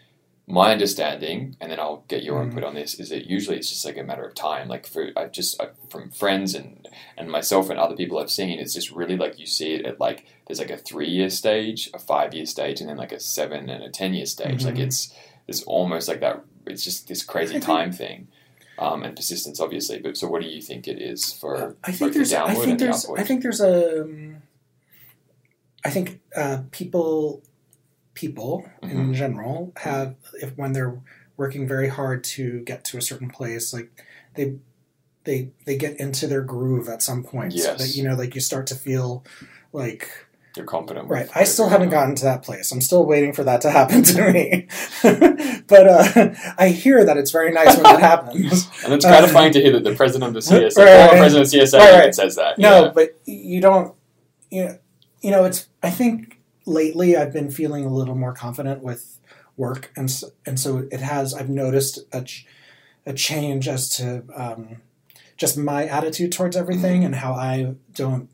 my 0.51 0.71
understanding, 0.71 1.55
and 1.61 1.71
then 1.71 1.79
I'll 1.79 2.03
get 2.07 2.23
your 2.23 2.39
Mm. 2.39 2.47
input 2.49 2.63
on 2.63 2.75
this, 2.75 2.99
is 2.99 3.09
that 3.09 3.25
usually 3.25 3.57
it's 3.57 3.69
just 3.69 3.85
like 3.85 3.97
a 3.97 4.03
matter 4.03 4.23
of 4.25 4.35
time. 4.35 4.67
Like 4.67 4.85
for 4.85 5.09
I've 5.15 5.31
just 5.31 5.61
i 5.61 5.69
from 5.89 6.11
friends 6.11 6.53
and 6.55 6.87
and 7.17 7.29
myself 7.31 7.69
and 7.69 7.79
other 7.79 7.95
people 7.95 8.19
I've 8.19 8.31
seen, 8.31 8.59
it's 8.59 8.73
just 8.73 8.91
really 8.91 9.17
like 9.17 9.39
you 9.39 9.45
see 9.45 9.73
it 9.73 9.85
at 9.85 9.99
like 9.99 10.25
there's 10.47 10.59
like 10.59 10.69
a 10.69 10.77
three 10.77 11.09
year 11.09 11.29
stage, 11.29 11.89
a 11.93 11.99
five 11.99 12.33
year 12.33 12.45
stage, 12.45 12.81
and 12.81 12.89
then 12.89 12.97
like 12.97 13.11
a 13.11 13.19
seven 13.19 13.69
and 13.69 13.83
a 13.83 13.89
ten 13.89 14.13
year 14.13 14.25
stage. 14.25 14.65
Like 14.65 14.75
Mhm. 14.75 14.85
it's 14.87 15.13
it's 15.47 15.63
almost 15.63 16.07
like 16.07 16.19
that. 16.21 16.43
It's 16.67 16.83
just 16.83 17.07
this 17.07 17.23
crazy 17.23 17.59
time 17.59 17.91
thing. 17.91 18.27
Um, 18.79 19.03
and 19.03 19.15
persistence, 19.15 19.59
obviously. 19.59 19.99
But 19.99 20.17
so, 20.17 20.27
what 20.27 20.41
do 20.41 20.47
you 20.47 20.61
think 20.61 20.87
it 20.87 20.99
is 20.99 21.31
for 21.33 21.75
I 21.83 21.91
think 21.91 22.13
the 22.13 22.19
there's 22.19 22.33
I 22.33 22.55
think 22.55 22.79
the 22.79 22.85
there's? 22.85 23.07
I 23.17 23.23
think 23.23 23.43
there's 23.43 23.61
a 23.61 24.01
um, 24.03 24.41
I 25.85 25.89
think 25.91 26.19
uh, 26.35 26.61
people 26.71 27.43
people 28.13 28.69
Mm-hmm. 28.83 28.99
in 28.99 29.13
general 29.13 29.71
have 29.77 30.15
if 30.41 30.57
when 30.57 30.73
they're 30.73 30.99
working 31.37 31.67
very 31.67 31.87
hard 31.87 32.23
to 32.23 32.59
get 32.61 32.83
to 32.85 32.97
a 32.97 33.01
certain 33.01 33.29
place 33.29 33.73
like 33.73 33.89
they 34.35 34.55
they 35.23 35.51
they 35.65 35.77
get 35.77 35.99
into 35.99 36.27
their 36.27 36.41
groove 36.41 36.89
at 36.89 37.01
some 37.01 37.23
point 37.23 37.53
so 37.53 37.59
Yes. 37.71 37.77
that 37.79 37.95
you 37.97 38.03
know 38.03 38.15
like 38.15 38.33
you 38.35 38.41
start 38.41 38.67
to 38.67 38.75
feel 38.75 39.23
like 39.71 40.09
You're 40.57 40.65
confident. 40.65 41.07
with 41.07 41.17
Right. 41.19 41.29
I 41.35 41.43
still 41.45 41.69
haven't 41.69 41.87
on. 41.87 41.91
gotten 41.91 42.15
to 42.15 42.23
that 42.25 42.43
place. 42.43 42.71
I'm 42.71 42.81
still 42.81 43.05
waiting 43.05 43.31
for 43.33 43.43
that 43.45 43.61
to 43.61 43.71
happen 43.79 44.03
to 44.03 44.31
me. 44.33 44.67
but 45.67 45.87
uh, 45.87 46.33
I 46.57 46.69
hear 46.69 47.05
that 47.05 47.15
it's 47.17 47.31
very 47.31 47.51
nice 47.53 47.75
when 47.75 47.83
that 47.83 47.99
happens. 48.11 48.67
And 48.83 48.93
it's 48.93 49.05
gratifying 49.05 49.53
to 49.53 49.61
hear 49.61 49.71
that 49.73 49.83
the 49.85 49.95
president 49.95 50.27
of 50.27 50.33
the 50.33 50.39
CSA, 50.51 50.77
right. 50.77 51.17
president 51.17 51.47
of 51.47 51.53
CSA, 51.53 51.79
Right, 51.79 51.99
right. 52.05 52.15
says 52.15 52.35
that. 52.35 52.57
No, 52.59 52.85
yeah. 52.85 52.91
but 52.93 53.17
you 53.25 53.61
don't. 53.61 53.95
You 54.49 54.65
know, 54.65 54.77
you 55.21 55.31
know. 55.31 55.45
It's. 55.45 55.67
I 55.81 55.89
think 55.89 56.30
lately 56.65 57.15
I've 57.17 57.33
been 57.33 57.49
feeling 57.51 57.85
a 57.85 57.93
little 57.93 58.15
more 58.15 58.33
confident 58.33 58.81
with 58.83 59.19
work, 59.57 59.91
and 59.95 60.09
so, 60.09 60.29
and 60.45 60.59
so 60.59 60.87
it 60.91 60.99
has. 61.01 61.33
I've 61.33 61.49
noticed 61.49 61.99
a 62.11 62.23
ch- 62.23 62.45
a 63.05 63.13
change 63.13 63.67
as 63.67 63.89
to 63.97 64.23
um, 64.35 64.81
just 65.37 65.57
my 65.57 65.85
attitude 65.87 66.31
towards 66.31 66.55
everything 66.55 67.03
and 67.03 67.15
how 67.15 67.33
I 67.33 67.75
don't 67.93 68.29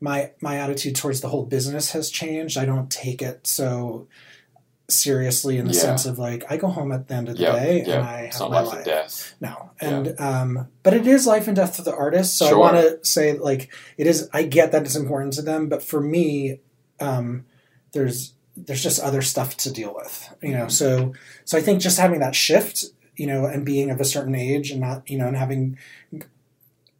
my 0.00 0.30
my 0.40 0.56
attitude 0.58 0.94
towards 0.96 1.20
the 1.20 1.28
whole 1.28 1.44
business 1.44 1.92
has 1.92 2.10
changed. 2.10 2.56
I 2.58 2.64
don't 2.64 2.90
take 2.90 3.20
it 3.22 3.46
so 3.46 4.06
seriously 4.88 5.56
in 5.58 5.66
the 5.66 5.72
Yeah. 5.72 5.80
sense 5.80 6.06
of 6.06 6.18
like 6.18 6.44
I 6.50 6.56
go 6.56 6.68
home 6.68 6.92
at 6.92 7.08
the 7.08 7.14
end 7.14 7.28
of 7.28 7.36
the 7.36 7.42
Yeah, 7.42 7.52
day 7.52 7.84
yeah. 7.86 7.94
and 7.94 8.04
I 8.04 8.20
It's 8.22 8.36
have 8.38 8.50
not 8.50 8.50
my 8.50 8.60
life 8.60 8.66
life. 8.68 8.76
and 8.78 8.84
death. 8.84 9.34
No, 9.40 9.70
and 9.80 10.20
um, 10.20 10.68
but 10.82 10.92
it 10.94 11.06
is 11.06 11.26
life 11.26 11.46
and 11.46 11.56
death 11.56 11.76
to 11.76 11.82
the 11.82 11.94
artist. 11.94 12.36
So 12.36 12.46
Sure. 12.46 12.56
I 12.56 12.58
want 12.58 12.76
to 12.76 12.98
say 13.04 13.38
like 13.38 13.72
it 13.96 14.06
is. 14.06 14.28
I 14.32 14.42
get 14.42 14.72
that 14.72 14.82
it's 14.82 14.96
important 14.96 15.32
to 15.34 15.42
them, 15.42 15.68
but 15.68 15.82
for 15.82 16.00
me, 16.00 16.60
um, 17.00 17.44
there's 17.92 18.34
there's 18.56 18.82
just 18.82 19.00
other 19.00 19.22
stuff 19.22 19.56
to 19.58 19.72
deal 19.72 19.94
with. 19.94 20.34
You 20.42 20.52
know, 20.52 20.68
so 20.68 21.14
so 21.44 21.58
I 21.58 21.60
think 21.60 21.80
just 21.80 21.98
having 21.98 22.20
that 22.20 22.34
shift, 22.34 22.84
you 23.16 23.26
know, 23.26 23.46
and 23.46 23.64
being 23.64 23.90
of 23.90 24.00
a 24.00 24.04
certain 24.04 24.34
age 24.34 24.70
and 24.70 24.80
not 24.80 25.08
you 25.08 25.18
know 25.18 25.26
and 25.26 25.36
having 25.36 25.78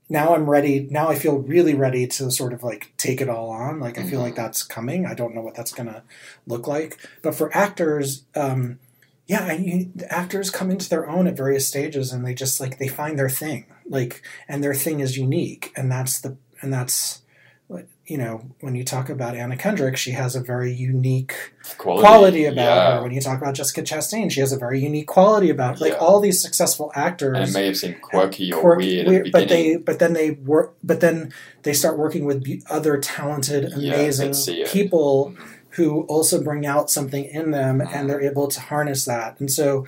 now 0.09 0.35
I'm 0.35 0.49
ready. 0.49 0.87
Now 0.91 1.09
I 1.09 1.15
feel 1.15 1.39
really 1.39 1.75
ready 1.75 2.07
to 2.07 2.31
sort 2.31 2.53
of 2.53 2.63
like 2.63 2.93
take 2.97 3.21
it 3.21 3.29
all 3.29 3.51
on. 3.51 3.81
Like 3.81 3.99
I 3.99 4.05
feel 4.05 4.21
like 4.21 4.35
that's 4.35 4.63
coming. 4.63 5.07
I 5.07 5.15
don't 5.15 5.35
know 5.35 5.41
what 5.41 5.55
that's 5.55 5.73
gonna 5.73 6.03
look 6.47 6.67
like, 6.67 6.99
but 7.23 7.35
for 7.35 7.55
actors. 7.57 8.25
Um, 8.35 8.79
yeah, 9.27 9.47
I, 9.47 9.53
you, 9.53 9.91
the 9.95 10.13
actors 10.13 10.51
come 10.51 10.71
into 10.71 10.89
their 10.89 11.09
own 11.09 11.29
at 11.29 11.37
various 11.37 11.67
stages, 11.67 12.13
and 12.13 12.27
they 12.27 12.35
just 12.35 12.61
like 12.61 12.79
they 12.79 12.89
find 12.89 13.17
their 13.17 13.31
thing, 13.31 13.67
like, 13.87 14.21
and 14.49 14.63
their 14.63 14.75
thing 14.75 14.99
is 14.99 15.17
unique, 15.17 15.73
and 15.77 15.91
that's 15.91 16.21
the 16.21 16.37
and 16.61 16.73
that's, 16.73 17.22
you 18.07 18.19
know, 18.19 18.45
when 18.61 18.75
you 18.75 18.85
talk 18.85 19.09
about 19.09 19.37
Anna 19.37 19.57
Kendrick, 19.57 19.97
she 19.97 20.11
has 20.11 20.35
a 20.35 20.41
very 20.41 20.73
unique 20.73 21.35
Quality, 21.79 22.03
quality 22.07 22.45
about 22.47 22.65
yeah. 22.65 22.97
her. 22.97 23.03
When 23.03 23.13
you 23.13 23.21
talk 23.21 23.41
about 23.41 23.55
Jessica 23.55 23.83
Chastain, 23.83 24.31
she 24.31 24.41
has 24.41 24.53
a 24.53 24.59
very 24.59 24.81
unique 24.81 25.07
quality 25.07 25.51
about 25.51 25.81
like 25.81 25.93
Yeah. 25.93 25.99
all 25.99 26.19
these 26.19 26.43
successful 26.43 26.91
actors. 26.97 27.37
And 27.39 27.49
it 27.49 27.53
may 27.53 27.67
have 27.67 27.77
seemed 27.77 28.03
quirky 28.03 28.53
or 28.53 28.61
quirky- 28.61 29.07
weird, 29.07 29.17
at 29.19 29.25
the 29.27 29.31
but 29.31 29.49
they 29.49 29.77
but 29.77 29.99
then 30.01 30.13
they 30.15 30.33
work 30.33 30.75
but 30.83 31.01
then 31.01 31.33
they 31.63 31.73
start 31.73 31.97
working 31.97 32.25
with 32.25 32.45
other 32.69 32.99
talented 32.99 33.73
amazing 33.73 34.33
it. 34.49 34.67
people 34.69 35.35
who 35.71 36.03
also 36.03 36.43
bring 36.43 36.67
out 36.67 36.91
something 36.91 37.25
in 37.25 37.53
them 37.53 37.81
and 37.81 38.11
they're 38.11 38.21
able 38.21 38.49
to 38.49 38.61
harness 38.61 39.05
that 39.05 39.39
and 39.41 39.51
so 39.51 39.87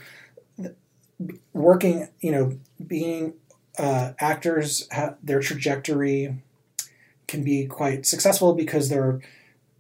working 1.53 2.09
you 2.21 2.31
know 2.33 2.59
being 2.87 3.35
uh, 3.79 4.13
actors 4.21 4.89
their 5.23 5.41
trajectory 5.41 6.37
can 7.27 7.43
be 7.45 7.67
quite 7.67 8.07
successful 8.07 8.55
because 8.55 8.89
they're 8.89 9.21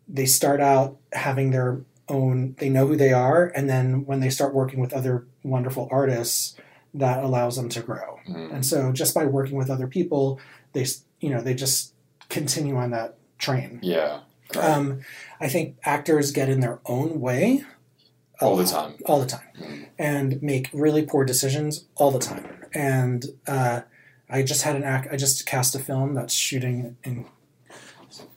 they 0.08 0.26
start 0.26 0.60
out 0.60 0.96
having 1.12 1.50
their 1.50 1.80
own 2.08 2.54
they 2.58 2.68
know 2.68 2.86
who 2.86 2.96
they 2.96 3.12
are 3.12 3.46
and 3.56 3.68
then 3.68 4.04
when 4.04 4.20
they 4.20 4.28
start 4.30 4.52
working 4.54 4.78
with 4.80 4.92
other 4.92 5.24
wonderful 5.42 5.88
artists 5.90 6.54
that 6.92 7.24
allows 7.24 7.56
them 7.56 7.68
to 7.68 7.80
grow 7.80 8.18
Mm. 8.28 8.54
and 8.54 8.66
so 8.66 8.92
just 8.92 9.14
by 9.14 9.24
working 9.26 9.56
with 9.56 9.70
other 9.70 9.86
people 9.86 10.38
they 10.72 10.86
you 11.20 11.30
know 11.30 11.40
they 11.42 11.54
just 11.54 11.92
continue 12.30 12.76
on 12.76 12.90
that 12.90 13.16
train 13.38 13.80
Yeah. 13.82 14.20
Um, 14.58 15.00
i 15.40 15.48
think 15.48 15.76
actors 15.84 16.30
get 16.30 16.48
in 16.48 16.60
their 16.60 16.78
own 16.86 17.20
way 17.20 17.64
All 18.40 18.56
the 18.56 18.64
time. 18.66 18.94
all 19.06 19.20
the 19.20 19.26
time 19.26 19.48
Mm. 19.60 19.86
and 19.98 20.42
make 20.42 20.68
really 20.72 21.04
poor 21.06 21.24
decisions 21.24 21.84
all 21.96 22.10
the 22.10 22.18
time 22.18 22.46
and 22.74 23.24
uh, 23.46 23.80
i 24.28 24.42
just 24.42 24.62
had 24.62 24.76
an 24.76 24.84
act 24.84 25.08
i 25.12 25.16
just 25.16 25.46
cast 25.46 25.74
a 25.74 25.78
film 25.78 26.14
that's 26.14 26.34
shooting 26.34 26.96
in 27.04 27.24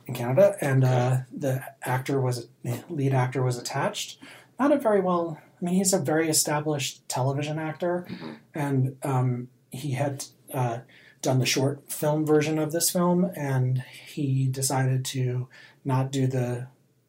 in 0.08 0.14
canada 0.14 0.56
and 0.62 0.84
uh, 0.84 1.18
the 1.36 1.62
actor 1.84 2.20
was 2.20 2.48
the 2.64 2.84
lead 2.90 3.14
actor 3.14 3.44
was 3.44 3.58
attached 3.58 4.18
not 4.60 4.72
a 4.72 4.78
very 4.78 5.00
well 5.02 5.40
i 5.62 5.66
mean 5.66 5.76
he's 5.76 5.94
a 5.94 6.00
very 6.00 6.30
established 6.30 7.08
television 7.10 7.60
actor 7.60 8.06
Mhm. 8.10 8.36
and 8.56 8.96
um, 9.04 9.50
he 9.70 9.92
had 9.92 10.26
uh, 10.54 10.80
done 11.22 11.40
the 11.40 11.46
short 11.46 11.92
film 11.92 12.26
version 12.26 12.58
of 12.58 12.72
this 12.72 12.90
film, 12.90 13.30
and 13.36 13.80
he 14.08 14.48
decided 14.48 15.04
to 15.04 15.48
not 15.84 16.12
do 16.12 16.26
the 16.28 16.68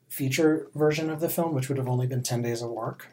feature 0.09 0.67
version 0.75 1.09
of 1.11 1.21
the 1.21 1.29
film, 1.29 1.55
which 1.55 1.69
would 1.69 1.79
have 1.79 1.87
only 1.89 2.07
been 2.07 2.23
ten 2.23 2.43
days 2.43 2.61
of 2.63 2.71
work. 2.71 3.09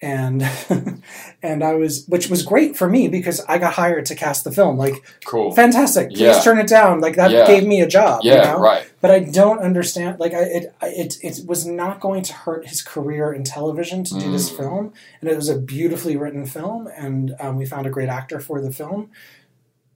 And 0.00 0.42
and 1.42 1.64
I 1.64 1.74
was, 1.74 2.04
which 2.06 2.28
was 2.30 2.42
great 2.42 2.76
for 2.76 2.88
me 2.88 3.08
because 3.08 3.40
I 3.48 3.58
got 3.58 3.72
hired 3.74 4.06
to 4.06 4.14
cast 4.14 4.44
the 4.44 4.52
film. 4.52 4.76
Like, 4.78 4.94
Cool. 5.24 5.52
fantastic! 5.52 6.10
Please 6.10 6.20
Yeah. 6.20 6.40
turn 6.40 6.58
it 6.58 6.68
down. 6.68 7.00
Like 7.00 7.16
that 7.16 7.30
Yeah. 7.32 7.46
gave 7.46 7.66
me 7.66 7.80
a 7.80 7.86
job. 7.86 8.20
yeah, 8.22 8.34
you 8.34 8.42
know? 8.42 8.60
right. 8.60 8.88
but 9.00 9.10
I 9.10 9.18
don't 9.20 9.58
understand. 9.60 10.20
Like, 10.20 10.34
I, 10.34 10.42
it, 10.42 10.74
it, 10.82 11.18
it 11.22 11.40
was 11.46 11.66
not 11.66 11.98
going 12.00 12.22
to 12.22 12.32
hurt 12.32 12.66
his 12.68 12.80
career 12.82 13.32
in 13.32 13.42
television 13.44 14.04
to 14.04 14.18
do 14.18 14.30
this 14.30 14.50
Mm. 14.50 14.56
film, 14.56 14.92
and 15.20 15.28
it 15.30 15.36
was 15.36 15.48
a 15.48 15.58
beautifully 15.58 16.16
written 16.16 16.46
film, 16.46 16.88
and 16.96 17.34
um, 17.40 17.56
we 17.56 17.66
found 17.66 17.86
a 17.86 17.90
great 17.90 18.08
actor 18.08 18.38
for 18.40 18.60
the 18.60 18.72
film. 18.72 19.10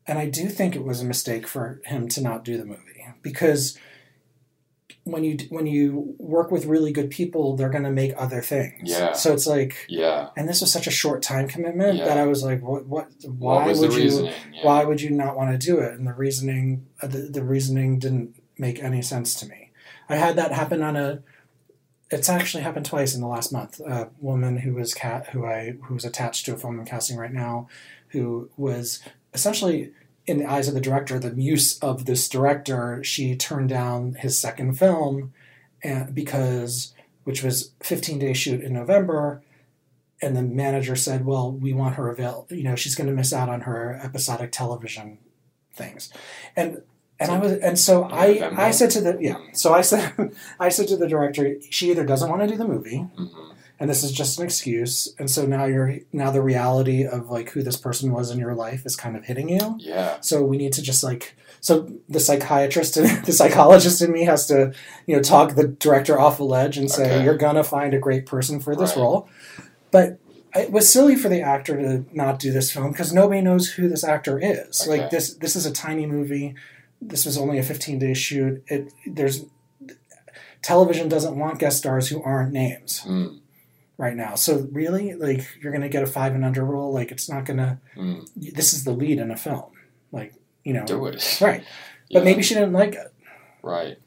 And 0.07 0.19
I 0.19 0.27
do 0.27 0.49
think 0.49 0.75
it 0.75 0.85
was 0.85 1.01
a 1.01 1.05
mistake 1.05 1.47
for 1.47 1.81
him 1.85 2.09
to 2.09 2.21
not 2.21 2.45
do 2.45 2.57
the 2.59 2.65
movie 2.65 3.07
because 3.23 3.79
when 5.05 5.25
you 5.25 5.37
when 5.49 5.67
you 5.67 6.15
work 6.19 6.51
with 6.53 6.67
really 6.67 6.93
good 6.93 7.11
people, 7.11 7.57
they're 7.57 7.71
going 7.71 7.83
to 7.85 7.91
make 7.91 8.13
other 8.17 8.41
things. 8.41 8.83
Yeah. 8.89 9.13
So 9.15 9.33
it's 9.33 9.47
like, 9.47 9.75
Yeah. 9.89 10.29
and 10.37 10.49
this 10.49 10.61
was 10.61 10.73
such 10.73 10.87
a 10.87 10.93
short 10.93 11.23
time 11.23 11.49
commitment 11.49 11.99
Yeah. 11.99 12.05
that 12.05 12.19
I 12.19 12.27
was 12.27 12.45
like, 12.45 12.63
what? 12.63 12.87
What? 12.87 13.09
Why 13.25 13.67
what 13.67 13.77
would 13.79 13.95
you? 13.95 14.25
Yeah. 14.27 14.65
why 14.65 14.85
would 14.85 15.01
you 15.01 15.11
not 15.11 15.37
want 15.37 15.51
to 15.51 15.59
do 15.67 15.79
it? 15.81 15.95
And 15.95 16.07
the 16.07 16.13
reasoning, 16.15 16.87
uh, 17.03 17.09
the, 17.09 17.19
the 17.23 17.43
reasoning 17.43 17.99
didn't 17.99 18.37
make 18.59 18.81
any 18.83 19.03
sense 19.03 19.35
to 19.41 19.47
me. 19.47 19.71
I 20.09 20.17
had 20.17 20.37
that 20.37 20.53
happen 20.53 20.83
on 20.83 20.97
a. 20.97 21.23
It's 22.11 22.29
actually 22.29 22.63
happened 22.63 22.85
twice 22.87 23.15
in 23.15 23.23
the 23.23 23.27
last 23.27 23.53
month. 23.53 23.81
A 23.81 24.11
woman 24.21 24.59
who 24.59 24.75
was 24.75 24.95
cat 24.95 25.31
who 25.31 25.45
I 25.47 25.75
who 25.85 25.95
was 25.95 26.05
attached 26.05 26.45
to 26.47 26.55
a 26.55 26.59
film 26.59 26.79
I'm 26.79 26.85
casting 26.87 27.17
right 27.17 27.33
now, 27.33 27.69
who 28.09 28.51
was 28.57 29.01
essentially 29.35 29.93
in 30.33 30.39
the 30.39 30.51
eyes 30.51 30.67
of 30.67 30.75
the 30.75 30.81
director, 30.81 31.19
the 31.19 31.31
muse 31.31 31.79
of 31.81 32.07
this 32.07 32.27
director, 32.29 33.05
she 33.05 33.37
turned 33.37 33.69
down 33.69 34.15
his 34.15 34.39
second 34.41 34.79
film, 34.79 35.33
and 35.83 36.15
because 36.15 36.95
which 37.25 37.43
was 37.43 37.73
15 37.83 38.19
day 38.19 38.33
shoot 38.33 38.63
in 38.63 38.73
November, 38.73 39.43
and 40.23 40.35
the 40.35 40.43
manager 40.43 40.97
said, 40.97 41.27
"Well, 41.27 41.53
we 41.53 41.73
want 41.73 41.97
her 41.97 42.09
avail. 42.11 42.47
You 42.51 42.63
know, 42.65 42.77
she's 42.77 42.95
going 42.95 43.09
to 43.09 43.15
miss 43.15 43.33
out 43.33 43.49
on 43.49 43.63
her 43.63 44.01
episodic 44.03 44.53
television 44.53 45.19
things," 45.75 46.11
and 46.57 46.83
and 47.21 47.31
I 47.31 47.39
was 47.39 47.53
and 47.59 47.79
so 47.79 48.05
I. 48.05 48.51
I 48.57 48.71
said 48.71 48.91
to 48.93 49.01
the 49.01 49.19
yeah 49.21 49.37
so 49.53 49.75
I 49.75 49.83
said 49.83 50.13
I 50.59 50.71
said 50.71 50.89
to 50.89 50.97
the 50.97 51.09
director, 51.09 51.57
she 51.71 51.91
either 51.91 52.05
doesn't 52.07 52.31
want 52.31 52.41
to 52.43 52.49
do 52.49 52.57
the 52.57 52.67
movie, 52.67 53.07
Mhm. 53.19 53.52
And 53.83 53.91
this 53.91 54.05
is 54.05 54.13
just 54.13 54.39
an 54.39 54.45
excuse, 54.45 55.13
and 55.19 55.29
so 55.29 55.45
now 55.45 55.65
you're 55.65 55.99
now 56.13 56.31
the 56.31 56.41
reality 56.41 57.05
of 57.05 57.29
like 57.31 57.51
who 57.51 57.63
this 57.65 57.77
person 57.77 58.13
was 58.13 58.31
in 58.31 58.39
your 58.39 58.55
life 58.55 58.87
is 58.87 58.95
kind 58.95 59.17
of 59.17 59.25
hitting 59.25 59.49
you. 59.49 59.77
Yeah. 59.81 60.19
So 60.21 60.43
we 60.45 60.57
need 60.57 60.73
to 60.75 60.83
just 60.83 61.03
like 61.03 61.35
so 61.61 61.89
the 62.09 62.21
psychiatrist 62.21 62.97
and 62.97 63.25
the 63.27 63.33
psychologist 63.33 64.01
in 64.01 64.13
me 64.13 64.25
has 64.25 64.47
to 64.47 64.73
you 65.07 65.17
know 65.17 65.23
talk 65.23 65.57
the 65.57 65.67
director 65.67 66.19
off 66.21 66.39
a 66.39 66.45
ledge 66.45 66.79
and 66.79 66.89
say 66.89 67.07
Okay. 67.17 67.25
you're 67.25 67.37
gonna 67.37 67.65
find 67.65 67.93
a 67.93 67.99
great 67.99 68.25
person 68.25 68.61
for 68.61 68.77
this 68.77 68.91
Right. 68.97 69.03
role, 69.03 69.29
but 69.91 70.19
it 70.55 70.71
was 70.71 70.89
silly 70.89 71.17
for 71.17 71.29
the 71.29 71.41
actor 71.43 71.77
to 71.77 72.05
not 72.13 72.39
do 72.39 72.53
this 72.53 72.71
film 72.71 72.93
because 72.93 73.13
nobody 73.13 73.41
knows 73.41 73.73
who 73.73 73.89
this 73.89 74.05
actor 74.05 74.39
is. 74.39 74.83
Okay. 74.83 74.91
Like 75.01 75.11
this 75.11 75.35
this 75.35 75.57
is 75.57 75.67
a 75.67 75.73
tiny 75.73 76.07
movie. 76.07 76.55
This 77.01 77.25
was 77.27 77.37
only 77.37 77.59
a 77.59 77.63
15 77.65 77.99
day 77.99 78.15
shoot. 78.15 78.63
It 78.69 78.93
there's 79.07 79.45
television 80.63 81.09
doesn't 81.09 81.37
want 81.37 81.59
guest 81.59 81.79
stars 81.79 82.09
who 82.09 82.23
aren't 82.23 82.53
names 82.53 83.03
Mm. 83.05 83.41
Right 83.99 84.17
now. 84.17 84.35
So 84.35 84.69
really, 84.73 85.15
like 85.15 85.47
you're 85.61 85.73
gonna 85.73 85.89
get 85.89 86.03
a 86.03 86.07
five 86.07 86.35
and 86.35 86.45
under 86.45 86.65
rule. 86.65 86.93
Like 86.93 87.11
it's 87.13 87.29
not 87.29 87.45
gonna. 87.45 87.81
Mm. 87.97 88.29
This 88.37 88.73
is 88.75 88.85
the 88.85 88.93
lead 88.93 89.19
in 89.19 89.31
a 89.31 89.37
film. 89.37 89.71
Like 90.11 90.35
you 90.65 90.73
know, 90.73 90.85
Do 90.85 91.07
it. 91.07 91.39
right? 91.41 91.65
But 92.13 92.19
Yeah. 92.21 92.25
maybe 92.25 92.43
she 92.43 92.55
didn't 92.55 92.73
like 92.73 92.95
it. 92.95 93.13
Right. 93.63 93.99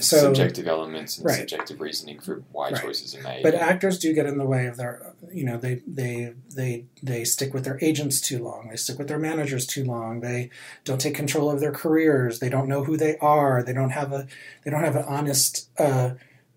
So, 0.00 0.16
subjective 0.16 0.66
elements 0.66 1.18
and 1.18 1.26
Right. 1.26 1.36
subjective 1.40 1.78
reasoning 1.82 2.18
for 2.18 2.42
why 2.50 2.70
Right. 2.70 2.80
choices 2.80 3.14
are 3.14 3.20
made. 3.20 3.42
but 3.42 3.54
actors 3.54 3.98
do 3.98 4.14
get 4.14 4.24
in 4.24 4.38
the 4.38 4.46
way 4.46 4.64
of 4.66 4.78
their. 4.78 5.12
You 5.30 5.44
know, 5.44 5.58
they 5.58 5.82
they 5.86 6.32
they 6.54 6.86
they 7.02 7.24
stick 7.24 7.52
with 7.52 7.64
their 7.64 7.78
agents 7.82 8.18
too 8.20 8.42
long. 8.42 8.68
They 8.70 8.76
stick 8.76 8.98
with 8.98 9.08
their 9.08 9.18
managers 9.18 9.66
too 9.66 9.84
long. 9.84 10.20
They 10.20 10.48
don't 10.84 10.98
take 11.00 11.14
control 11.14 11.50
of 11.50 11.60
their 11.60 11.72
careers. 11.72 12.38
They 12.38 12.48
don't 12.48 12.68
know 12.68 12.84
who 12.84 12.96
they 12.96 13.18
are. 13.18 13.62
They 13.62 13.74
don't 13.74 13.90
have 13.90 14.12
a 14.14 14.26
they 14.64 14.70
don't 14.70 14.82
have 14.84 14.96
an 14.96 15.04
honest 15.06 15.68
uh, 15.78 16.12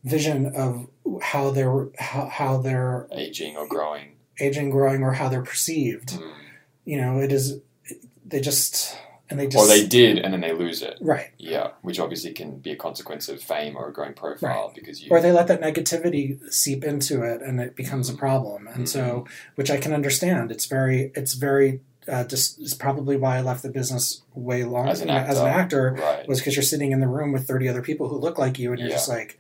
vision 0.06 0.46
of 0.56 0.88
how 1.22 1.52
they're 1.52 1.88
how, 2.00 2.28
how 2.28 2.58
they're 2.58 3.08
Aging 3.12 3.58
or 3.58 3.68
growing. 3.68 4.14
aging, 4.40 4.70
growing, 4.70 5.04
or 5.04 5.14
how 5.14 5.30
they're 5.30 5.44
perceived. 5.44 6.10
Mm. 6.10 6.34
You 6.86 7.02
know, 7.02 7.20
it 7.20 7.32
is 7.32 7.60
they 8.26 8.40
just 8.42 8.98
and 9.30 9.40
they 9.40 9.48
just 9.48 9.64
Or 9.64 9.68
they 9.68 9.86
did 9.88 10.20
and 10.20 10.34
then 10.34 10.42
they 10.42 10.54
lose 10.54 10.82
it. 10.84 10.98
right. 11.02 11.32
Yeah, 11.38 11.72
which 11.82 12.00
obviously 12.00 12.32
can 12.34 12.58
be 12.60 12.72
a 12.72 12.76
consequence 12.76 13.28
of 13.28 13.42
fame 13.42 13.76
or 13.76 13.88
a 13.88 13.94
growing 13.94 14.14
profile 14.14 14.72
because 14.76 15.02
you. 15.02 15.10
or 15.12 15.20
they 15.20 15.32
let 15.32 15.48
that 15.48 15.62
negativity 15.62 16.40
seep 16.54 16.84
into 16.84 17.24
it 17.24 17.42
and 17.42 17.60
it 17.60 17.76
becomes 17.76 18.08
a 18.10 18.14
problem 18.14 18.68
and 18.68 18.88
so 18.88 19.26
which 19.56 19.72
i 19.72 19.78
can 19.78 19.94
understand 19.94 20.52
it's 20.52 20.66
very 20.66 21.12
it's 21.16 21.34
very 21.34 21.82
uh, 22.08 22.24
just 22.24 22.60
is 22.62 22.76
probably 22.76 23.18
why 23.18 23.38
i 23.38 23.42
left 23.42 23.64
the 23.64 23.70
business 23.70 24.22
way 24.36 24.64
long 24.64 24.88
As 24.90 25.02
an 25.02 25.08
know, 25.08 25.16
as 25.16 25.40
an 25.40 25.48
actor 25.48 25.96
right. 26.00 26.28
was 26.28 26.40
because 26.40 26.56
you're 26.56 26.62
sitting 26.64 26.92
in 26.92 27.00
the 27.00 27.08
room 27.08 27.32
with 27.32 27.48
30 27.48 27.68
other 27.68 27.82
people 27.82 28.10
who 28.10 28.18
look 28.18 28.38
like 28.38 28.60
you 28.60 28.70
and 28.72 28.80
you're 28.80 28.90
Yeah. 28.90 28.96
just 28.96 29.10
like 29.10 29.40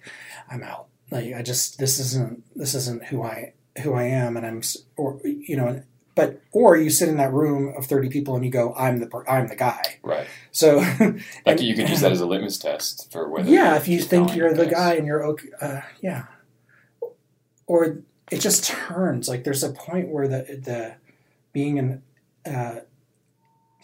I'm 0.49 0.63
out. 0.63 0.87
Like 1.11 1.33
I 1.33 1.41
just 1.41 1.77
this 1.79 1.99
isn't 1.99 2.43
this 2.55 2.73
isn't 2.75 3.05
who 3.05 3.23
I 3.23 3.53
who 3.83 3.93
I 3.93 4.03
am, 4.03 4.37
and 4.37 4.45
I'm 4.45 4.61
or 4.97 5.19
you 5.23 5.55
know, 5.57 5.83
but 6.15 6.41
or 6.51 6.77
you 6.77 6.89
sit 6.89 7.09
in 7.09 7.17
that 7.17 7.31
room 7.33 7.73
of 7.77 7.85
thirty 7.85 8.09
people 8.09 8.35
and 8.35 8.43
you 8.43 8.51
go, 8.51 8.73
I'm 8.75 8.99
the 8.99 9.23
I'm 9.27 9.47
the 9.47 9.55
guy. 9.55 9.99
Right. 10.01 10.27
So 10.51 10.77
Like 10.99 11.21
and- 11.45 11.59
you 11.61 11.75
could 11.75 11.89
use 11.89 12.01
that 12.01 12.11
as 12.11 12.21
a 12.21 12.25
litmus 12.25 12.57
test 12.57 13.11
for 13.11 13.29
whether. 13.29 13.49
yeah, 13.49 13.75
if 13.75 13.87
you 13.87 14.01
think 14.01 14.35
you're 14.35 14.53
the 14.53 14.65
guy 14.65 14.93
and 14.95 15.05
you're 15.05 15.23
okay, 15.25 15.49
uh, 15.61 15.81
yeah, 16.01 16.25
or 17.67 17.99
it 18.31 18.39
just 18.39 18.63
turns 18.65 19.29
like 19.29 19.43
there's 19.43 19.63
a 19.63 19.71
point 19.71 20.09
where 20.09 20.27
the 20.27 20.59
the 20.63 20.95
being 21.53 21.77
an 21.79 22.01
uh, 22.45 22.79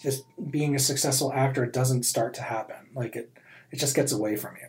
just 0.01 0.23
being 0.49 0.75
a 0.75 0.79
successful 0.79 1.31
actor 1.33 1.65
doesn't 1.65 2.03
start 2.03 2.33
to 2.35 2.41
happen. 2.41 2.75
Like 2.95 3.15
it, 3.15 3.31
it 3.71 3.77
just 3.77 3.95
gets 3.95 4.11
away 4.11 4.35
from 4.35 4.55
you. 4.55 4.67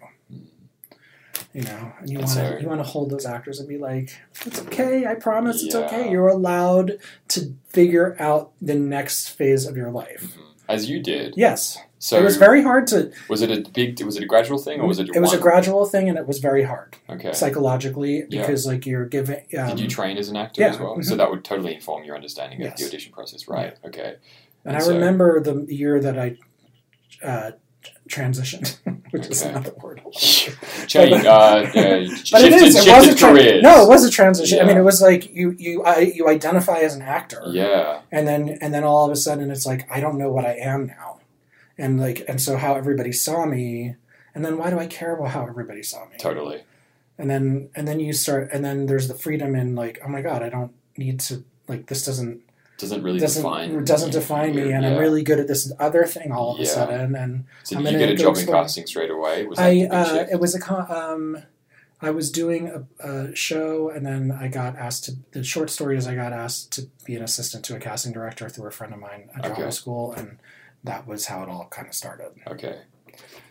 You 1.54 1.62
know, 1.64 1.92
and 2.00 2.08
you 2.08 2.18
want 2.18 2.30
to 2.30 2.58
you 2.62 2.66
want 2.68 2.80
to 2.80 2.84
hold 2.88 3.10
those 3.10 3.26
actors 3.26 3.60
and 3.60 3.68
be 3.68 3.76
like, 3.76 4.16
"It's 4.46 4.60
okay. 4.62 5.04
I 5.06 5.14
promise, 5.16 5.62
it's 5.62 5.74
okay. 5.74 6.10
You're 6.10 6.28
allowed 6.28 6.98
to 7.28 7.54
figure 7.68 8.16
out 8.18 8.52
the 8.62 8.74
next 8.74 9.28
phase 9.28 9.66
of 9.66 9.76
your 9.76 9.90
life." 9.90 10.22
Mhm. 10.34 10.42
As 10.68 10.88
you 10.88 11.00
did. 11.02 11.34
Yes, 11.36 11.76
So 11.98 12.18
it 12.18 12.22
was 12.24 12.36
very 12.38 12.62
hard 12.62 12.86
to. 12.86 13.12
was 13.28 13.42
it 13.42 13.50
a 13.50 13.68
big? 13.70 14.00
Was 14.02 14.16
it 14.16 14.22
a 14.22 14.26
gradual 14.26 14.56
thing 14.58 14.80
or 14.80 14.86
was 14.86 14.98
it? 14.98 15.10
it 15.14 15.20
was 15.20 15.34
a 15.34 15.38
gradual 15.38 15.84
thing, 15.84 16.08
and 16.08 16.16
it 16.16 16.26
was 16.26 16.38
very 16.38 16.62
hard 16.62 16.96
Okay. 17.10 17.32
psychologically 17.34 18.24
Yeah. 18.30 18.40
because, 18.40 18.64
like, 18.66 18.86
you're 18.86 19.04
giving. 19.04 19.42
Um, 19.58 19.68
Did 19.68 19.80
you 19.80 19.88
train 19.88 20.16
as 20.16 20.28
an 20.30 20.36
actor 20.36 20.62
yeah, 20.62 20.68
as 20.70 20.78
well? 20.78 20.96
So 21.02 21.14
mhm. 21.14 21.18
that 21.18 21.30
would 21.30 21.44
totally 21.44 21.74
inform 21.74 22.04
your 22.04 22.14
understanding 22.16 22.60
of 22.62 22.68
Yes. 22.68 22.80
the 22.80 22.86
audition 22.86 23.12
process, 23.12 23.46
right? 23.46 23.76
Okay. 23.84 24.14
and 24.64 24.76
I 24.76 24.80
so- 24.80 24.94
remember 24.94 25.40
the 25.40 25.66
year 25.68 26.00
that 26.00 26.18
I 26.18 26.36
uh, 27.22 27.50
transitioned, 28.08 28.76
which 29.10 29.26
is 29.26 29.42
Okay. 29.42 29.50
another 29.50 29.72
word. 29.82 30.02
Change. 30.12 31.24
Uh, 31.24 31.30
uh, 31.30 31.64
But 31.74 31.80
it 31.82 32.16
shifted. 32.26 32.86
It 32.88 32.96
was 32.96 33.08
a 33.08 33.14
tra- 33.14 33.60
no. 33.62 33.82
It 33.84 33.88
was 33.88 34.04
a 34.04 34.10
transition. 34.10 34.60
I 34.60 34.64
mean, 34.64 34.76
it 34.76 34.82
was 34.82 35.00
like 35.00 35.32
you 35.32 35.50
you 35.58 35.82
I, 35.84 35.98
you 36.00 36.28
identify 36.28 36.78
as 36.78 36.94
an 36.94 37.02
actor, 37.02 37.42
Yeah. 37.48 38.00
and 38.10 38.26
then 38.26 38.58
and 38.60 38.72
then 38.74 38.84
all 38.84 39.06
of 39.06 39.12
a 39.12 39.16
sudden 39.16 39.50
it's 39.50 39.66
like 39.66 39.90
I 39.90 40.00
don't 40.00 40.18
know 40.18 40.30
what 40.30 40.44
I 40.44 40.54
am 40.54 40.86
now, 40.86 41.20
and 41.78 42.00
like 42.00 42.24
and 42.28 42.40
so 42.40 42.56
how 42.56 42.74
everybody 42.74 43.12
saw 43.12 43.46
me, 43.46 43.96
and 44.34 44.44
then 44.44 44.58
why 44.58 44.70
do 44.70 44.78
I 44.78 44.86
care 44.86 45.14
about 45.16 45.30
how 45.30 45.46
everybody 45.46 45.82
saw 45.82 46.04
me? 46.08 46.16
Totally. 46.18 46.62
And 47.18 47.28
then 47.30 47.70
and 47.76 47.86
then 47.86 48.00
you 48.00 48.12
start, 48.12 48.50
and 48.52 48.64
then 48.64 48.86
there's 48.86 49.08
the 49.08 49.14
freedom 49.14 49.54
in 49.54 49.74
like, 49.74 50.00
oh 50.04 50.08
my 50.08 50.22
god, 50.22 50.42
I 50.42 50.48
don't 50.48 50.72
need 50.96 51.20
to 51.20 51.44
like 51.68 51.86
this 51.86 52.04
doesn't 52.04 52.40
Doesn't 52.82 53.02
really 53.04 53.20
doesn't 53.20 53.42
define. 53.44 53.84
doesn't 53.84 54.10
define 54.10 54.56
me, 54.56 54.72
and 54.72 54.84
I'm 54.84 54.98
really 54.98 55.22
good 55.22 55.38
at 55.38 55.46
this 55.46 55.72
other 55.78 56.04
thing 56.04 56.32
all 56.32 56.54
of 56.54 56.60
a 56.60 56.66
sudden, 56.66 57.14
and 57.14 57.44
So 57.62 57.76
I'm 57.76 57.84
did 57.84 57.92
you 57.92 57.98
get 58.00 58.08
a 58.10 58.14
job 58.16 58.36
in 58.36 58.44
casting 58.46 58.86
straight 58.86 59.08
away? 59.10 59.46
Was 59.46 59.58
I 59.58 59.86
uh, 59.88 60.26
it 60.30 60.40
was 60.40 60.54
a 60.56 60.60
con- 60.60 60.90
um, 60.90 61.42
I 62.00 62.10
was 62.10 62.32
doing 62.32 62.68
a, 62.68 62.84
a 63.08 63.36
show, 63.36 63.88
and 63.88 64.04
then 64.04 64.32
I 64.32 64.48
got 64.48 64.74
asked 64.76 65.04
to. 65.04 65.12
The 65.30 65.44
short 65.44 65.70
story 65.70 65.96
is 65.96 66.08
I 66.08 66.16
got 66.16 66.32
asked 66.32 66.72
to 66.72 66.88
be 67.04 67.14
an 67.14 67.22
assistant 67.22 67.64
to 67.66 67.76
a 67.76 67.78
casting 67.78 68.12
director 68.12 68.48
through 68.48 68.66
a 68.66 68.72
friend 68.72 68.92
of 68.92 68.98
mine 68.98 69.30
at 69.36 69.42
drama 69.44 69.70
school, 69.70 70.12
and 70.12 70.38
that 70.82 71.06
was 71.06 71.26
how 71.26 71.44
it 71.44 71.48
all 71.48 71.68
kind 71.70 71.86
of 71.86 71.94
started. 71.94 72.32
Okay. 72.48 72.80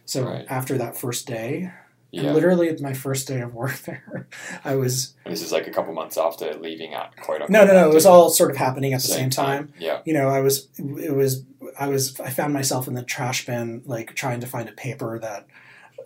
So 0.06 0.26
Right. 0.26 0.46
after 0.50 0.78
that 0.78 0.98
first 0.98 1.26
day, 1.26 1.72
Yeah. 2.12 2.24
and 2.24 2.34
literally 2.36 2.68
it's 2.68 2.82
my 2.82 2.94
first 2.94 3.28
day 3.28 3.40
of 3.42 3.54
work 3.54 3.78
there, 3.86 4.28
I 4.66 4.76
was 4.76 5.14
And 5.26 5.32
this 5.34 5.42
is 5.42 5.52
like 5.52 5.66
a 5.68 5.72
couple 5.72 5.94
months 5.94 6.18
after 6.18 6.54
leaving 6.56 6.94
at 6.94 7.14
unquote. 7.18 7.50
no, 7.50 7.64
no, 7.66 7.74
no. 7.74 7.90
It 7.90 7.94
was 7.94 8.06
all 8.06 8.30
sort 8.30 8.52
of 8.52 8.58
happening 8.58 8.94
at 8.94 9.02
the 9.02 9.08
same 9.08 9.30
time. 9.30 9.74
Yeah. 9.80 10.02
you 10.06 10.14
know, 10.14 10.28
I 10.28 10.42
was, 10.42 10.68
it 10.78 11.16
was, 11.16 11.44
I 11.80 11.88
was, 11.88 12.20
I 12.20 12.30
found 12.30 12.54
myself 12.54 12.88
in 12.88 12.96
the 12.96 13.04
trash 13.04 13.46
bin, 13.46 13.82
like 13.86 14.14
trying 14.16 14.42
to 14.42 14.48
find 14.48 14.68
a 14.68 14.74
paper 14.74 15.20
that 15.20 15.48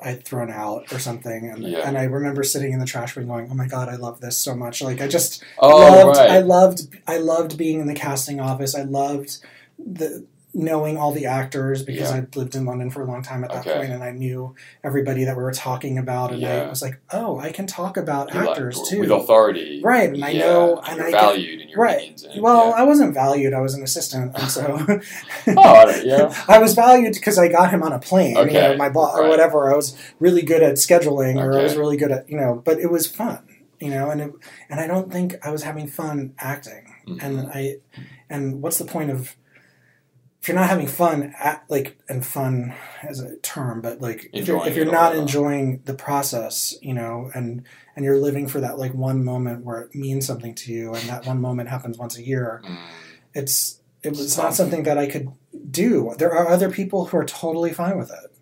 I'd 0.03 0.23
thrown 0.23 0.51
out 0.51 0.91
or 0.93 0.99
something. 0.99 1.49
And, 1.49 1.63
Yeah. 1.63 1.79
and 1.87 1.97
I 1.97 2.03
remember 2.03 2.43
sitting 2.43 2.71
in 2.73 2.79
the 2.79 2.85
trash 2.85 3.15
bin 3.15 3.25
going, 3.27 3.49
oh 3.49 3.55
my 3.55 3.65
God, 3.67 3.89
I 3.89 3.95
love 3.95 4.21
this 4.21 4.37
so 4.37 4.53
much. 4.53 4.81
Like 4.83 5.01
I 5.01 5.07
just 5.07 5.43
Oh 5.57 5.69
loved, 5.69 6.17
right. 6.19 6.29
I 6.29 6.39
loved, 6.39 6.81
I 7.07 7.17
loved 7.17 7.57
being 7.57 7.79
in 7.79 7.87
the 7.87 7.95
casting 7.95 8.39
office. 8.39 8.75
I 8.75 8.83
loved 8.83 9.37
the, 9.79 10.25
knowing 10.57 10.97
all 10.97 11.11
the 11.11 11.25
actors 11.25 11.83
because 11.83 12.09
Yeah. 12.11 12.17
I 12.21 12.39
lived 12.39 12.55
in 12.55 12.65
London 12.65 12.89
for 12.89 13.01
a 13.03 13.05
long 13.05 13.21
time 13.21 13.43
at 13.43 13.51
that 13.51 13.67
Okay. 13.67 13.77
point 13.77 13.91
and 13.91 14.01
I 14.01 14.11
knew 14.11 14.55
everybody 14.85 15.25
that 15.25 15.35
we 15.35 15.43
were 15.43 15.51
talking 15.51 15.97
about. 15.97 16.31
And 16.31 16.39
Yeah. 16.41 16.63
I 16.63 16.69
was 16.69 16.81
like, 16.81 16.97
oh, 17.11 17.37
I 17.39 17.51
can 17.51 17.67
talk 17.67 17.97
about 17.97 18.33
You're 18.33 18.43
like, 18.43 18.51
actors 18.51 18.81
too. 18.89 19.01
with 19.01 19.11
authority. 19.11 19.81
Right, 19.83 20.09
and 20.13 20.23
I 20.23 20.31
know- 20.31 20.81
and 20.87 20.95
you're 20.97 21.07
I 21.07 21.11
get- 21.11 21.19
valued 21.21 21.61
in 21.61 21.67
your 21.69 21.77
right. 21.79 22.21
Well, 22.39 22.69
yeah. 22.69 22.75
I 22.75 22.83
wasn't 22.83 23.13
valued. 23.13 23.53
I 23.53 23.59
was 23.59 23.73
an 23.73 23.83
assistant, 23.83 24.31
and 24.33 24.49
so 24.49 24.77
Oh, 25.57 26.01
yeah. 26.05 26.33
I 26.47 26.57
was 26.59 26.73
valued 26.73 27.13
because 27.15 27.37
I 27.37 27.49
got 27.49 27.69
him 27.71 27.83
on 27.83 27.91
a 27.91 27.99
plane. 27.99 28.35
You 28.37 28.41
Okay, 28.43 28.53
know, 28.53 28.77
my 28.77 28.87
boss 28.89 29.19
or 29.19 29.27
whatever. 29.27 29.71
I 29.71 29.75
was 29.75 29.93
really 30.21 30.41
good 30.41 30.63
at 30.63 30.75
scheduling, 30.75 31.35
or 31.35 31.59
I 31.59 31.63
was 31.63 31.75
really 31.75 31.97
good 31.97 32.11
at 32.11 32.29
you 32.29 32.37
know. 32.37 32.61
But 32.63 32.79
it 32.79 32.89
was 32.89 33.05
fun, 33.07 33.39
you 33.81 33.89
know, 33.89 34.09
and 34.09 34.21
it, 34.21 34.31
and 34.69 34.79
I 34.79 34.87
don't 34.87 35.11
think 35.11 35.35
I 35.45 35.51
was 35.51 35.63
having 35.63 35.87
fun 35.87 36.33
acting. 36.39 36.93
Mhm. 37.09 37.21
And 37.23 37.49
I, 37.53 37.75
and 38.29 38.61
what's 38.61 38.77
the 38.77 38.85
point 38.85 39.11
of 39.11 39.35
if 40.45 40.49
you're 40.49 40.59
not 40.59 40.69
having 40.69 40.85
fun 40.85 41.33
at 41.39 41.65
like 41.69 41.97
and 42.07 42.23
fun 42.23 42.75
as 43.01 43.19
a 43.19 43.35
term, 43.37 43.81
but 43.81 43.99
like 43.99 44.29
if 44.31 44.47
you're, 44.47 44.63
if 44.67 44.75
you're 44.75 44.85
not 44.85 45.15
enjoying 45.15 45.81
the 45.85 45.95
process, 45.95 46.75
you 46.83 46.93
know, 46.93 47.31
and 47.33 47.63
and 47.95 48.05
you're 48.05 48.19
living 48.19 48.47
for 48.47 48.59
that 48.59 48.77
like 48.77 48.93
one 48.93 49.25
moment 49.25 49.65
where 49.65 49.81
it 49.81 49.95
means 49.95 50.27
something 50.27 50.53
to 50.53 50.71
you, 50.71 50.93
and 50.93 51.09
that 51.09 51.25
one 51.25 51.41
moment 51.41 51.69
happens 51.69 51.97
once 51.97 52.15
a 52.15 52.21
year 52.21 52.61
Mm, 52.63 52.77
it's 53.33 53.81
it 54.03 54.09
was 54.09 54.21
It's 54.21 54.37
not 54.37 54.53
something 54.53 54.83
that 54.83 54.99
I 54.99 55.07
could 55.07 55.31
do. 55.71 56.13
There 56.19 56.31
are 56.31 56.47
other 56.47 56.69
people 56.69 57.07
who 57.07 57.17
are 57.17 57.25
totally 57.25 57.73
fine 57.73 57.97
with 57.97 58.11
it. 58.11 58.37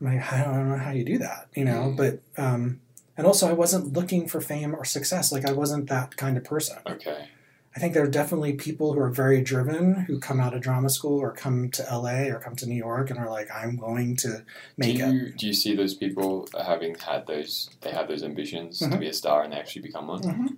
I'm 0.00 0.16
like, 0.16 0.32
I 0.32 0.44
don't 0.44 0.70
know 0.70 0.78
how 0.78 0.92
you 0.92 1.04
do 1.04 1.18
that, 1.18 1.48
you 1.54 1.66
know. 1.66 1.92
Mm. 1.92 1.96
But 1.98 2.42
um, 2.42 2.80
and 3.18 3.26
also, 3.26 3.50
I 3.50 3.52
wasn't 3.52 3.92
looking 3.92 4.28
for 4.28 4.40
fame 4.40 4.74
or 4.74 4.86
success. 4.86 5.30
Like 5.30 5.46
I 5.46 5.52
wasn't 5.52 5.90
that 5.90 6.16
kind 6.16 6.38
of 6.38 6.44
person. 6.44 6.78
okay. 6.86 7.28
I 7.76 7.80
think 7.80 7.92
there 7.94 8.04
are 8.04 8.08
definitely 8.10 8.52
people 8.52 8.92
who 8.92 9.00
are 9.00 9.10
very 9.10 9.42
driven 9.42 9.94
who 10.06 10.20
come 10.20 10.38
out 10.40 10.54
of 10.54 10.60
drama 10.62 10.88
school 10.90 11.18
or 11.20 11.32
come 11.32 11.70
to 11.72 11.82
LA 11.90 12.28
or 12.32 12.38
come 12.38 12.54
to 12.56 12.66
New 12.66 12.76
York 12.76 13.10
and 13.10 13.18
are 13.18 13.28
like, 13.28 13.48
I'm 13.52 13.76
going 13.76 14.14
to 14.18 14.44
make 14.76 14.98
do 14.98 15.04
it. 15.26 15.36
do 15.38 15.46
you 15.48 15.54
see 15.54 15.74
those 15.74 15.94
people 15.94 16.48
having 16.64 16.94
had 16.94 17.26
those 17.26 17.70
they 17.80 17.90
have 17.90 18.06
those 18.08 18.22
ambitions 18.22 18.78
to 18.78 18.84
Mhm. 18.86 19.00
be 19.00 19.08
a 19.08 19.12
star 19.12 19.42
and 19.42 19.52
they 19.52 19.56
actually 19.58 19.82
become 19.82 20.06
one? 20.06 20.22
Mhm. 20.22 20.56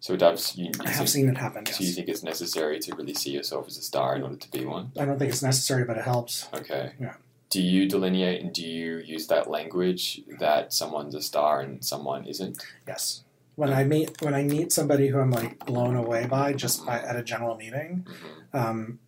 So 0.00 0.16
does 0.16 0.56
you, 0.56 0.64
you 0.66 0.72
I 0.80 0.90
have 0.90 1.08
seen 1.08 1.28
it 1.28 1.36
happen. 1.36 1.66
so 1.66 1.84
you 1.84 1.92
think 1.92 2.08
it's 2.08 2.22
necessary 2.22 2.80
to 2.80 2.94
really 2.96 3.14
see 3.14 3.30
yourself 3.30 3.68
as 3.68 3.76
a 3.76 3.82
star 3.82 4.16
in 4.16 4.22
order 4.22 4.36
to 4.36 4.50
be 4.50 4.64
one? 4.64 4.90
I 4.98 5.04
don't 5.04 5.18
think 5.18 5.30
it's 5.30 5.42
necessary, 5.42 5.84
but 5.84 5.98
it 5.98 6.04
helps. 6.04 6.48
Okay. 6.54 6.92
Yeah. 6.98 7.14
Do 7.50 7.60
you 7.62 7.86
delineate 7.88 8.42
and 8.42 8.52
do 8.52 8.64
you 8.66 8.98
use 8.98 9.26
that 9.26 9.50
language 9.50 10.22
that 10.38 10.72
someone's 10.72 11.14
a 11.14 11.20
star 11.22 11.60
and 11.60 11.84
someone 11.84 12.24
isn't? 12.26 12.58
Yes. 12.88 13.22
When 13.60 13.72
I 13.72 13.84
meet 13.84 14.20
when 14.22 14.34
I 14.34 14.42
meet 14.42 14.72
somebody 14.72 15.08
who 15.08 15.18
I'm 15.18 15.30
like 15.30 15.64
blown 15.66 15.94
away 15.96 16.26
by 16.26 16.54
just 16.54 16.86
by 16.86 16.98
at 16.98 17.16
a 17.16 17.22
general 17.22 17.56
meeting, 17.56 18.06
hmm 18.08 18.56
um, 18.56 18.98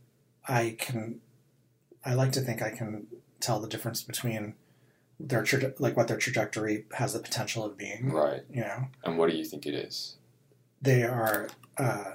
I 0.47 0.77
can, 0.79 1.21
I 2.05 2.15
like 2.15 2.33
to 2.33 2.41
think 2.41 2.63
I 2.63 2.71
can 2.71 3.07
tell 3.41 3.59
the 3.61 3.69
difference 3.69 4.03
between 4.03 4.55
their 5.19 5.43
traje- 5.43 5.79
like 5.81 5.97
what 5.97 6.07
their 6.09 6.17
trajectory 6.19 6.85
has 6.95 7.13
the 7.13 7.19
potential 7.21 7.65
of 7.65 7.77
being. 7.77 8.11
Right. 8.13 8.43
You 8.51 8.61
know, 8.63 8.89
And 9.05 9.19
what 9.19 9.31
do 9.31 9.37
you 9.37 9.45
think 9.45 9.67
it 9.67 9.75
is? 9.75 10.17
they 10.81 11.03
are 11.05 11.49
uh, 11.79 12.15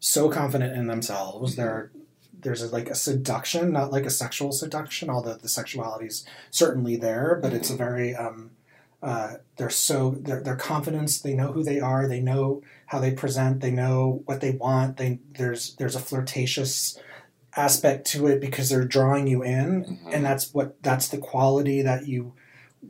so 0.00 0.28
confident 0.28 0.76
in 0.76 0.86
themselves. 0.88 1.52
Mm-hmm. 1.52 1.60
They're 1.62 1.90
there's 2.42 2.62
a, 2.62 2.68
like 2.68 2.88
a 2.90 2.94
seduction, 2.94 3.72
not 3.72 3.92
like 3.92 4.06
a 4.06 4.10
sexual 4.10 4.50
seduction, 4.52 5.10
although 5.10 5.34
the 5.34 5.48
sexuality 5.48 6.06
is 6.06 6.24
certainly 6.50 6.96
there, 6.96 7.38
but 7.40 7.52
it's 7.52 7.70
a 7.70 7.76
very 7.76 8.14
um, 8.14 8.50
uh, 9.02 9.34
they're 9.56 9.70
so 9.70 10.10
their 10.10 10.42
their 10.42 10.56
confidence. 10.56 11.20
They 11.20 11.34
know 11.34 11.52
who 11.52 11.62
they 11.64 11.80
are. 11.80 12.06
They 12.06 12.20
know 12.20 12.62
how 12.86 12.98
they 12.98 13.12
present. 13.12 13.60
They 13.60 13.70
know 13.70 14.22
what 14.26 14.40
they 14.40 14.50
want. 14.52 14.96
They 14.98 15.20
there's 15.36 15.74
there's 15.76 15.96
a 15.96 16.00
flirtatious 16.00 16.98
aspect 17.56 18.06
to 18.08 18.26
it 18.26 18.40
because 18.40 18.68
they're 18.68 18.84
drawing 18.84 19.26
you 19.26 19.42
in, 19.42 19.84
Mhm. 19.84 20.14
and 20.14 20.24
that's 20.24 20.52
what 20.54 20.80
that's 20.82 21.08
the 21.08 21.18
quality 21.18 21.82
that 21.82 22.06
you 22.06 22.32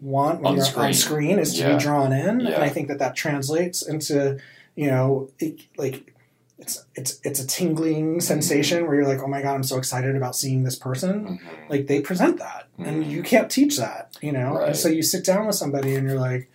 want 0.01 0.41
when 0.43 0.51
On 0.53 0.57
you're 0.57 0.65
screen. 0.65 0.87
on 0.87 0.95
screen 0.95 1.39
is 1.39 1.55
to 1.55 1.61
Yeah. 1.61 1.73
be 1.77 1.83
drawn 1.83 2.13
in, 2.13 2.41
Yeah. 2.41 2.51
and 2.53 2.65
I 2.65 2.69
think 2.69 2.89
that 2.89 2.99
that 2.99 3.15
translates 3.17 3.81
into 3.83 4.39
you 4.75 4.89
know 4.89 5.31
it, 5.39 5.61
like 5.79 6.13
it's 6.61 6.85
it's 6.95 7.21
it's 7.25 7.41
a 7.41 7.47
tingling 7.47 8.21
sensation 8.21 8.87
where 8.87 8.95
you're 8.97 9.09
like 9.09 9.23
oh 9.23 9.27
my 9.27 9.43
god 9.43 9.55
I'm 9.55 9.63
so 9.65 9.79
excited 9.79 10.15
about 10.17 10.37
seeing 10.37 10.63
this 10.65 10.77
person 10.77 11.41
Mhm. 11.41 11.71
like 11.71 11.87
they 11.87 12.01
present 12.01 12.39
that 12.39 12.69
and 12.79 13.05
Mhm. 13.05 13.11
you 13.11 13.23
can't 13.23 13.51
teach 13.51 13.79
that 13.79 14.17
you 14.21 14.33
know 14.33 14.55
Right. 14.55 14.69
and 14.69 14.77
so 14.77 14.89
you 14.89 15.03
sit 15.03 15.25
down 15.25 15.47
with 15.47 15.57
somebody 15.57 15.95
and 15.97 16.09
you're 16.09 16.21
like 16.21 16.51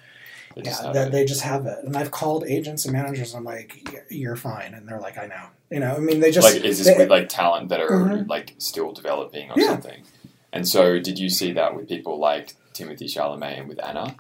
They 0.56 0.62
yeah 0.64 0.91
that 0.93 1.12
they 1.12 1.26
just 1.26 1.41
have 1.41 1.66
it 1.66 1.80
and 1.84 1.97
I've 1.97 2.12
called 2.12 2.45
agents 2.47 2.86
and 2.86 2.93
managers 2.93 3.34
and 3.34 3.39
I'm 3.39 3.45
like 3.45 4.06
you're 4.10 4.36
fine 4.36 4.74
and 4.74 4.88
they're 4.88 4.99
like 5.01 5.18
I 5.18 5.26
know 5.28 5.45
you 5.72 5.80
know 5.80 5.95
I 5.95 5.99
mean 5.99 6.20
they 6.20 6.32
just 6.32 6.45
like 6.53 6.64
is 6.64 6.78
this 6.78 6.88
they- 6.88 6.97
with 6.97 7.10
like 7.10 7.28
talent 7.30 7.70
that 7.70 7.80
are 7.82 7.89
Mhm. 7.89 8.30
like 8.30 8.53
still 8.60 8.91
developing 8.91 9.49
or 9.51 9.56
Yeah. 9.58 9.68
something? 9.68 10.01
And 10.53 10.66
so, 10.66 10.99
did 10.99 11.20
you 11.20 11.28
see 11.30 11.51
that 11.51 11.76
with 11.76 11.89
people 11.89 12.18
like 12.18 12.53
Timothée 12.74 13.10
Chalamet 13.14 13.60
and 13.60 13.68
with 13.68 13.78
Anna? 13.84 14.16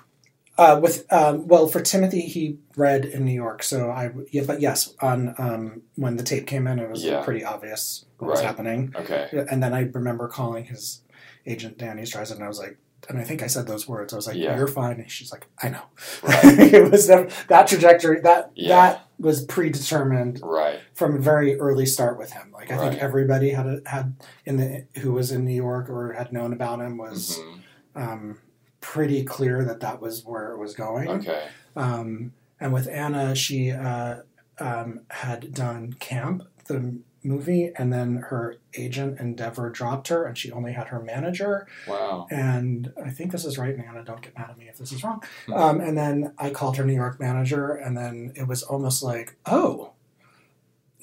Uh, 0.57 0.79
with 0.81 1.11
um, 1.11 1.47
well, 1.47 1.67
for 1.67 1.81
Timothée, 1.81 2.25
he 2.25 2.57
read 2.77 3.03
in 3.03 3.25
New 3.25 3.33
York, 3.33 3.61
so 3.61 3.89
I 3.91 4.11
yeah, 4.31 4.43
but 4.47 4.61
yes, 4.61 4.93
on 5.01 5.35
um, 5.37 5.81
when 5.95 6.15
the 6.15 6.23
tape 6.23 6.47
came 6.47 6.65
in, 6.67 6.79
it 6.79 6.89
was 6.89 7.03
Yeah. 7.03 7.21
pretty 7.23 7.43
obvious 7.43 8.05
what 8.19 8.31
was 8.31 8.39
happening. 8.41 8.93
Okay, 8.95 9.45
And 9.51 9.61
then 9.61 9.73
I 9.73 9.81
remember 9.81 10.27
calling 10.29 10.63
his 10.65 11.01
agent 11.45 11.77
Danny 11.77 12.03
Streisand, 12.03 12.35
and 12.35 12.43
I 12.45 12.47
was 12.47 12.59
like, 12.59 12.77
and 13.09 13.19
I 13.19 13.23
think 13.25 13.43
I 13.43 13.47
said 13.47 13.67
those 13.67 13.85
words. 13.87 14.13
I 14.13 14.15
was 14.15 14.27
like, 14.27 14.37
Yeah. 14.37 14.55
"You're 14.55 14.67
fine." 14.67 14.99
And 15.01 15.11
she's 15.11 15.29
like, 15.31 15.45
"I 15.61 15.67
know." 15.69 15.83
Right. 16.23 16.43
it 16.73 16.89
was 16.89 17.07
that, 17.07 17.31
that 17.49 17.67
trajectory 17.67 18.21
that 18.21 18.51
Yeah. 18.55 18.69
that 18.69 19.07
was 19.19 19.43
predetermined 19.45 20.39
Right. 20.41 20.79
from 20.93 21.15
a 21.15 21.19
very 21.19 21.59
early 21.59 21.85
start 21.85 22.17
with 22.17 22.31
him. 22.31 22.51
Like 22.53 22.71
I 22.71 22.77
Right. 22.77 22.89
think 22.91 23.01
everybody 23.03 23.49
had 23.49 23.65
a, 23.67 23.81
had 23.85 24.15
in 24.45 24.55
the 24.57 24.85
who 25.01 25.11
was 25.11 25.31
in 25.33 25.43
New 25.43 25.53
York 25.53 25.89
or 25.89 26.13
had 26.13 26.31
known 26.31 26.53
about 26.53 26.79
him 26.79 26.97
was 26.97 27.37
Mhm. 27.39 28.01
um, 28.01 28.37
pretty 28.85 29.23
clear 29.23 29.65
that 29.65 29.79
that 29.79 29.99
was 29.99 30.23
where 30.23 30.51
it 30.51 30.59
was 30.59 30.75
going. 30.75 31.09
Okay. 31.09 31.47
Um, 31.75 32.33
and 32.59 32.71
with 32.71 32.87
Anna, 32.87 33.33
she 33.35 33.71
uh, 33.71 34.17
um, 34.59 35.01
had 35.09 35.51
done 35.53 35.93
Camp, 35.93 36.43
the 36.67 36.99
movie, 37.23 37.71
and 37.77 37.91
then 37.91 38.17
her 38.17 38.57
agent 38.75 39.19
Endeavor 39.19 39.71
dropped 39.71 40.09
her, 40.09 40.23
and 40.25 40.37
she 40.37 40.51
only 40.51 40.71
had 40.71 40.89
her 40.89 41.01
manager. 41.01 41.67
Wow. 41.87 42.27
And 42.29 42.93
I 43.03 43.09
think 43.09 43.31
this 43.31 43.43
is 43.43 43.57
right, 43.57 43.75
Anna, 43.75 44.03
don't 44.03 44.21
get 44.21 44.37
mad 44.37 44.51
at 44.51 44.57
me 44.57 44.69
if 44.69 44.77
this 44.77 44.91
is 44.91 45.03
wrong. 45.03 45.23
Hmm. 45.47 45.53
Um, 45.53 45.81
and 45.81 45.97
then 45.97 46.33
I 46.37 46.51
called 46.51 46.77
her 46.77 46.85
New 46.85 46.93
York 46.93 47.19
manager, 47.19 47.71
and 47.71 47.97
then 47.97 48.33
it 48.35 48.47
was 48.47 48.61
almost 48.61 49.01
like, 49.01 49.35
oh. 49.47 49.93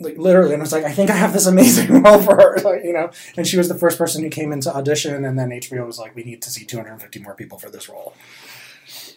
Like 0.00 0.16
literally, 0.18 0.52
and 0.54 0.62
I 0.62 0.64
was 0.64 0.72
like, 0.72 0.84
I 0.84 0.92
think 0.92 1.10
I 1.10 1.14
have 1.14 1.32
this 1.32 1.46
amazing 1.46 2.02
role 2.02 2.20
for 2.20 2.34
her, 2.34 2.56
like, 2.64 2.82
you 2.82 2.92
know. 2.92 3.10
And 3.36 3.46
she 3.46 3.56
was 3.56 3.68
the 3.68 3.78
first 3.78 3.98
person 3.98 4.22
who 4.22 4.30
came 4.30 4.50
into 4.52 4.74
audition, 4.74 5.24
and 5.24 5.38
then 5.38 5.50
HBO 5.50 5.86
was 5.86 5.98
like, 5.98 6.16
we 6.16 6.24
need 6.24 6.42
to 6.42 6.50
see 6.50 6.64
250 6.64 7.20
more 7.20 7.34
people 7.34 7.58
for 7.58 7.70
this 7.70 7.88
role, 7.88 8.14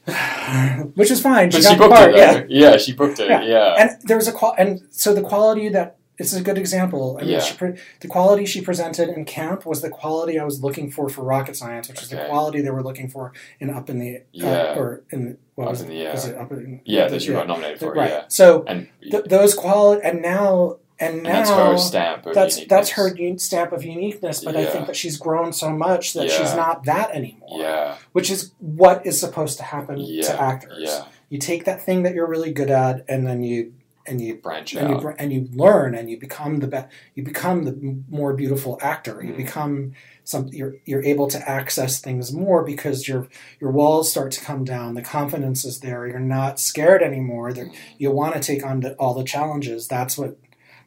which 0.96 1.10
is 1.10 1.22
fine. 1.22 1.50
She 1.50 1.62
the 1.62 1.76
booked 1.78 1.96
part, 1.96 2.12
it. 2.12 2.18
yeah 2.18 2.44
Yeah. 2.48 2.78
She 2.78 2.94
booked 2.94 3.20
it. 3.20 3.30
Yeah. 3.30 3.44
Yeah. 3.44 3.76
and 3.80 3.90
there 4.04 4.18
was 4.18 4.28
a 4.28 4.32
qual 4.32 4.54
and 4.58 4.82
so 4.92 5.14
the 5.14 5.22
quality 5.22 5.70
that 5.70 5.98
it's 6.18 6.34
a 6.34 6.42
good 6.42 6.58
example. 6.58 7.18
I 7.18 7.22
mean, 7.24 7.32
Yeah. 7.32 7.40
she 7.40 7.56
pre- 7.56 7.74
the 8.00 8.08
quality 8.08 8.46
she 8.46 8.62
presented 8.62 9.10
in 9.10 9.26
camp 9.26 9.66
was 9.66 9.82
the 9.82 9.90
quality 9.90 10.40
I 10.40 10.44
was 10.46 10.64
looking 10.64 10.90
for 10.92 11.10
for 11.10 11.24
rocket 11.24 11.56
science, 11.56 11.88
which 11.90 12.02
is 12.04 12.10
the 12.10 12.26
quality 12.30 12.62
they 12.62 12.70
were 12.72 12.84
looking 12.84 13.08
for 13.10 13.34
in 13.60 13.70
up 13.70 13.90
in 13.90 14.00
the 14.00 14.18
uh, 14.18 14.20
Yeah. 14.32 14.76
or 14.80 15.04
in 15.12 15.38
what 15.56 15.66
Up 15.66 15.72
was 15.72 15.82
in 15.82 15.88
it? 15.88 15.90
the 15.92 16.02
Air. 16.06 16.14
It 16.14 16.38
up 16.38 16.52
in, 16.52 16.82
yeah. 16.86 17.08
That 17.08 17.22
she 17.22 17.32
got 17.32 17.48
nominated 17.48 17.80
for. 17.80 17.94
right? 17.94 18.10
Yeah. 18.10 18.22
So 18.28 18.64
And, 18.68 18.88
th- 19.02 19.26
those 19.26 19.54
quality 19.54 20.02
and 20.04 20.22
now 20.22 20.78
and 20.98 21.16
and 21.16 21.24
now 21.24 21.32
that's 21.34 21.50
her 21.50 21.78
stamp. 21.78 22.26
Of 22.26 22.34
that's 22.36 22.66
that's 22.68 22.92
her 22.92 23.08
uniqueness. 23.10 23.32
un- 23.32 23.40
stamp 23.40 23.72
of 23.74 23.84
uniqueness. 23.84 24.42
But 24.44 24.56
I 24.56 24.66
think 24.66 24.88
that 24.88 24.96
she's 24.96 25.18
grown 25.18 25.52
so 25.52 25.70
much 25.72 26.14
that 26.14 26.32
she's 26.32 26.56
not 26.56 26.86
that 26.86 27.12
anymore. 27.12 27.60
Yeah. 27.60 27.96
Which 28.14 28.32
is 28.32 28.52
what 28.60 29.06
is 29.06 29.20
supposed 29.20 29.58
to 29.58 29.64
happen 29.64 29.98
Yeah. 30.00 30.24
to 30.24 30.42
actors. 30.42 30.78
Yeah. 30.80 31.04
You 31.28 31.38
take 31.40 31.66
that 31.66 31.82
thing 31.82 32.04
that 32.04 32.14
you're 32.14 32.28
really 32.28 32.54
good 32.54 32.70
at, 32.70 33.04
and 33.10 33.28
then 33.28 33.44
you 33.44 33.74
and 34.08 34.22
you 34.22 34.36
Branch 34.36 34.74
and 34.76 34.90
you 34.90 34.96
out. 34.96 35.02
br- 35.02 35.10
and 35.12 35.34
you 35.34 35.50
learn 35.54 35.96
and 35.96 36.10
you 36.10 36.20
become 36.20 36.60
the 36.60 36.68
best. 36.68 36.88
You 37.16 37.24
become 37.24 37.64
the 37.64 38.04
more 38.10 38.34
beautiful 38.34 38.78
actor. 38.82 39.22
You 39.24 39.34
Mm. 39.34 39.38
become 39.38 39.94
some. 40.24 40.48
You're 40.50 40.76
you're 40.86 41.04
able 41.04 41.28
to 41.28 41.50
access 41.50 42.00
things 42.00 42.32
more 42.32 42.64
because 42.64 43.08
your 43.08 43.28
your 43.60 43.72
walls 43.72 44.10
start 44.12 44.32
to 44.34 44.42
come 44.42 44.64
down. 44.64 44.94
The 44.96 45.02
confidence 45.02 45.66
is 45.66 45.80
there. 45.80 46.08
You're 46.08 46.20
not 46.20 46.60
scared 46.60 47.02
anymore. 47.02 47.54
There, 47.54 47.70
you 47.98 48.12
want 48.12 48.34
to 48.36 48.40
take 48.40 48.66
on 48.66 48.82
the, 48.82 48.94
all 48.96 49.14
the 49.14 49.24
challenges. 49.24 49.88
That's 49.88 50.18
what 50.18 50.38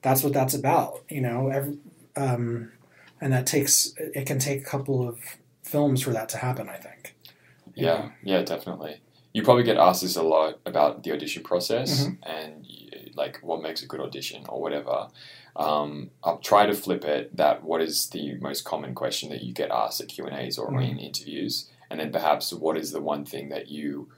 that's 0.03 0.23
what 0.23 0.33
that's 0.33 0.55
about. 0.55 1.01
You 1.09 1.21
know, 1.21 1.49
every, 1.49 1.79
um, 2.17 2.73
and 3.21 3.33
that 3.33 3.47
takes 3.47 3.93
it 3.99 4.27
can 4.27 4.39
take 4.39 4.61
a 4.63 4.65
couple 4.65 5.09
of 5.09 5.19
films 5.63 6.03
for 6.03 6.11
that 6.11 6.29
to 6.31 6.39
happen. 6.39 6.69
I 6.69 6.77
think. 6.77 7.15
You 7.75 7.87
Yeah, 7.87 8.09
yeah, 8.23 8.43
definitely. 8.43 9.01
You 9.35 9.43
probably 9.43 9.63
get 9.65 9.77
asked 9.77 10.03
this 10.03 10.17
a 10.17 10.23
lot 10.23 10.59
about 10.67 11.03
the 11.05 11.13
audition 11.13 11.43
process 11.45 12.07
Mm-hmm. 12.07 12.23
and 12.29 12.55
y- 12.69 12.88
like 13.19 13.39
what 13.43 13.61
makes 13.61 13.83
a 13.83 13.87
good 13.87 14.01
audition 14.01 14.45
or 14.49 14.61
whatever. 14.63 15.09
Um, 15.57 16.11
I'll 16.25 16.39
try 16.39 16.65
to 16.67 16.75
flip 16.75 17.05
it. 17.05 17.37
That 17.37 17.65
what 17.65 17.83
is 17.83 18.09
the 18.11 18.35
most 18.37 18.65
common 18.65 18.95
question 18.95 19.29
that 19.31 19.43
you 19.43 19.53
get 19.53 19.71
asked 19.71 20.01
at 20.01 20.09
Q 20.09 20.25
and 20.27 20.37
A's 20.39 20.57
or 20.57 20.71
Mhm. 20.71 20.91
in 20.91 20.99
interviews, 20.99 21.69
and 21.91 21.99
then 22.01 22.13
perhaps 22.13 22.53
what 22.53 22.77
is 22.79 22.93
the 22.93 23.01
one 23.03 23.25
thing 23.25 23.49
that 23.51 23.69
you 23.69 24.09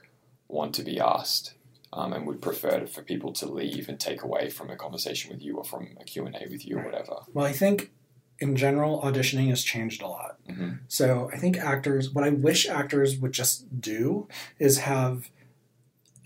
want 0.47 0.75
to 0.75 0.83
be 0.83 0.99
asked 0.99 1.53
um, 1.93 2.13
and 2.13 2.25
would 2.27 2.41
prefer 2.41 2.79
to, 2.79 2.87
for 2.87 3.01
people 3.01 3.33
to 3.33 3.45
leave 3.45 3.89
and 3.89 3.99
take 3.99 4.21
away 4.23 4.49
from 4.49 4.69
a 4.69 4.75
conversation 4.77 5.31
with 5.31 5.41
you 5.41 5.57
or 5.57 5.63
from 5.65 5.89
a 5.99 6.03
Q 6.05 6.25
and 6.25 6.35
A 6.35 6.47
with 6.49 6.65
you 6.65 6.77
or 6.79 6.83
whatever. 6.85 7.15
Well, 7.33 7.45
I 7.45 7.51
think 7.53 7.91
in 8.39 8.55
general, 8.55 9.01
auditioning 9.01 9.49
has 9.49 9.61
changed 9.63 10.01
a 10.01 10.07
lot. 10.07 10.37
Mhm. 10.49 10.79
So 10.87 11.29
I 11.33 11.37
think 11.37 11.57
actors, 11.57 12.09
what 12.13 12.23
I 12.23 12.29
wish 12.29 12.67
actors 12.67 13.17
would 13.17 13.33
just 13.33 13.81
do 13.81 14.27
is 14.57 14.79
have 14.79 15.29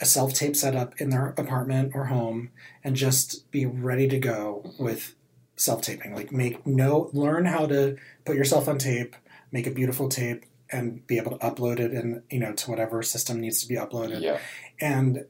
a 0.02 0.06
self 0.06 0.34
tape 0.34 0.56
set 0.56 0.76
up 0.76 1.00
in 1.00 1.10
their 1.10 1.28
apartment 1.38 1.94
or 1.96 2.06
home 2.06 2.50
and 2.84 2.96
just 2.96 3.50
be 3.52 3.66
ready 3.66 4.08
to 4.10 4.20
go 4.20 4.74
with 4.80 5.16
self 5.56 5.82
taping. 5.82 6.14
Like 6.14 6.32
make 6.32 6.66
no 6.68 7.10
learn 7.14 7.46
how 7.46 7.66
to 7.68 7.98
put 8.26 8.36
yourself 8.36 8.68
on 8.68 8.78
tape, 8.78 9.16
make 9.52 9.68
a 9.68 9.72
beautiful 9.72 10.10
tape, 10.10 10.46
and 10.72 11.06
be 11.08 11.18
able 11.18 11.32
to 11.32 11.38
upload 11.38 11.80
it 11.80 11.92
and 11.92 12.24
you 12.30 12.40
know 12.40 12.54
to 12.54 12.70
whatever 12.70 13.02
system 13.04 13.40
needs 13.40 13.62
to 13.62 13.68
be 13.68 13.76
uploaded, 13.76 14.22
Yeah. 14.22 14.40
and 14.82 15.26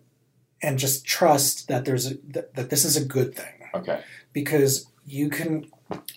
and 0.62 0.80
just 0.80 1.06
trust 1.06 1.68
that 1.68 1.86
there's 1.86 2.12
a 2.12 2.16
that, 2.30 2.56
that 2.56 2.70
this 2.72 2.86
is 2.86 2.98
a 2.98 3.06
good 3.06 3.36
thing 3.36 3.54
Okay. 3.76 4.02
because 4.34 4.88
you 5.06 5.30
can 5.30 5.70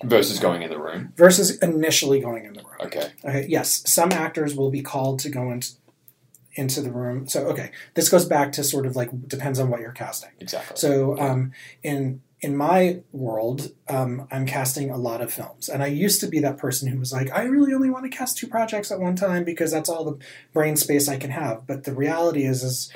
Versus 0.03 0.39
going 0.39 0.63
in 0.63 0.71
the 0.71 0.79
room. 0.79 1.13
versus 1.17 1.59
initially 1.59 2.21
going 2.21 2.47
in 2.47 2.55
the 2.55 2.61
room. 2.63 2.77
Okay. 2.81 3.11
Okay, 3.23 3.47
yes, 3.47 3.83
some 3.87 4.13
actors 4.13 4.55
will 4.55 4.71
be 4.71 4.81
called 4.81 5.19
to 5.19 5.29
go 5.29 5.51
into 5.53 5.73
into 6.59 6.81
the 6.83 6.91
room. 6.91 7.27
So 7.29 7.47
okay, 7.49 7.71
this 7.95 8.09
goes 8.09 8.25
back 8.27 8.53
to 8.53 8.65
sort 8.65 8.85
of 8.87 8.97
like 8.97 9.11
depends 9.29 9.59
on 9.59 9.71
what 9.71 9.81
you're 9.81 9.93
casting. 9.93 10.31
Exactly. 10.41 10.77
So 10.77 11.19
um, 11.19 11.53
in 11.83 12.21
in 12.41 12.57
my 12.57 13.01
world, 13.13 13.73
um, 13.89 14.29
I'm 14.31 14.47
casting 14.47 14.91
a 14.91 14.97
lot 14.97 15.21
of 15.21 15.33
films, 15.33 15.69
and 15.69 15.83
I 15.83 15.87
used 15.87 16.21
to 16.21 16.27
be 16.29 16.39
that 16.41 16.57
person 16.59 16.89
who 16.89 16.99
was 16.99 17.13
like, 17.13 17.31
I 17.33 17.43
really 17.45 17.73
only 17.75 17.91
want 17.91 18.05
to 18.11 18.17
cast 18.17 18.39
two 18.39 18.47
projects 18.47 18.93
at 18.93 19.01
one 19.01 19.17
time 19.17 19.43
because 19.45 19.73
that's 19.73 19.89
all 19.89 20.05
the 20.05 20.19
brain 20.53 20.77
space 20.77 21.09
I 21.09 21.17
can 21.17 21.31
have. 21.31 21.67
But 21.67 21.85
the 21.85 21.95
reality 21.95 22.45
is, 22.45 22.63
is 22.63 22.93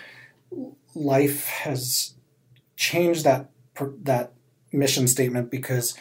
life 0.94 1.46
has 1.48 2.14
changed 2.76 3.24
that 3.24 3.50
that 4.02 4.32
mission 4.72 5.06
statement 5.08 5.50
because 5.50 5.94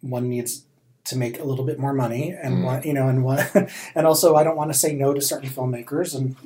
one 0.00 0.28
needs 0.28 0.66
to 1.04 1.16
make 1.16 1.38
a 1.40 1.44
little 1.44 1.64
bit 1.64 1.78
more 1.78 1.92
money 1.92 2.30
and 2.30 2.58
Mm. 2.58 2.64
one 2.64 2.82
you 2.84 2.92
know 2.92 3.08
and 3.08 3.24
one 3.24 3.44
and 3.94 4.06
also 4.06 4.36
I 4.36 4.44
don't 4.44 4.56
want 4.56 4.72
to 4.72 4.78
say 4.78 4.94
no 4.94 5.12
to 5.14 5.20
certain 5.20 5.48
filmmakers 5.50 6.14
and 6.14 6.36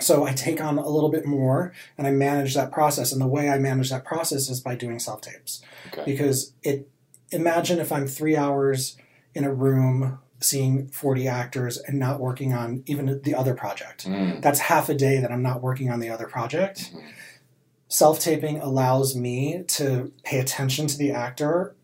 so 0.00 0.24
I 0.24 0.32
take 0.32 0.60
on 0.60 0.78
a 0.78 0.88
little 0.88 1.10
bit 1.10 1.26
more 1.26 1.72
and 1.98 2.06
I 2.06 2.10
manage 2.10 2.54
that 2.54 2.72
process 2.72 3.12
and 3.12 3.20
the 3.20 3.26
way 3.26 3.48
I 3.48 3.58
manage 3.58 3.90
that 3.90 4.04
process 4.04 4.48
is 4.48 4.60
by 4.60 4.74
doing 4.74 4.98
self 4.98 5.20
tapes 5.20 5.62
okay. 5.88 6.02
because 6.04 6.52
it 6.62 6.88
imagine 7.30 7.78
if 7.78 7.92
I'm 7.92 8.06
3 8.06 8.36
hours 8.36 8.96
in 9.34 9.44
a 9.44 9.52
room 9.52 10.18
seeing 10.40 10.88
40 10.88 11.28
actors 11.28 11.76
and 11.78 11.98
not 11.98 12.18
working 12.18 12.52
on 12.54 12.82
even 12.86 13.20
the 13.22 13.34
other 13.34 13.54
project 13.54 14.06
Mm. 14.06 14.40
that's 14.42 14.58
half 14.60 14.88
a 14.88 14.94
day 14.94 15.18
that 15.20 15.30
I'm 15.30 15.42
not 15.42 15.62
working 15.62 15.90
on 15.90 16.00
the 16.00 16.08
other 16.08 16.26
project. 16.26 16.90
Mhm. 16.92 17.02
Self 17.88 18.20
taping 18.20 18.58
allows 18.60 19.14
me 19.16 19.64
to 19.68 20.12
pay 20.22 20.38
attention 20.38 20.86
to 20.86 20.96
the 20.96 21.10
actor 21.10 21.74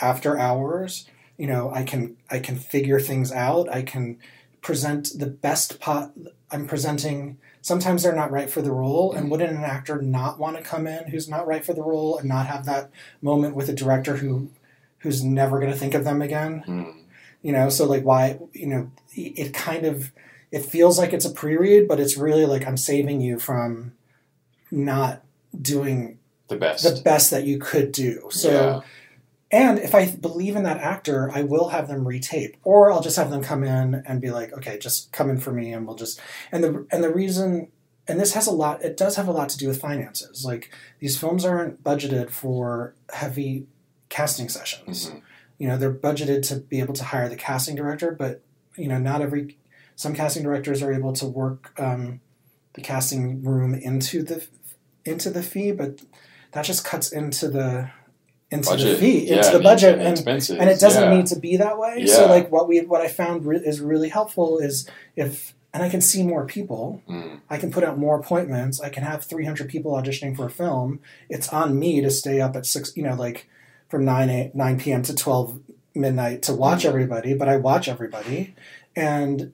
after 0.00 0.36
hours. 0.38 1.06
You 1.38 1.46
know, 1.46 1.70
I 1.72 1.84
can 1.84 2.16
I 2.30 2.38
can 2.40 2.56
figure 2.56 3.00
things 3.00 3.30
out. 3.32 3.68
I 3.72 3.82
can 3.82 4.18
present 4.60 5.10
the 5.18 5.26
best 5.26 5.80
pot. 5.80 6.12
I'm 6.52 6.66
presenting. 6.66 7.38
Sometimes 7.62 8.02
they're 8.02 8.14
not 8.14 8.30
right 8.30 8.50
for 8.50 8.60
the 8.62 8.72
role, 8.72 9.12
and 9.12 9.30
wouldn't 9.30 9.56
an 9.56 9.64
actor 9.64 10.00
not 10.02 10.38
want 10.38 10.56
to 10.56 10.62
come 10.62 10.86
in 10.86 11.08
who's 11.08 11.28
not 11.28 11.46
right 11.46 11.64
for 11.64 11.72
the 11.72 11.82
role 11.82 12.18
and 12.18 12.28
not 12.28 12.46
have 12.46 12.66
that 12.66 12.90
moment 13.20 13.54
with 13.56 13.68
a 13.68 13.72
director 13.74 14.16
who 14.18 14.50
who's 14.98 15.24
never 15.24 15.58
going 15.58 15.70
to 15.72 15.76
think 15.78 15.94
of 15.94 16.04
them 16.04 16.20
again? 16.22 16.62
Mm. 16.66 16.94
you 17.42 17.52
know 17.52 17.68
so 17.68 17.86
like 17.86 18.04
why 18.04 18.38
you 18.52 18.66
know 18.66 18.90
it 19.14 19.52
kind 19.52 19.84
of 19.84 20.12
it 20.52 20.64
feels 20.64 20.98
like 20.98 21.12
it's 21.12 21.24
a 21.24 21.30
pre-read 21.30 21.88
but 21.88 21.98
it's 21.98 22.16
really 22.16 22.46
like 22.46 22.64
i'm 22.68 22.76
saving 22.76 23.20
you 23.20 23.36
from 23.38 23.92
not 24.70 25.22
doing 25.60 26.18
The 26.48 26.56
best. 26.56 26.84
the 26.84 27.02
best 27.02 27.30
that 27.32 27.44
you 27.44 27.58
could 27.58 27.90
do 27.92 28.28
so 28.30 28.50
Yeah. 28.50 28.80
And 29.52 29.78
if 29.78 29.94
i 29.94 30.10
believe 30.10 30.56
in 30.56 30.62
that 30.64 30.78
actor 30.78 31.30
i 31.32 31.42
will 31.42 31.68
have 31.68 31.86
them 31.88 32.04
retape 32.04 32.54
or 32.64 32.90
i'll 32.90 33.02
just 33.02 33.16
have 33.16 33.30
them 33.30 33.42
come 33.42 33.62
in 33.62 34.02
and 34.06 34.20
be 34.20 34.30
like 34.30 34.52
okay 34.54 34.78
just 34.78 35.12
come 35.12 35.28
in 35.30 35.38
for 35.38 35.52
me 35.52 35.72
and 35.72 35.86
we'll 35.86 35.96
just 35.96 36.20
and 36.50 36.64
the 36.64 36.86
and 36.90 37.04
the 37.04 37.12
reason 37.12 37.68
and 38.08 38.18
this 38.18 38.32
has 38.34 38.46
a 38.46 38.50
lot 38.52 38.82
it 38.82 38.96
does 38.96 39.16
have 39.16 39.28
a 39.28 39.32
lot 39.32 39.48
to 39.48 39.58
do 39.58 39.68
with 39.68 39.80
finances 39.80 40.44
like 40.44 40.74
these 40.98 41.16
films 41.18 41.44
aren't 41.44 41.84
budgeted 41.84 42.30
for 42.30 42.94
heavy 43.12 43.66
casting 44.08 44.48
sessions 44.48 45.10
Mhm. 45.10 45.22
you 45.58 45.68
know 45.68 45.76
they're 45.76 45.92
budgeted 45.94 46.42
to 46.48 46.56
be 46.56 46.80
able 46.80 46.94
to 46.94 47.04
hire 47.04 47.28
the 47.28 47.36
casting 47.36 47.76
director 47.76 48.10
but 48.12 48.42
you 48.76 48.88
know 48.88 48.98
not 48.98 49.20
every 49.22 49.58
some 49.96 50.14
casting 50.14 50.42
directors 50.42 50.82
are 50.82 50.92
able 50.92 51.12
to 51.12 51.26
work 51.26 51.78
um, 51.78 52.20
the 52.72 52.80
casting 52.80 53.42
room 53.42 53.74
into 53.74 54.22
the 54.22 54.46
into 55.04 55.28
the 55.30 55.42
fee 55.42 55.70
but 55.72 56.00
that 56.52 56.64
just 56.64 56.84
cuts 56.84 57.12
into 57.12 57.48
the 57.48 57.90
into 58.52 58.64
the 58.70 58.76
Budget. 58.76 58.98
fee 58.98 59.28
into 59.30 59.48
I 59.48 59.52
the 59.52 59.60
budget 59.60 59.98
and 59.98 60.18
and 60.18 60.50
and 60.60 60.70
it 60.70 60.78
doesn't 60.78 61.02
yeah. 61.10 61.16
need 61.16 61.26
to 61.26 61.38
be 61.38 61.56
that 61.56 61.78
way 61.78 62.06
so 62.06 62.26
like 62.26 62.52
what 62.52 62.68
we 62.68 62.80
what 62.80 63.00
i 63.00 63.08
found 63.08 63.44
re- 63.46 63.56
is 63.64 63.80
really 63.80 64.10
helpful 64.10 64.58
is 64.58 64.88
if 65.16 65.54
and 65.74 65.82
i 65.82 65.88
can 65.88 66.00
see 66.02 66.22
more 66.22 66.44
people 66.46 67.02
Mm. 67.08 67.40
I 67.50 67.56
can 67.58 67.70
put 67.70 67.82
out 67.84 67.98
more 67.98 68.18
appointments. 68.18 68.80
I 68.80 68.88
can 68.88 69.02
have 69.04 69.24
300 69.24 69.68
people 69.68 69.92
auditioning 69.92 70.34
for 70.36 70.46
a 70.46 70.50
film. 70.50 71.00
It's 71.28 71.48
on 71.48 71.78
me 71.78 72.00
to 72.00 72.10
stay 72.10 72.40
up 72.40 72.56
at 72.56 72.64
six, 72.66 72.96
you 72.96 73.02
know, 73.02 73.14
like 73.14 73.48
from 73.90 74.04
9, 74.06 74.30
8, 74.30 74.54
9 74.54 74.78
p.m. 74.80 75.02
to 75.02 75.14
12 75.14 75.60
midnight 75.94 76.42
to 76.44 76.54
watch 76.54 76.82
Mhm. 76.84 76.88
everybody, 76.88 77.34
but 77.34 77.48
I 77.48 77.56
watch 77.58 77.88
everybody. 77.88 78.54
And 78.96 79.52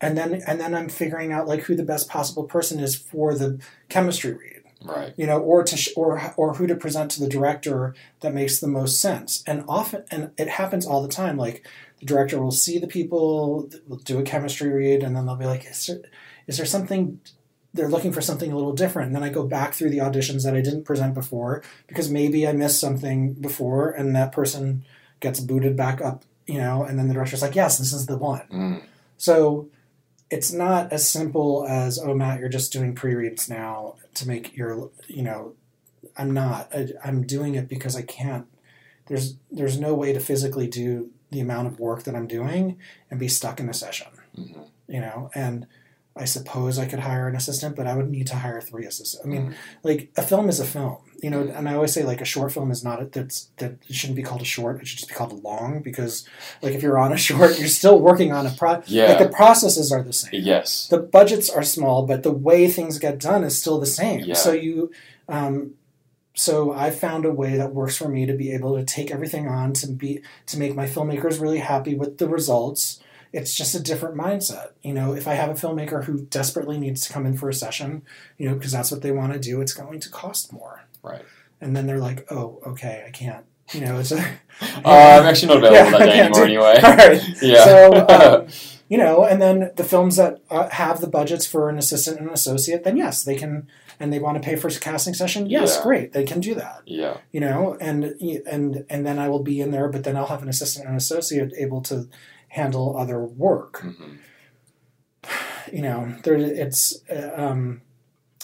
and 0.00 0.16
then 0.16 0.42
and 0.46 0.60
then 0.60 0.74
I'm 0.74 0.88
figuring 0.88 1.32
out 1.32 1.48
like 1.48 1.62
who 1.62 1.74
the 1.74 1.82
best 1.84 2.08
possible 2.08 2.44
person 2.44 2.78
is 2.80 2.94
for 2.94 3.34
the 3.34 3.58
chemistry 3.88 4.32
read, 4.32 4.59
Right. 4.82 5.12
you 5.16 5.26
know, 5.26 5.38
or 5.38 5.62
to 5.62 5.76
sh- 5.76 5.92
or 5.94 6.32
or 6.36 6.54
who 6.54 6.66
to 6.66 6.74
present 6.74 7.10
to 7.12 7.20
the 7.20 7.28
director 7.28 7.94
that 8.20 8.32
makes 8.34 8.60
the 8.60 8.66
most 8.68 9.00
sense. 9.00 9.42
And 9.46 9.64
often, 9.68 10.04
and 10.10 10.30
it 10.38 10.48
happens 10.48 10.86
all 10.86 11.02
the 11.02 11.08
time. 11.08 11.36
Like 11.36 11.66
the 12.00 12.06
director 12.06 12.40
will 12.40 12.50
see 12.50 12.78
the 12.78 12.86
people, 12.86 13.68
will 13.86 13.98
do 13.98 14.18
a 14.18 14.22
chemistry 14.22 14.70
read, 14.70 15.02
and 15.02 15.14
then 15.14 15.26
they'll 15.26 15.36
be 15.36 15.44
like, 15.44 15.66
"Is 15.66 15.86
there, 15.86 16.00
is 16.46 16.56
there 16.56 16.66
something?" 16.66 17.20
They're 17.72 17.88
looking 17.88 18.10
for 18.10 18.20
something 18.20 18.50
a 18.50 18.56
little 18.56 18.72
different. 18.72 19.08
And 19.08 19.16
then 19.16 19.22
I 19.22 19.28
go 19.28 19.44
back 19.46 19.74
through 19.74 19.90
the 19.90 19.98
auditions 19.98 20.42
that 20.44 20.56
I 20.56 20.60
didn't 20.60 20.84
present 20.84 21.14
before 21.14 21.62
because 21.86 22.10
maybe 22.10 22.48
I 22.48 22.52
missed 22.52 22.80
something 22.80 23.34
before, 23.34 23.90
and 23.90 24.16
that 24.16 24.32
person 24.32 24.84
gets 25.20 25.38
booted 25.40 25.76
back 25.76 26.00
up, 26.00 26.24
you 26.46 26.58
know. 26.58 26.82
And 26.84 26.98
then 26.98 27.06
the 27.06 27.14
director's 27.14 27.42
like, 27.42 27.54
"Yes, 27.54 27.78
this 27.78 27.92
is 27.92 28.06
the 28.06 28.16
one." 28.16 28.42
Mm. 28.50 28.82
So 29.18 29.68
it's 30.30 30.52
not 30.52 30.92
as 30.92 31.08
simple 31.08 31.66
as, 31.68 31.98
oh, 31.98 32.14
Matt, 32.14 32.40
you're 32.40 32.48
just 32.48 32.72
doing 32.72 32.94
pre 32.94 33.14
reads 33.14 33.48
now 33.48 33.96
to 34.14 34.28
make 34.28 34.56
your, 34.56 34.90
you 35.08 35.22
know, 35.22 35.54
I'm 36.16 36.32
not. 36.32 36.68
I, 36.74 36.88
I'm 37.04 37.26
doing 37.26 37.54
it 37.54 37.68
because 37.68 37.96
I 37.96 38.02
can't. 38.02 38.46
There's 39.06 39.36
there's 39.50 39.78
no 39.78 39.94
way 39.94 40.12
to 40.12 40.20
physically 40.20 40.68
do 40.68 41.10
the 41.30 41.40
amount 41.40 41.66
of 41.68 41.78
work 41.80 42.04
that 42.04 42.14
I'm 42.14 42.26
doing 42.26 42.78
and 43.10 43.18
be 43.20 43.28
stuck 43.28 43.60
in 43.60 43.68
a 43.68 43.74
session, 43.74 44.08
Mhm. 44.38 44.66
you 44.88 45.00
know. 45.00 45.30
And 45.34 45.66
I 46.16 46.24
suppose 46.24 46.78
I 46.78 46.86
could 46.86 47.00
hire 47.00 47.28
an 47.28 47.36
assistant, 47.36 47.76
but 47.76 47.86
I 47.86 47.94
would 47.96 48.10
need 48.10 48.26
to 48.28 48.36
hire 48.36 48.60
three 48.60 48.84
assistants. 48.86 49.24
I 49.24 49.28
mean, 49.28 49.50
Mhm. 49.50 49.54
like 49.82 50.10
a 50.16 50.22
film 50.22 50.48
is 50.48 50.60
a 50.60 50.64
film, 50.64 50.98
you 51.22 51.30
know. 51.30 51.40
And 51.40 51.68
I 51.68 51.74
always 51.74 51.92
say 51.92 52.04
like 52.04 52.20
a 52.20 52.24
short 52.24 52.52
film 52.52 52.70
is 52.70 52.84
not 52.84 53.02
a, 53.02 53.06
that's 53.06 53.50
that 53.56 53.72
it 53.88 53.94
shouldn't 53.94 54.16
be 54.16 54.22
called 54.22 54.42
a 54.42 54.46
short. 54.46 54.80
It 54.80 54.86
should 54.86 54.98
just 54.98 55.08
be 55.08 55.14
called 55.14 55.32
a 55.32 55.36
long 55.36 55.82
because 55.82 56.28
like 56.62 56.74
if 56.74 56.82
you're 56.82 56.98
on 56.98 57.12
a 57.12 57.16
short, 57.28 57.58
you're 57.58 57.68
still 57.68 57.98
working 57.98 58.32
on 58.32 58.46
a 58.46 58.50
pro. 58.50 58.82
Yeah. 58.86 59.06
Like 59.06 59.18
the 59.18 59.28
processes 59.28 59.92
are 59.92 60.02
the 60.02 60.12
same 60.12 60.42
yes. 60.42 60.88
the 60.88 60.98
budgets 60.98 61.50
are 61.50 61.62
small, 61.62 62.06
but 62.06 62.22
the 62.22 62.32
way 62.32 62.68
things 62.68 62.98
get 62.98 63.18
done 63.18 63.44
is 63.44 63.58
still 63.58 63.78
the 63.78 63.86
same. 63.86 64.20
Yeah. 64.20 64.34
So 64.34 64.52
you, 64.52 64.90
um, 65.28 65.74
so 66.34 66.72
I 66.72 66.90
found 66.90 67.24
a 67.24 67.32
way 67.32 67.56
that 67.56 67.74
works 67.74 67.96
for 67.96 68.08
me 68.08 68.24
to 68.26 68.32
be 68.32 68.52
able 68.52 68.76
to 68.76 68.84
take 68.84 69.10
everything 69.10 69.48
on 69.48 69.72
to 69.74 69.88
be 69.88 70.22
to 70.46 70.58
make 70.58 70.74
my 70.74 70.86
filmmakers 70.86 71.40
really 71.40 71.58
happy 71.58 71.94
with 71.94 72.18
the 72.18 72.28
results. 72.28 73.00
It's 73.32 73.54
just 73.54 73.74
a 73.74 73.80
different 73.80 74.16
mindset, 74.16 74.70
you 74.82 74.92
know. 74.92 75.14
If 75.14 75.28
I 75.28 75.34
have 75.34 75.50
a 75.50 75.54
filmmaker 75.54 76.04
who 76.04 76.22
desperately 76.22 76.78
needs 76.78 77.06
to 77.06 77.12
come 77.12 77.26
in 77.26 77.36
for 77.36 77.48
a 77.48 77.54
session, 77.54 78.02
you 78.38 78.48
know, 78.48 78.54
because 78.54 78.72
that's 78.72 78.90
what 78.90 79.02
they 79.02 79.12
want 79.12 79.32
to 79.34 79.38
do, 79.38 79.60
it's 79.60 79.72
going 79.72 80.00
to 80.00 80.10
cost 80.10 80.52
more. 80.52 80.84
Right. 81.02 81.24
And 81.60 81.74
then 81.76 81.86
they're 81.86 81.98
like, 81.98 82.26
"Oh, 82.32 82.60
okay, 82.68 83.04
I 83.06 83.10
can't." 83.10 83.44
You 83.72 83.80
know, 83.82 83.98
it's 83.98 84.12
a, 84.12 84.18
Uh, 84.84 85.18
I'm 85.20 85.24
actually 85.26 85.48
not 85.54 85.58
available 85.58 85.90
Yeah, 85.92 85.98
that 85.98 86.06
day 86.06 86.20
anymore 86.20 86.44
anyway. 86.44 86.80
All 86.82 86.96
right. 86.96 87.22
Yeah. 87.42 87.64
So, 87.64 88.06
um, 88.08 88.46
you 88.88 88.98
know, 88.98 89.24
and 89.24 89.40
then 89.40 89.70
the 89.76 89.84
films 89.84 90.16
that 90.16 90.40
uh, 90.50 90.68
have 90.70 91.00
the 91.00 91.06
budgets 91.06 91.46
for 91.46 91.68
an 91.70 91.78
assistant 91.78 92.18
and 92.18 92.26
an 92.28 92.34
associate, 92.34 92.82
then 92.84 92.96
yes, 92.96 93.22
they 93.22 93.36
can, 93.36 93.68
and 94.00 94.12
they 94.12 94.18
want 94.18 94.36
to 94.42 94.46
pay 94.46 94.56
for 94.56 94.66
a 94.68 94.72
casting 94.72 95.14
session. 95.14 95.48
Yes, 95.48 95.76
Yeah. 95.76 95.82
great, 95.84 96.12
they 96.12 96.24
can 96.24 96.40
do 96.40 96.54
that. 96.56 96.82
yeah. 96.86 97.18
You 97.32 97.40
know, 97.40 97.76
and 97.80 98.04
and 98.50 98.84
and 98.90 99.06
then 99.06 99.18
I 99.18 99.28
will 99.28 99.42
be 99.44 99.60
in 99.60 99.70
there, 99.70 99.88
but 99.88 100.02
then 100.04 100.16
I'll 100.16 100.26
have 100.26 100.42
an 100.42 100.48
assistant 100.48 100.88
and 100.88 100.96
associate 100.96 101.52
able 101.56 101.80
to 101.82 102.08
handle 102.48 102.96
other 102.98 103.20
work. 103.20 103.80
hmm 103.82 104.16
You 105.72 105.82
know, 105.82 106.14
there 106.24 106.34
it's, 106.34 107.00
uh, 107.08 107.30
um, 107.36 107.82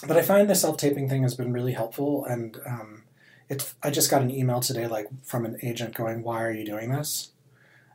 but 0.05 0.17
I 0.17 0.21
find 0.21 0.49
the 0.49 0.55
self 0.55 0.77
taping 0.77 1.09
thing 1.09 1.23
has 1.23 1.35
been 1.35 1.53
really 1.53 1.73
helpful, 1.73 2.25
and 2.25 2.59
um, 2.65 3.03
it's. 3.49 3.73
I 3.81 3.89
just 3.89 4.11
got 4.11 4.21
an 4.21 4.29
email 4.31 4.59
today, 4.59 4.87
like 4.87 5.07
from 5.23 5.45
an 5.45 5.57
agent, 5.63 5.95
going, 5.95 6.23
"Why 6.23 6.43
are 6.43 6.51
you 6.51 6.65
doing 6.65 6.91
this?" 6.91 7.31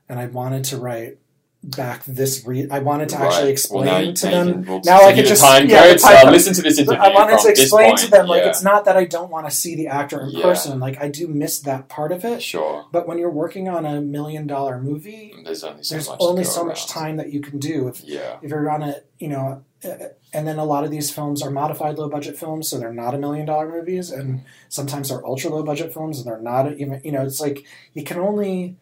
And 0.08 0.18
I 0.18 0.26
wanted 0.26 0.64
to 0.64 0.78
write 0.78 1.18
back 1.64 2.04
this. 2.06 2.44
Re- 2.44 2.68
I 2.70 2.80
wanted 2.80 3.08
to 3.10 3.18
actually 3.20 3.50
explain 3.52 3.86
well, 3.86 4.04
now, 4.04 4.12
to 4.12 4.26
them. 4.26 4.46
You 4.48 4.52
can, 4.54 4.64
we'll 4.66 4.80
now 4.84 5.02
I 5.02 5.12
could 5.12 5.26
just- 5.26 5.42
time 5.44 5.68
yeah, 5.68 5.94
time 5.94 6.24
so 6.24 6.30
listen 6.30 6.54
to 6.54 6.62
this 6.62 6.78
interview. 6.78 6.98
I 7.00 7.14
wanted 7.14 7.38
to 7.38 7.50
explain 7.50 7.96
to 7.96 8.10
them 8.10 8.26
like 8.26 8.42
yeah. 8.42 8.48
it's 8.48 8.64
not 8.64 8.84
that 8.86 8.96
I 8.96 9.04
don't 9.04 9.30
want 9.30 9.48
to 9.48 9.54
see 9.54 9.76
the 9.76 9.86
actor 9.86 10.20
in 10.22 10.30
Yeah. 10.30 10.42
person. 10.42 10.80
Like 10.80 11.00
I 11.00 11.08
do 11.08 11.28
miss 11.28 11.60
that 11.60 11.88
part 11.88 12.10
of 12.10 12.24
it. 12.24 12.42
Sure. 12.42 12.84
But 12.90 13.06
when 13.06 13.18
you're 13.18 13.30
working 13.30 13.68
on 13.68 13.86
a 13.86 14.00
million 14.00 14.48
dollar 14.48 14.80
movie, 14.80 15.32
There's 15.44 15.62
only 15.62 15.84
so 15.84 15.94
there's 15.94 16.08
much. 16.08 16.18
only 16.20 16.44
so 16.44 16.64
much 16.64 16.88
time 16.88 17.16
that 17.18 17.32
you 17.32 17.40
can 17.40 17.60
do. 17.60 17.86
If 17.86 18.02
Yeah. 18.02 18.38
if 18.42 18.50
you're 18.50 18.68
on 18.68 18.82
a 18.82 18.96
you 19.20 19.28
know, 19.28 19.46
uh, 19.46 19.58
and 19.84 20.46
then 20.46 20.58
a 20.58 20.64
lot 20.64 20.84
of 20.84 20.90
these 20.90 21.10
films 21.10 21.42
are 21.42 21.50
modified 21.50 21.98
low 21.98 22.08
budget 22.08 22.36
films, 22.36 22.68
so 22.68 22.78
they're 22.78 22.92
not 22.92 23.14
a 23.14 23.18
million 23.18 23.46
dollar 23.46 23.68
movies, 23.68 24.10
and 24.10 24.44
sometimes 24.68 25.08
they're 25.08 25.24
ultra 25.26 25.50
low 25.50 25.62
budget 25.62 25.92
films, 25.92 26.18
and 26.18 26.26
they're 26.26 26.40
not 26.40 26.72
even 26.78 27.00
you 27.04 27.12
know. 27.12 27.22
It's 27.22 27.40
like 27.40 27.64
you 27.94 28.04
can 28.04 28.18
only 28.18 28.76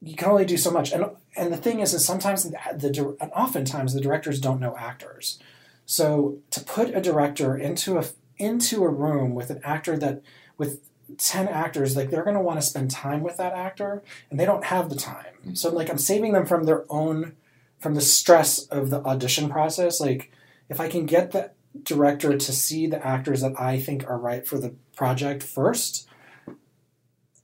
you 0.00 0.14
can 0.14 0.28
only 0.28 0.44
do 0.44 0.56
so 0.56 0.70
much, 0.70 0.92
and 0.92 1.06
and 1.36 1.52
the 1.52 1.56
thing 1.56 1.80
is, 1.80 1.94
is 1.94 2.04
sometimes 2.04 2.44
the, 2.44 3.16
and 3.20 3.32
oftentimes 3.32 3.94
the 3.94 4.00
directors 4.00 4.40
don't 4.40 4.60
know 4.60 4.76
actors, 4.76 5.38
so 5.86 6.38
to 6.50 6.60
put 6.60 6.94
a 6.94 7.00
director 7.00 7.56
into 7.56 7.98
a 7.98 8.04
into 8.36 8.84
a 8.84 8.88
room 8.88 9.34
with 9.34 9.50
an 9.50 9.60
actor 9.64 9.96
that 9.98 10.22
with 10.58 10.80
10 11.18 11.48
actors 11.48 11.96
like 11.96 12.10
they're 12.10 12.24
going 12.24 12.36
to 12.36 12.40
want 12.40 12.58
to 12.58 12.66
spend 12.66 12.90
time 12.90 13.22
with 13.22 13.36
that 13.36 13.52
actor 13.52 14.02
and 14.30 14.40
they 14.40 14.46
don't 14.46 14.64
have 14.64 14.88
the 14.88 14.96
time. 14.96 15.26
Mm. 15.46 15.58
So 15.58 15.70
like 15.70 15.90
i'm 15.90 15.98
saving 15.98 16.32
them 16.32 16.46
from 16.46 16.64
their 16.64 16.84
own 16.88 17.36
from 17.82 17.94
the 17.94 18.00
stress 18.00 18.60
of 18.66 18.90
the 18.90 19.02
audition 19.04 19.48
process 19.48 20.00
like 20.00 20.30
if 20.68 20.80
i 20.80 20.88
can 20.88 21.04
get 21.06 21.32
the 21.32 21.50
director 21.82 22.36
to 22.36 22.52
see 22.52 22.86
the 22.86 23.04
actors 23.06 23.40
that 23.40 23.58
i 23.60 23.78
think 23.78 24.08
are 24.08 24.18
right 24.18 24.46
for 24.46 24.58
the 24.58 24.74
project 24.96 25.42
first 25.42 26.06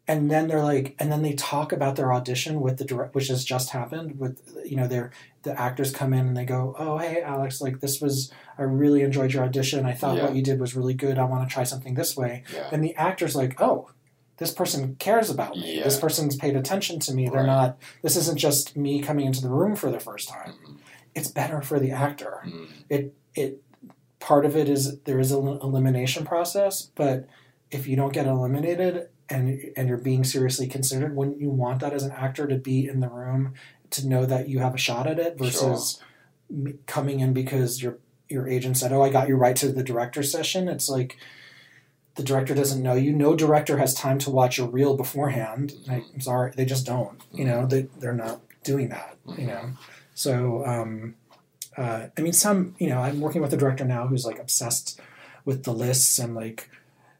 and 0.07 0.31
then 0.31 0.49
they're 0.49 0.65
like 0.65 0.95
and 0.99 1.11
then 1.13 1.23
they 1.23 1.33
talk 1.35 1.73
about 1.73 1.97
their 1.97 2.13
audition 2.13 2.61
with 2.61 2.79
the 2.79 2.85
direct 2.85 3.15
which 3.15 3.29
has 3.29 3.45
just 3.45 3.71
happened 3.71 4.19
with 4.19 4.41
you 4.65 4.77
know 4.77 4.87
their 4.87 5.11
the 5.43 5.59
actors 5.61 5.93
come 5.93 6.13
in 6.13 6.27
and 6.29 6.37
they 6.37 6.45
go 6.45 6.75
oh 6.79 6.99
hey 6.99 7.21
alex 7.23 7.61
like 7.61 7.81
this 7.81 8.01
was 8.01 8.33
i 8.59 8.63
really 8.63 9.03
enjoyed 9.03 9.33
your 9.33 9.45
audition 9.45 9.85
i 9.87 9.93
thought 9.93 10.17
Yeah. 10.17 10.25
what 10.25 10.35
you 10.35 10.43
did 10.43 10.61
was 10.61 10.75
really 10.77 10.95
good 10.95 11.19
i 11.19 11.25
want 11.25 11.49
to 11.49 11.53
try 11.53 11.65
something 11.65 11.95
this 11.95 12.17
way 12.17 12.43
Yeah. 12.55 12.69
and 12.73 12.83
the 12.83 12.95
actor's 12.97 13.37
like, 13.37 13.61
oh, 13.61 13.91
this 14.39 14.53
person 14.53 14.95
cares 14.97 15.31
about 15.31 15.57
me. 15.57 15.77
Yeah. 15.79 15.85
This 15.85 15.99
person's 15.99 16.37
paid 16.37 16.57
attention 16.57 17.01
to 17.01 17.13
me. 17.15 17.29
They're 17.29 17.43
not. 17.47 17.79
This 18.03 18.17
isn't 18.17 18.39
just 18.39 18.77
me 18.77 19.01
coming 19.03 19.27
into 19.27 19.43
the 19.43 19.51
room 19.51 19.75
for 19.77 19.91
the 19.91 20.01
first 20.01 20.29
time. 20.29 20.55
Mhm. 20.65 20.77
It's 21.15 21.29
better 21.29 21.61
for 21.61 21.79
the 21.79 21.91
actor. 21.91 22.43
Mhm. 22.47 22.69
It 22.89 23.15
it 23.35 23.63
part 24.21 24.45
of 24.45 24.57
it 24.57 24.69
is 24.69 24.99
there 25.01 25.19
is 25.21 25.33
an 25.33 25.47
elimination 25.63 26.25
process, 26.25 26.91
but 26.95 27.27
if 27.71 27.87
you 27.87 27.97
don't 27.97 28.13
get 28.13 28.27
eliminated 28.27 29.09
and 29.29 29.61
and 29.77 29.89
you're 29.89 29.99
being 29.99 30.25
seriously 30.25 30.67
considered, 30.67 31.15
wouldn't 31.17 31.41
you 31.41 31.51
want 31.51 31.81
that 31.81 31.93
as 31.93 32.03
an 32.05 32.13
actor 32.13 32.47
to 32.47 32.57
be 32.57 32.87
in 32.89 33.01
the 33.01 33.09
room 33.09 33.55
to 33.91 34.07
know 34.09 34.25
that 34.27 34.49
you 34.49 34.59
have 34.61 34.75
a 34.75 34.79
shot 34.79 35.07
at 35.07 35.19
it 35.19 35.39
versus 35.39 36.01
m 36.51 36.79
coming 36.87 37.21
in 37.21 37.33
because 37.33 37.83
your 37.83 37.99
your 38.29 38.47
agent 38.47 38.77
said, 38.77 38.93
"Oh, 38.93 39.03
I 39.03 39.11
got 39.11 39.29
you 39.29 39.37
right 39.37 39.57
to 39.57 39.73
the 39.73 39.83
director 39.83 40.23
session." 40.23 40.69
It's 40.69 40.89
like 40.89 41.17
the 42.19 42.25
director 42.25 42.53
doesn't 42.53 42.83
know 42.83 42.95
you. 42.95 43.13
No 43.13 43.37
director 43.37 43.79
has 43.79 43.95
time 43.95 44.19
to 44.19 44.31
watch 44.31 44.59
a 44.59 44.65
reel 44.65 44.97
beforehand. 44.97 45.75
I, 45.89 46.03
I'm 46.13 46.21
sorry, 46.21 46.53
they 46.57 46.65
just 46.65 46.85
don't. 46.85 47.23
You 47.33 47.45
know, 47.45 47.65
they 47.65 47.83
they're 48.01 48.13
not 48.13 48.41
doing 48.65 48.89
that. 48.89 49.17
You 49.39 49.47
know, 49.47 49.71
so 50.15 50.67
um, 50.67 51.15
uh, 51.77 52.09
I 52.17 52.21
mean, 52.21 52.33
some 52.33 52.75
you 52.79 52.89
know, 52.89 52.99
I'm 52.99 53.21
working 53.21 53.41
with 53.41 53.55
a 53.55 53.57
director 53.57 53.85
now 53.85 54.09
who's 54.09 54.27
like 54.27 54.41
obsessed 54.41 55.01
with 55.45 55.63
the 55.63 55.73
lists 55.73 56.19
and 56.19 56.35
like 56.35 56.69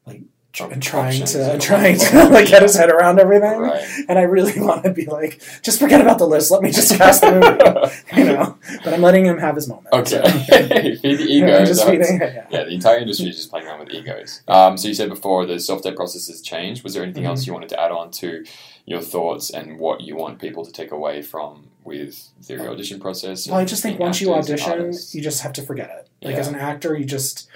like 0.05 0.23
and 0.61 0.83
trying 0.83 1.25
to 1.25 1.53
and 1.53 1.63
trying 1.71 1.97
to 1.97 2.29
like 2.29 2.49
get 2.49 2.63
his 2.63 2.75
head 2.77 2.91
around 2.91 3.21
everything. 3.21 3.61
Right. 3.61 4.05
And 4.09 4.19
I 4.19 4.23
really 4.23 4.59
want 4.61 4.83
to 4.83 4.93
be 4.93 5.07
like, 5.07 5.41
just 5.63 5.79
forget 5.79 6.01
about 6.01 6.19
the 6.19 6.27
list. 6.27 6.51
Let 6.51 6.63
me 6.63 6.73
just 6.73 6.97
cast 6.97 7.21
the 7.21 7.33
movie. 7.33 7.47
you 8.17 8.25
know, 8.25 8.59
but 8.85 8.93
I'm 8.95 9.03
letting 9.03 9.25
him 9.27 9.39
have 9.39 9.55
his 9.57 9.69
moment. 9.69 9.89
so- 10.09 10.21
Okay. 10.21 10.97
Feed 11.03 11.19
the 11.19 11.25
ego. 11.29 11.65
Just 11.65 11.85
feeding. 11.87 12.19
Yeah. 12.21 12.47
Yeah, 12.51 12.65
the 12.65 12.71
entire 12.75 12.99
industry 12.99 13.29
is 13.29 13.37
just 13.37 13.51
playing 13.51 13.67
around 13.67 13.81
with 13.81 13.91
egos. 13.91 14.43
Um, 14.49 14.77
so 14.77 14.89
you 14.89 14.95
said 14.95 15.09
before 15.09 15.47
the 15.47 15.59
software 15.61 15.95
process 15.95 16.27
has 16.29 16.41
changed. 16.41 16.85
Was 16.85 16.95
there 16.95 17.03
anything 17.03 17.23
Mm-hmm. 17.25 17.31
else 17.31 17.47
you 17.47 17.53
wanted 17.53 17.69
to 17.71 17.81
add 17.81 17.91
on 17.93 18.11
to 18.13 18.45
your 18.87 19.01
thoughts 19.01 19.51
and 19.51 19.79
what 19.79 20.01
you 20.01 20.17
want 20.17 20.39
people 20.41 20.65
to 20.65 20.73
take 20.73 20.91
away 20.93 21.21
from 21.23 21.69
with 21.85 22.29
the 22.47 22.69
audition 22.71 23.01
process? 23.01 23.47
Well, 23.49 23.59
I 23.59 23.65
just 23.65 23.83
think 23.83 23.99
once 23.99 24.21
you 24.21 24.33
audition, 24.35 24.93
you 25.13 25.21
just 25.23 25.43
have 25.43 25.53
to 25.55 25.63
forget 25.63 25.91
it. 25.91 26.09
Like 26.25 26.35
Yeah. 26.35 26.41
as 26.41 26.49
an 26.49 26.55
actor, 26.57 26.97
you 26.97 27.05
just 27.05 27.49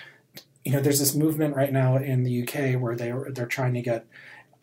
you 0.65 0.71
know, 0.73 0.81
there's 0.81 1.01
this 1.01 1.15
movement 1.15 1.57
right 1.57 1.73
now 1.73 1.97
in 1.97 2.23
the 2.23 2.43
UK 2.43 2.81
where 2.81 2.95
they 2.95 3.13
they're 3.31 3.47
trying 3.47 3.75
to 3.75 3.83
get 3.83 4.07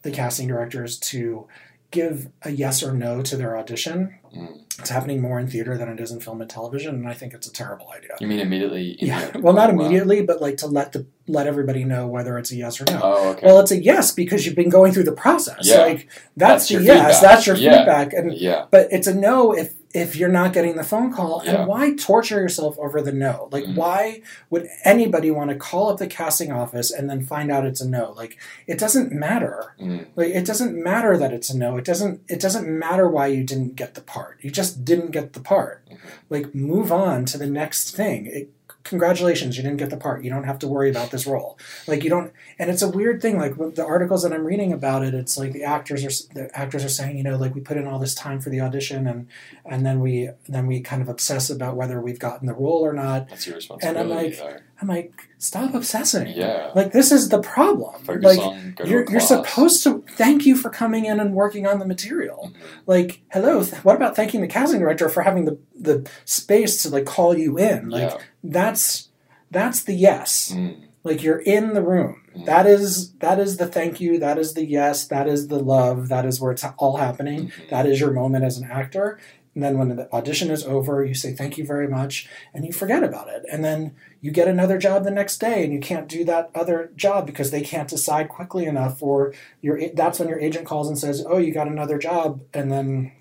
the 0.04 0.12
casting 0.12 0.48
directors 0.48 0.98
to 0.98 1.46
give 1.92 2.30
a 2.44 2.52
yes 2.52 2.82
or 2.84 2.94
no 2.94 3.22
to 3.22 3.36
their 3.36 3.58
audition. 3.58 4.16
Mm. 4.36 4.62
It's 4.80 4.90
happening 4.90 5.20
more 5.22 5.40
in 5.40 5.48
theater 5.48 5.78
than 5.78 5.90
it 5.90 6.00
is 6.00 6.10
in 6.12 6.20
film 6.22 6.40
and 6.40 6.50
television, 6.50 6.96
and 6.96 7.08
I 7.08 7.14
think 7.14 7.34
it's 7.34 7.48
a 7.48 7.52
terrible 7.52 7.90
idea. 7.90 8.12
you 8.22 8.28
mean 8.28 8.40
immediately? 8.40 8.96
Yeah, 9.00 9.30
the- 9.32 9.40
well, 9.40 9.54
not 9.54 9.70
oh, 9.70 9.74
wow. 9.74 9.82
immediately, 9.82 10.22
but 10.22 10.42
like 10.42 10.58
to 10.58 10.68
let 10.68 10.94
the 10.94 11.06
let 11.28 11.46
everybody 11.48 11.84
know 11.84 12.08
whether 12.08 12.40
it's 12.40 12.52
a 12.52 12.56
yes 12.56 12.82
or 12.82 12.86
no. 12.86 13.00
Oh, 13.04 13.30
okay. 13.32 13.46
Well, 13.46 13.60
it's 13.60 13.72
a 13.72 13.78
yes 13.82 14.12
because 14.12 14.46
you've 14.46 14.56
been 14.56 14.70
going 14.70 14.94
through 14.94 15.04
the 15.04 15.12
process. 15.12 15.68
Yeah. 15.68 15.82
Like 15.84 16.10
that's, 16.38 16.64
That's 16.64 16.72
your 16.72 16.82
yes, 16.82 17.18
feedback. 17.18 17.22
that's 17.22 17.48
your 17.48 17.56
Yeah. 17.58 17.78
feedback, 17.78 18.14
and 18.14 18.34
yeah. 18.34 18.66
but 18.72 18.88
it's 18.92 19.06
a 19.08 19.14
no 19.14 19.52
if 19.54 19.74
if 19.92 20.16
you're 20.16 20.30
not 20.30 20.54
getting 20.54 20.76
the 20.76 20.84
phone 20.84 21.12
call 21.12 21.42
Yeah. 21.44 21.56
and 21.62 21.68
why 21.68 21.96
torture 21.96 22.40
yourself 22.40 22.78
over 22.78 23.02
the 23.02 23.12
no 23.12 23.50
like 23.52 23.64
Mhm. 23.66 23.76
why 23.76 24.22
would 24.52 24.68
anybody 24.86 25.32
want 25.32 25.50
to 25.50 25.56
call 25.56 25.90
up 25.90 25.98
the 25.98 26.06
casting 26.06 26.52
office 26.52 26.92
and 26.92 27.10
then 27.10 27.24
find 27.26 27.52
out 27.52 27.66
it's 27.66 27.82
a 27.82 27.90
no 27.90 28.14
like 28.16 28.38
it 28.68 28.78
doesn't 28.78 29.12
matter 29.12 29.74
Mm. 29.82 30.06
like 30.16 30.28
it 30.30 30.46
doesn't 30.46 30.76
matter 30.76 31.18
that 31.18 31.34
it's 31.34 31.50
a 31.50 31.58
no 31.58 31.76
it 31.78 31.86
doesn't 31.86 32.22
it 32.30 32.40
doesn't 32.40 32.68
matter 32.68 33.10
why 33.10 33.26
you 33.28 33.44
didn't 33.44 33.76
get 33.76 33.96
the 33.96 34.02
part 34.02 34.19
you 34.42 34.50
just 34.52 34.84
didn't 34.86 35.12
get 35.12 35.34
the 35.34 35.40
part. 35.40 35.86
Mhm. 35.90 35.98
like 36.30 36.54
move 36.56 36.92
on 36.92 37.26
to 37.26 37.38
the 37.38 37.48
next 37.48 37.96
thing. 37.96 38.26
It, 38.28 38.50
congratulations 38.84 39.58
you 39.58 39.64
didn't 39.64 39.78
get 39.78 39.90
the 39.90 39.98
part. 39.98 40.24
You 40.24 40.30
don't 40.30 40.46
have 40.46 40.58
to 40.60 40.68
worry 40.68 40.90
about 40.90 41.12
this 41.12 41.28
role. 41.28 41.58
Like 41.88 42.04
you 42.04 42.10
don't 42.10 42.32
and 42.58 42.70
it's 42.70 42.82
a 42.82 42.90
weird 42.90 43.22
thing 43.22 43.38
like 43.38 43.58
with 43.58 43.76
the 43.76 43.86
articles 43.86 44.24
that 44.24 44.32
i'm 44.34 44.46
reading 44.46 44.72
about 44.74 45.04
it 45.04 45.14
it's 45.14 45.38
like 45.38 45.52
the 45.54 45.64
actors 45.64 46.04
are 46.06 46.34
the 46.34 46.50
actors 46.58 46.84
are 46.86 46.90
saying 46.90 47.18
you 47.18 47.24
know 47.24 47.36
like 47.38 47.54
we 47.56 47.62
put 47.62 47.78
in 47.78 47.86
all 47.88 48.00
this 48.00 48.16
time 48.16 48.40
for 48.40 48.50
the 48.50 48.62
audition 48.62 49.06
and 49.08 49.28
and 49.66 49.86
then 49.86 50.00
we 50.00 50.30
then 50.48 50.66
we 50.68 50.80
kind 50.82 51.02
of 51.02 51.10
obsess 51.10 51.50
about 51.50 51.76
whether 51.76 52.00
we've 52.02 52.20
gotten 52.20 52.48
the 52.48 52.54
role 52.54 52.82
or 52.86 52.94
not. 52.94 53.28
That's 53.30 53.46
your 53.48 53.56
responsibility, 53.58 54.00
And 54.00 54.12
I'm 54.12 54.54
like. 54.56 54.64
I'm 54.82 54.88
like 54.88 55.14
stop 55.38 55.74
obsessing 55.74 56.28
Yeah. 56.28 56.72
like 56.76 56.92
this 56.92 57.12
is 57.12 57.30
the 57.30 57.42
problem 57.42 58.02
Focus 58.04 58.24
like 58.24 58.40
on 58.40 58.76
you're, 58.86 59.06
you're 59.10 59.20
supposed 59.20 59.84
to 59.84 60.04
thank 60.12 60.46
you 60.46 60.56
for 60.56 60.70
coming 60.70 61.06
in 61.06 61.20
and 61.20 61.34
working 61.34 61.66
on 61.68 61.80
the 61.80 61.86
material 61.88 62.52
Mhm. 62.54 62.62
like 62.88 63.22
hello 63.32 63.64
th- 63.64 63.84
what 63.84 63.96
about 63.96 64.16
thanking 64.16 64.42
the 64.42 64.48
casting 64.48 64.80
director 64.80 65.10
for 65.10 65.22
having 65.24 65.46
the 65.46 65.58
the 65.80 66.10
space 66.26 66.84
to 66.84 66.90
like 66.90 67.06
call 67.06 67.38
you 67.38 67.58
in 67.58 67.90
like 67.90 68.10
yeah. 68.12 68.18
that's 68.44 69.10
that's 69.52 69.84
the 69.84 69.94
yes 69.94 70.52
Mm. 70.56 70.76
like 71.04 71.24
you're 71.24 71.40
in 71.40 71.74
the 71.74 71.82
room 71.82 72.22
Mhm. 72.36 72.46
that 72.46 72.66
is 72.68 73.12
that 73.20 73.40
is 73.40 73.58
the 73.58 73.66
thank 73.68 74.00
you 74.00 74.20
that 74.20 74.38
is 74.38 74.54
the 74.54 74.66
yes 74.66 75.08
that 75.08 75.28
is 75.28 75.48
the 75.48 75.60
love 75.60 76.10
that 76.10 76.26
is 76.26 76.40
where 76.40 76.52
it's 76.52 76.66
all 76.78 76.98
happening 76.98 77.48
Mhm. 77.48 77.70
that 77.70 77.86
is 77.86 78.00
your 78.00 78.12
moment 78.12 78.44
as 78.46 78.58
an 78.58 78.70
actor 78.70 79.18
and 79.60 79.64
then 79.66 79.78
when 79.78 79.94
the 79.94 80.10
audition 80.14 80.52
is 80.52 80.64
over 80.64 81.04
you 81.04 81.14
say 81.14 81.34
thank 81.34 81.58
you 81.58 81.66
very 81.66 81.86
much 81.86 82.30
and 82.54 82.66
you 82.66 82.72
forget 82.72 83.04
about 83.04 83.28
it. 83.28 83.44
And 83.52 83.62
then 83.62 83.94
you 84.22 84.32
get 84.32 84.48
another 84.48 84.78
job 84.78 85.04
the 85.04 85.12
next 85.12 85.40
day 85.40 85.66
and 85.66 85.74
you 85.74 85.82
can't 85.82 86.08
do 86.08 86.24
that 86.24 86.50
other 86.56 86.94
job 86.96 87.26
because 87.26 87.52
they 87.52 87.60
can't 87.60 87.90
decide 87.90 88.30
quickly 88.30 88.64
enough 88.64 89.04
or 89.04 89.34
your 89.60 89.78
that's 89.94 90.18
when 90.18 90.30
your 90.30 90.40
agent 90.40 90.66
calls 90.66 90.88
and 90.88 90.98
says 90.98 91.26
oh 91.28 91.40
you 91.40 91.54
got 91.54 91.68
another 91.68 91.98
job 91.98 92.42
and 92.54 92.72
then 92.72 93.12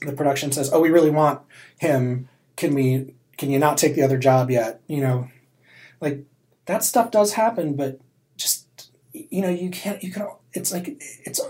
the 0.00 0.12
production 0.12 0.50
says 0.50 0.68
oh 0.72 0.80
we 0.80 0.90
really 0.90 1.10
want 1.10 1.42
him. 1.78 2.28
Can 2.56 2.74
we 2.74 3.14
can 3.36 3.48
you 3.48 3.60
not 3.60 3.78
take 3.78 3.94
the 3.94 4.02
other 4.02 4.18
job 4.18 4.50
yet? 4.50 4.80
You 4.88 5.00
know 5.00 5.28
like 6.00 6.24
that 6.66 6.82
stuff 6.82 7.12
does 7.12 7.34
happen 7.34 7.76
but 7.76 8.00
just 8.36 8.90
you 9.12 9.42
know 9.42 9.48
you 9.48 9.70
can't 9.70 10.02
you 10.02 10.10
can 10.10 10.26
it's 10.54 10.72
like 10.72 11.00
it's 11.22 11.40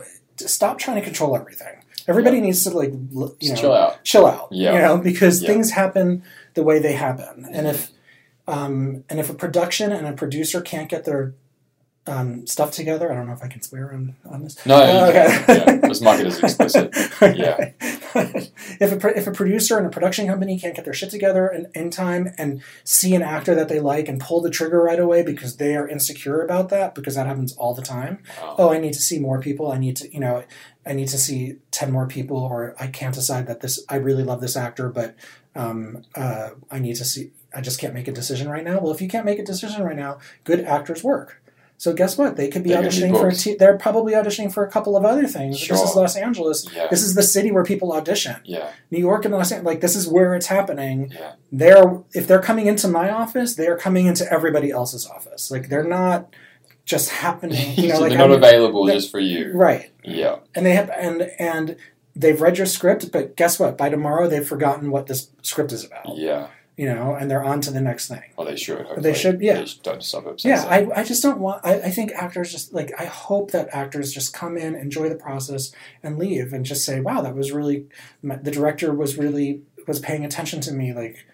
stop 0.52 0.78
trying 0.78 0.98
to 0.98 1.02
control 1.02 1.34
everything 1.34 1.82
everybody 2.08 2.40
needs 2.40 2.64
to 2.64 2.70
like 2.70 2.90
you 2.92 3.50
know 3.50 3.56
chill 3.56 3.72
out. 3.72 4.02
chill 4.04 4.26
out 4.26 4.48
Yeah. 4.50 4.72
you 4.74 4.78
know 4.80 4.98
because 4.98 5.42
Yeah. 5.42 5.48
things 5.48 5.70
happen 5.70 6.22
the 6.54 6.62
way 6.62 6.78
they 6.80 6.94
happen 6.94 7.46
and 7.52 7.66
if 7.66 7.90
um, 8.48 9.04
and 9.10 9.20
if 9.20 9.28
a 9.28 9.34
production 9.34 9.92
and 9.92 10.06
a 10.06 10.12
producer 10.14 10.60
can't 10.62 10.88
get 10.88 11.04
their 11.04 11.34
um, 12.06 12.46
stuff 12.46 12.70
together 12.70 13.12
i 13.12 13.14
don't 13.14 13.26
know 13.26 13.34
if 13.34 13.42
i 13.44 13.48
can 13.48 13.60
swear 13.60 13.92
on, 13.92 14.16
on 14.30 14.42
this 14.42 14.64
No, 14.64 14.76
Oh, 14.76 15.12
can. 15.12 15.44
yeah. 15.48 15.78
Let's 15.86 16.00
mark 16.00 16.20
it 16.20 16.26
as 16.26 16.38
explicit. 16.42 16.94
Okay. 17.22 17.74
if 18.80 19.04
a 19.04 19.18
if 19.18 19.26
a 19.26 19.30
producer 19.32 19.76
and 19.76 19.86
a 19.86 19.90
production 19.90 20.26
company 20.26 20.58
can't 20.58 20.74
get 20.74 20.84
their 20.86 20.94
shit 20.94 21.10
together 21.10 21.48
in, 21.48 21.66
in 21.74 21.90
time 21.90 22.32
and 22.38 22.62
see 22.84 23.14
an 23.14 23.22
actor 23.22 23.54
that 23.54 23.68
they 23.68 23.80
like 23.80 24.08
and 24.08 24.18
pull 24.20 24.40
the 24.40 24.50
trigger 24.50 24.80
right 24.82 24.98
away 24.98 25.22
because 25.22 25.56
they 25.58 25.76
are 25.76 25.86
insecure 25.86 26.40
about 26.42 26.68
that 26.70 26.94
because 26.94 27.14
that 27.16 27.26
happens 27.26 27.52
all 27.56 27.74
the 27.74 27.82
time. 27.82 28.22
Wow. 28.40 28.54
Oh, 28.58 28.72
I 28.72 28.78
need 28.78 28.94
to 28.94 29.00
see 29.00 29.18
more 29.18 29.40
people. 29.40 29.70
I 29.70 29.78
need 29.78 29.96
to 29.96 30.12
you 30.12 30.20
know 30.20 30.44
I 30.88 30.94
need 30.94 31.08
to 31.08 31.18
see 31.18 31.56
ten 31.70 31.92
more 31.92 32.06
people, 32.06 32.38
or 32.38 32.74
I 32.80 32.86
can't 32.86 33.14
decide 33.14 33.46
that 33.46 33.60
this 33.60 33.84
I 33.88 33.96
really 33.96 34.24
love 34.24 34.40
this 34.40 34.56
actor, 34.56 34.88
but 34.88 35.14
um, 35.54 36.04
uh, 36.14 36.50
I 36.70 36.78
need 36.78 36.96
to 36.96 37.04
see. 37.04 37.30
I 37.54 37.60
just 37.60 37.78
can't 37.80 37.94
make 37.94 38.08
a 38.08 38.12
decision 38.12 38.48
right 38.48 38.64
now. 38.64 38.80
Well, 38.80 38.92
if 38.92 39.00
you 39.00 39.08
can't 39.08 39.24
make 39.26 39.38
a 39.38 39.44
decision 39.44 39.82
right 39.82 39.96
now, 39.96 40.18
good 40.44 40.60
actors 40.60 41.04
work. 41.04 41.42
So 41.78 41.92
guess 41.92 42.18
what? 42.18 42.36
They 42.36 42.48
could 42.48 42.64
be 42.64 42.70
They're 42.70 42.82
gonna 42.82 42.90
be 42.90 42.96
auditioning 42.96 43.12
for 43.20 43.28
a 43.28 43.30
booked. 43.30 43.40
t- 43.40 43.54
they're 43.54 43.78
probably 43.78 44.12
auditioning 44.12 44.52
for 44.52 44.64
a 44.64 44.70
couple 44.70 44.96
of 44.96 45.04
other 45.04 45.28
things. 45.28 45.58
Sure. 45.60 45.76
This 45.76 45.90
is 45.90 45.94
Los 45.94 46.16
Angeles. 46.16 46.68
Yeah. 46.74 46.88
This 46.90 47.04
is 47.04 47.14
the 47.14 47.22
city 47.22 47.52
where 47.52 47.62
people 47.62 47.92
audition. 47.92 48.36
Yeah. 48.44 48.72
New 48.90 48.98
York 48.98 49.24
and 49.24 49.32
Los 49.32 49.52
Angeles, 49.52 49.66
like 49.66 49.80
this 49.80 49.94
is 49.94 50.08
where 50.08 50.34
it's 50.34 50.46
happening. 50.46 51.12
Yeah. 51.12 51.34
They're 51.52 52.02
if 52.12 52.26
they're 52.26 52.42
coming 52.42 52.66
into 52.66 52.88
my 52.88 53.10
office, 53.10 53.54
they 53.54 53.68
are 53.68 53.78
coming 53.78 54.06
into 54.06 54.30
everybody 54.30 54.70
else's 54.72 55.06
office. 55.06 55.52
Like 55.52 55.68
they're 55.68 55.84
not 55.84 56.34
just 56.88 57.10
happening. 57.10 57.74
You 57.76 57.88
know, 57.88 57.94
so 57.96 58.00
like 58.00 58.08
they're 58.10 58.18
not 58.18 58.30
I'm- 58.30 58.42
available 58.42 58.84
they're- 58.86 58.96
just 58.96 59.10
for 59.10 59.20
you. 59.20 59.52
right. 59.52 59.90
Yeah. 60.02 60.36
And 60.54 60.64
they 60.66 60.72
have 60.74 60.90
and 60.90 61.30
and 61.38 61.76
they've 62.16 62.40
read 62.40 62.56
your 62.58 62.66
script, 62.66 63.12
but 63.12 63.36
guess 63.36 63.60
what? 63.60 63.76
By 63.78 63.88
tomorrow, 63.90 64.26
they've 64.28 64.46
forgotten 64.46 64.90
what 64.90 65.06
this 65.06 65.30
script 65.42 65.70
is 65.72 65.84
about. 65.84 66.16
Yeah. 66.16 66.48
You 66.78 66.86
know, 66.86 67.14
and 67.14 67.28
they're 67.28 67.42
on 67.44 67.60
to 67.62 67.72
the 67.72 67.80
next 67.80 68.06
thing. 68.06 68.22
Well, 68.36 68.46
they 68.46 68.54
should. 68.56 68.86
They 68.98 69.12
should, 69.12 69.40
yeah. 69.40 69.54
They 69.62 69.66
don't 69.82 70.00
stop 70.02 70.26
obsessing. 70.26 70.50
Yeah, 70.50 70.64
I, 70.94 71.00
I 71.00 71.04
just 71.04 71.24
don't 71.24 71.40
want. 71.40 71.60
I, 71.66 71.74
I 71.74 71.90
think 71.90 72.12
actors 72.12 72.52
just 72.52 72.72
like 72.72 72.92
I 72.98 73.04
hope 73.04 73.50
that 73.50 73.68
actors 73.72 74.12
just 74.12 74.32
come 74.32 74.56
in, 74.56 74.76
enjoy 74.76 75.08
the 75.08 75.16
process, 75.16 75.72
and 76.04 76.18
leave, 76.18 76.52
and 76.52 76.64
just 76.64 76.84
say, 76.84 77.00
"Wow, 77.00 77.20
that 77.22 77.34
was 77.34 77.50
really." 77.50 77.86
The 78.22 78.52
director 78.52 78.94
was 78.94 79.18
really 79.18 79.62
was 79.88 79.98
paying 79.98 80.24
attention 80.24 80.60
to 80.62 80.72
me, 80.72 80.92
like, 80.92 81.26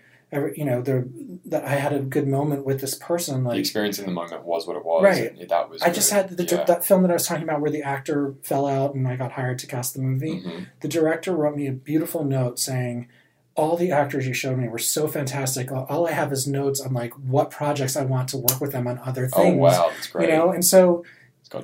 you 0.57 0.65
know, 0.65 0.81
the 0.83 1.09
that 1.47 1.65
I 1.65 1.75
had 1.77 1.93
a 1.93 2.01
good 2.01 2.27
moment 2.27 2.65
with 2.65 2.81
this 2.81 2.95
person. 2.95 3.43
the 3.45 3.51
Like, 3.51 3.59
experience 3.59 3.99
in 3.99 4.07
the 4.07 4.13
moment 4.13 4.45
was 4.45 4.67
what 4.67 4.77
it 4.77 4.85
was. 4.85 5.03
Right. 5.05 5.37
and 5.39 5.49
that 5.49 5.69
was. 5.71 5.83
I 5.83 5.91
just 5.91 6.11
had 6.11 6.31
the, 6.37 6.45
yeah. 6.45 6.65
that 6.65 6.85
film 6.85 7.03
that 7.03 7.11
I 7.11 7.15
was 7.15 7.27
talking 7.27 7.45
about 7.45 7.61
where 7.61 7.71
the 7.71 7.83
actor 7.83 8.35
fell 8.43 8.67
out 8.67 8.95
and 8.95 9.07
I 9.07 9.17
got 9.17 9.33
hired 9.33 9.59
to 9.61 9.67
cast 9.67 9.95
the 9.95 10.01
movie. 10.01 10.43
Mhm. 10.43 10.67
The 10.81 10.89
director 10.89 11.33
wrote 11.37 11.57
me 11.57 11.67
a 11.67 11.73
beautiful 11.73 12.25
note 12.25 12.59
saying. 12.59 13.09
All 13.57 13.77
the 13.77 13.93
actors 13.93 14.27
you 14.27 14.35
showed 14.35 14.59
me 14.59 14.67
were 14.67 14.79
so 14.81 15.07
fantastic. 15.07 15.71
All 15.71 16.09
I 16.09 16.11
have 16.11 16.33
is 16.33 16.45
notes 16.49 16.81
on 16.81 16.93
like 16.93 17.13
what 17.15 17.53
projects 17.53 17.95
I 17.97 18.03
want 18.05 18.29
to 18.31 18.39
work 18.39 18.61
with 18.61 18.73
them 18.73 18.89
on 18.89 18.99
other 18.99 19.29
things. 19.29 19.33
Oh 19.37 19.43
things. 19.43 19.59
wow, 19.61 19.91
that's 19.95 20.09
great. 20.09 20.29
You 20.29 20.35
know, 20.35 20.51
and 20.51 20.65
so 20.65 21.05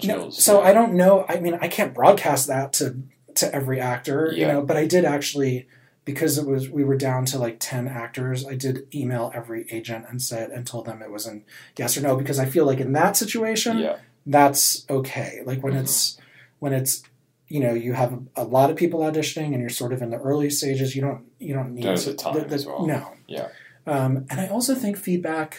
no, 0.04 0.30
so 0.30 0.60
yeah. 0.62 0.68
I 0.68 0.72
don't 0.72 0.92
know. 0.94 1.26
I 1.28 1.40
mean, 1.40 1.58
I 1.60 1.66
can't 1.66 1.92
broadcast 1.92 2.46
that 2.46 2.72
to 2.74 2.96
to 3.34 3.52
every 3.52 3.80
actor, 3.80 4.30
you 4.32 4.42
Yeah. 4.42 4.52
know. 4.52 4.62
But 4.62 4.76
I 4.76 4.86
did 4.86 5.04
actually, 5.04 5.66
because 6.10 6.38
it 6.38 6.46
was 6.46 6.68
we 6.70 6.84
were 6.84 6.96
down 6.96 7.24
to 7.26 7.38
like 7.38 7.56
ten 7.60 7.86
actors. 7.88 8.46
I 8.46 8.54
did 8.54 8.92
email 8.94 9.30
every 9.34 9.66
agent 9.70 10.06
and 10.08 10.20
said 10.20 10.50
and 10.50 10.66
told 10.66 10.86
them 10.86 11.02
it 11.02 11.10
was 11.10 11.26
an 11.26 11.44
yes 11.76 11.96
or 11.96 12.00
no 12.02 12.16
because 12.16 12.38
I 12.38 12.46
feel 12.46 12.66
like 12.66 12.80
in 12.80 12.92
that 12.92 13.16
situation, 13.16 13.78
Yeah. 13.78 13.96
that's 14.26 14.84
okay. 14.90 15.40
Like 15.44 15.62
when 15.62 15.74
Mhm. 15.74 15.80
it's 15.82 16.18
when 16.58 16.72
it's 16.72 17.02
you 17.48 17.60
know 17.60 17.74
you 17.74 17.92
have 17.94 18.18
a, 18.36 18.44
lot 18.44 18.70
of 18.70 18.76
people 18.76 19.00
auditioning 19.00 19.52
and 19.54 19.60
you're 19.60 19.70
sort 19.70 19.92
of 19.92 20.02
in 20.02 20.10
the 20.10 20.18
early 20.18 20.50
stages. 20.50 20.94
You 20.96 21.02
don't 21.02 21.24
you 21.38 21.54
don't 21.54 21.74
need 21.74 21.84
There's 21.84 22.04
to 22.04 22.14
time 22.14 22.36
as 22.50 22.66
well. 22.66 22.86
No. 22.86 23.12
Yeah. 23.26 23.48
Um, 23.86 24.26
and 24.30 24.40
I 24.40 24.46
also 24.48 24.74
think 24.74 24.96
feedback 24.96 25.58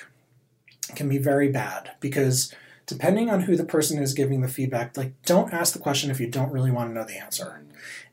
can 0.95 1.07
be 1.09 1.17
very 1.17 1.49
bad 1.49 1.91
because 1.99 2.53
depending 2.85 3.29
on 3.29 3.41
who 3.41 3.55
the 3.55 3.63
person 3.65 4.01
is 4.01 4.13
giving 4.13 4.41
the 4.41 4.47
feedback, 4.47 4.95
like 4.97 5.13
don't 5.25 5.53
ask 5.53 5.73
the 5.73 5.79
question 5.79 6.11
if 6.11 6.19
you 6.19 6.27
don't 6.27 6.51
really 6.51 6.71
want 6.71 6.89
to 6.89 6.93
know 6.93 7.03
the 7.05 7.17
answer. 7.17 7.63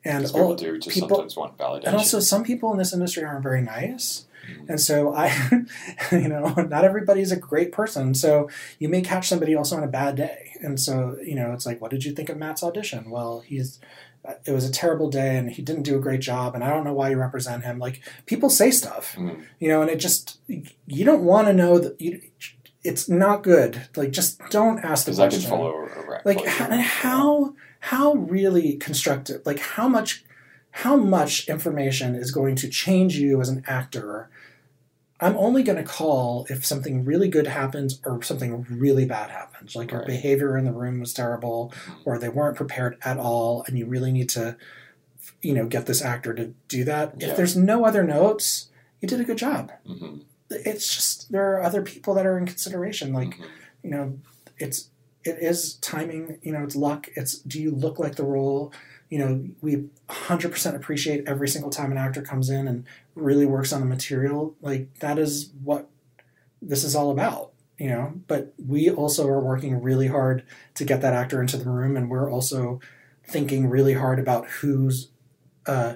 And 0.04 0.24
people 0.24 0.40
all, 0.42 0.54
do 0.54 0.78
just 0.78 0.94
people- 0.94 1.08
sometimes 1.08 1.36
want 1.36 1.56
validation. 1.58 1.86
and 1.88 1.96
also 1.96 2.20
some 2.20 2.44
people 2.44 2.70
in 2.72 2.78
this 2.78 2.92
industry 2.92 3.24
aren't 3.24 3.42
very 3.42 3.60
nice. 3.62 4.26
Mhm. 4.48 4.68
And 4.70 4.80
so 4.80 5.12
I, 5.14 5.26
you 6.12 6.28
know, 6.28 6.54
not 6.54 6.84
everybody's 6.84 7.32
a 7.32 7.36
great 7.36 7.72
person. 7.72 8.14
So 8.14 8.48
you 8.78 8.88
may 8.88 9.02
catch 9.02 9.28
somebody 9.28 9.54
also 9.54 9.76
on 9.76 9.82
a 9.84 9.88
bad 9.88 10.16
day. 10.16 10.52
And 10.62 10.80
so, 10.80 11.18
you 11.22 11.34
know, 11.34 11.52
it's 11.52 11.66
like, 11.66 11.80
what 11.80 11.90
did 11.90 12.04
you 12.04 12.12
think 12.12 12.28
of 12.28 12.36
Matt's 12.38 12.62
audition? 12.62 13.10
Well, 13.10 13.40
he's, 13.40 13.78
it 14.46 14.52
was 14.52 14.64
a 14.68 14.72
terrible 14.72 15.10
day 15.10 15.36
and 15.36 15.50
he 15.50 15.60
didn't 15.62 15.82
do 15.82 15.96
a 15.96 16.00
great 16.00 16.20
job. 16.20 16.54
And 16.54 16.64
I 16.64 16.70
don't 16.70 16.84
know 16.84 16.92
why 16.94 17.10
you 17.10 17.16
represent 17.18 17.64
him. 17.64 17.78
Like 17.78 18.00
people 18.26 18.48
say 18.50 18.70
stuff, 18.70 19.14
Mhm. 19.18 19.42
you 19.58 19.68
know, 19.68 19.82
and 19.82 19.90
it 19.90 19.96
just, 19.96 20.38
you 20.48 21.04
don't 21.04 21.24
want 21.24 21.46
to 21.48 21.52
know 21.52 21.78
that 21.78 22.00
you, 22.00 22.20
it's 22.84 23.08
not 23.08 23.42
good. 23.42 23.88
Like 23.96 24.10
just 24.12 24.40
don't 24.50 24.78
ask 24.84 25.06
the 25.06 25.14
question 25.14 25.40
can 25.40 25.50
follow 25.50 25.86
a 25.86 26.20
like 26.24 26.44
how, 26.46 27.54
how 27.80 28.14
really 28.14 28.76
constructive 28.76 29.42
like 29.46 29.58
how 29.60 29.88
much 29.88 30.24
how 30.70 30.96
much 30.96 31.48
information 31.48 32.14
is 32.14 32.30
going 32.30 32.54
to 32.56 32.68
change 32.68 33.16
you 33.16 33.40
as 33.40 33.48
an 33.48 33.62
actor 33.66 34.28
i'm 35.20 35.36
only 35.36 35.62
going 35.62 35.78
to 35.78 35.82
call 35.84 36.46
if 36.50 36.64
something 36.64 37.04
really 37.04 37.28
good 37.28 37.46
happens 37.46 38.00
or 38.04 38.20
something 38.22 38.64
really 38.68 39.04
bad 39.06 39.30
happens 39.30 39.74
like 39.76 39.90
your 39.90 40.00
Right. 40.00 40.08
behavior 40.08 40.56
in 40.58 40.64
the 40.64 40.72
room 40.72 41.00
was 41.00 41.12
terrible 41.14 41.72
or 42.04 42.18
they 42.18 42.28
weren't 42.28 42.56
prepared 42.56 42.96
at 43.04 43.16
all 43.18 43.64
and 43.66 43.78
you 43.78 43.86
really 43.86 44.12
need 44.12 44.28
to 44.30 44.56
you 45.40 45.54
know 45.54 45.66
get 45.66 45.86
this 45.86 46.02
actor 46.02 46.34
to 46.34 46.52
do 46.68 46.84
that 46.84 47.14
Yeah. 47.18 47.28
if 47.28 47.36
there's 47.36 47.56
no 47.56 47.84
other 47.84 48.02
notes 48.04 48.68
you 49.00 49.08
did 49.08 49.20
a 49.20 49.24
good 49.24 49.38
job 49.38 49.72
Mhm. 49.88 50.22
It's 50.50 50.94
just 50.94 51.30
there 51.30 51.52
are 51.54 51.62
other 51.62 51.82
people 51.82 52.14
that 52.14 52.26
are 52.26 52.38
in 52.38 52.46
consideration 52.46 53.12
like 53.12 53.30
Mhm. 53.30 53.44
you 53.82 53.90
know 53.90 54.18
it's 54.58 54.90
it 55.24 55.36
is 55.40 55.74
timing 55.74 56.38
you 56.42 56.52
know 56.52 56.62
it's 56.62 56.76
luck 56.76 57.08
it's 57.14 57.38
do 57.40 57.60
you 57.60 57.70
look 57.70 57.98
like 57.98 58.16
the 58.16 58.24
role 58.24 58.72
you 59.10 59.18
know 59.18 59.44
we 59.60 59.88
100% 60.08 60.74
appreciate 60.74 61.26
every 61.26 61.48
single 61.48 61.70
time 61.70 61.92
an 61.92 61.98
actor 61.98 62.22
comes 62.22 62.48
in 62.50 62.66
and 62.68 62.84
really 63.14 63.46
works 63.46 63.72
on 63.72 63.80
the 63.80 63.86
material 63.86 64.54
like 64.62 64.92
that 65.00 65.18
is 65.18 65.50
what 65.62 65.88
this 66.62 66.82
is 66.84 66.94
all 66.94 67.10
about 67.10 67.52
you 67.78 67.88
know 67.88 68.14
but 68.26 68.54
we 68.66 68.88
also 68.90 69.26
are 69.28 69.40
working 69.40 69.80
really 69.82 70.08
hard 70.08 70.42
to 70.74 70.84
get 70.84 71.00
that 71.02 71.12
actor 71.14 71.40
into 71.40 71.56
the 71.56 71.68
room 71.68 71.96
and 71.96 72.10
we're 72.10 72.30
also 72.30 72.80
thinking 73.26 73.68
really 73.68 73.94
hard 73.94 74.18
about 74.18 74.46
who's 74.48 75.10
uh 75.66 75.94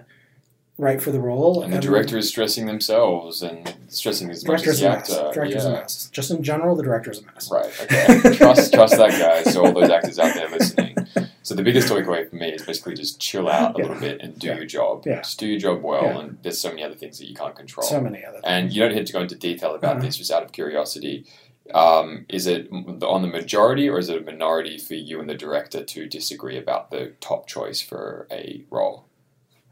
right 0.79 1.01
for 1.01 1.11
the 1.13 1.21
role. 1.21 1.63
And 1.63 1.73
the 1.73 1.79
director 1.79 2.17
is 2.19 2.29
stressing 2.29 2.67
themselves 2.67 3.43
and 3.43 3.75
stressing 3.89 4.31
as 4.31 4.45
much 4.47 4.67
as 4.67 4.81
director's 4.81 4.81
the 4.81 4.87
a 4.87 4.91
mess. 4.91 5.11
actor. 5.13 5.33
Director's 5.35 5.65
yeah. 5.65 5.71
a 5.71 5.73
mess. 5.75 6.09
Just 6.13 6.31
in 6.31 6.43
general, 6.43 6.75
the 6.77 6.83
director's 6.83 7.21
a 7.21 7.27
mess. 7.27 7.51
Right. 7.51 7.81
Okay. 7.83 8.37
trust 8.37 8.73
trust 8.73 8.97
that 8.97 9.11
guy. 9.11 9.43
So 9.51 9.65
all 9.67 9.73
those 9.73 9.91
actors 9.91 10.19
out 10.19 10.35
there 10.35 10.49
listening. 10.49 10.97
So 11.45 11.55
the 11.57 11.63
biggest 11.63 11.89
takeaway 11.89 12.29
for 12.29 12.37
me 12.37 12.51
is 12.53 12.63
basically 12.65 12.95
just 12.95 13.21
chill 13.21 13.49
out 13.49 13.75
a 13.75 13.79
Yeah. 13.83 13.89
little 13.89 14.01
bit 14.01 14.21
and 14.21 14.39
do 14.39 14.47
Yeah. 14.49 14.57
your 14.57 14.65
job. 14.65 15.03
Yeah. 15.07 15.17
Just 15.23 15.39
do 15.41 15.47
your 15.47 15.59
job 15.59 15.83
well, 15.83 16.03
Yeah. 16.05 16.19
and 16.21 16.39
there's 16.43 16.61
so 16.61 16.69
many 16.71 16.85
other 16.85 16.95
things 16.95 17.19
that 17.19 17.29
you 17.29 17.35
can't 17.35 17.55
control. 17.55 17.87
So 17.87 18.01
many 18.01 18.25
other 18.25 18.35
things. 18.39 18.45
and 18.47 18.73
you 18.73 18.81
don't 18.83 18.95
have 18.97 19.05
to 19.07 19.13
go 19.13 19.21
into 19.21 19.35
detail 19.35 19.75
about 19.75 19.97
Uh-huh. 19.97 20.07
this 20.07 20.17
just 20.17 20.31
out 20.31 20.43
of 20.43 20.53
curiosity. 20.53 21.27
Um, 21.75 22.27
is 22.29 22.47
it 22.47 22.69
on 22.73 23.23
the 23.23 23.29
majority 23.29 23.89
or 23.89 23.99
is 23.99 24.09
it 24.09 24.19
a 24.19 24.25
minority 24.25 24.79
for 24.79 24.95
you 24.95 25.21
and 25.21 25.29
the 25.29 25.35
director 25.35 25.83
to 25.85 26.07
disagree 26.07 26.59
about 26.59 26.91
the 26.91 27.13
top 27.21 27.47
choice 27.47 27.81
for 27.81 28.27
a 28.31 28.63
role? 28.71 29.05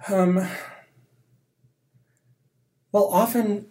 Um, 0.08 0.46
well, 2.92 3.04
often, 3.06 3.66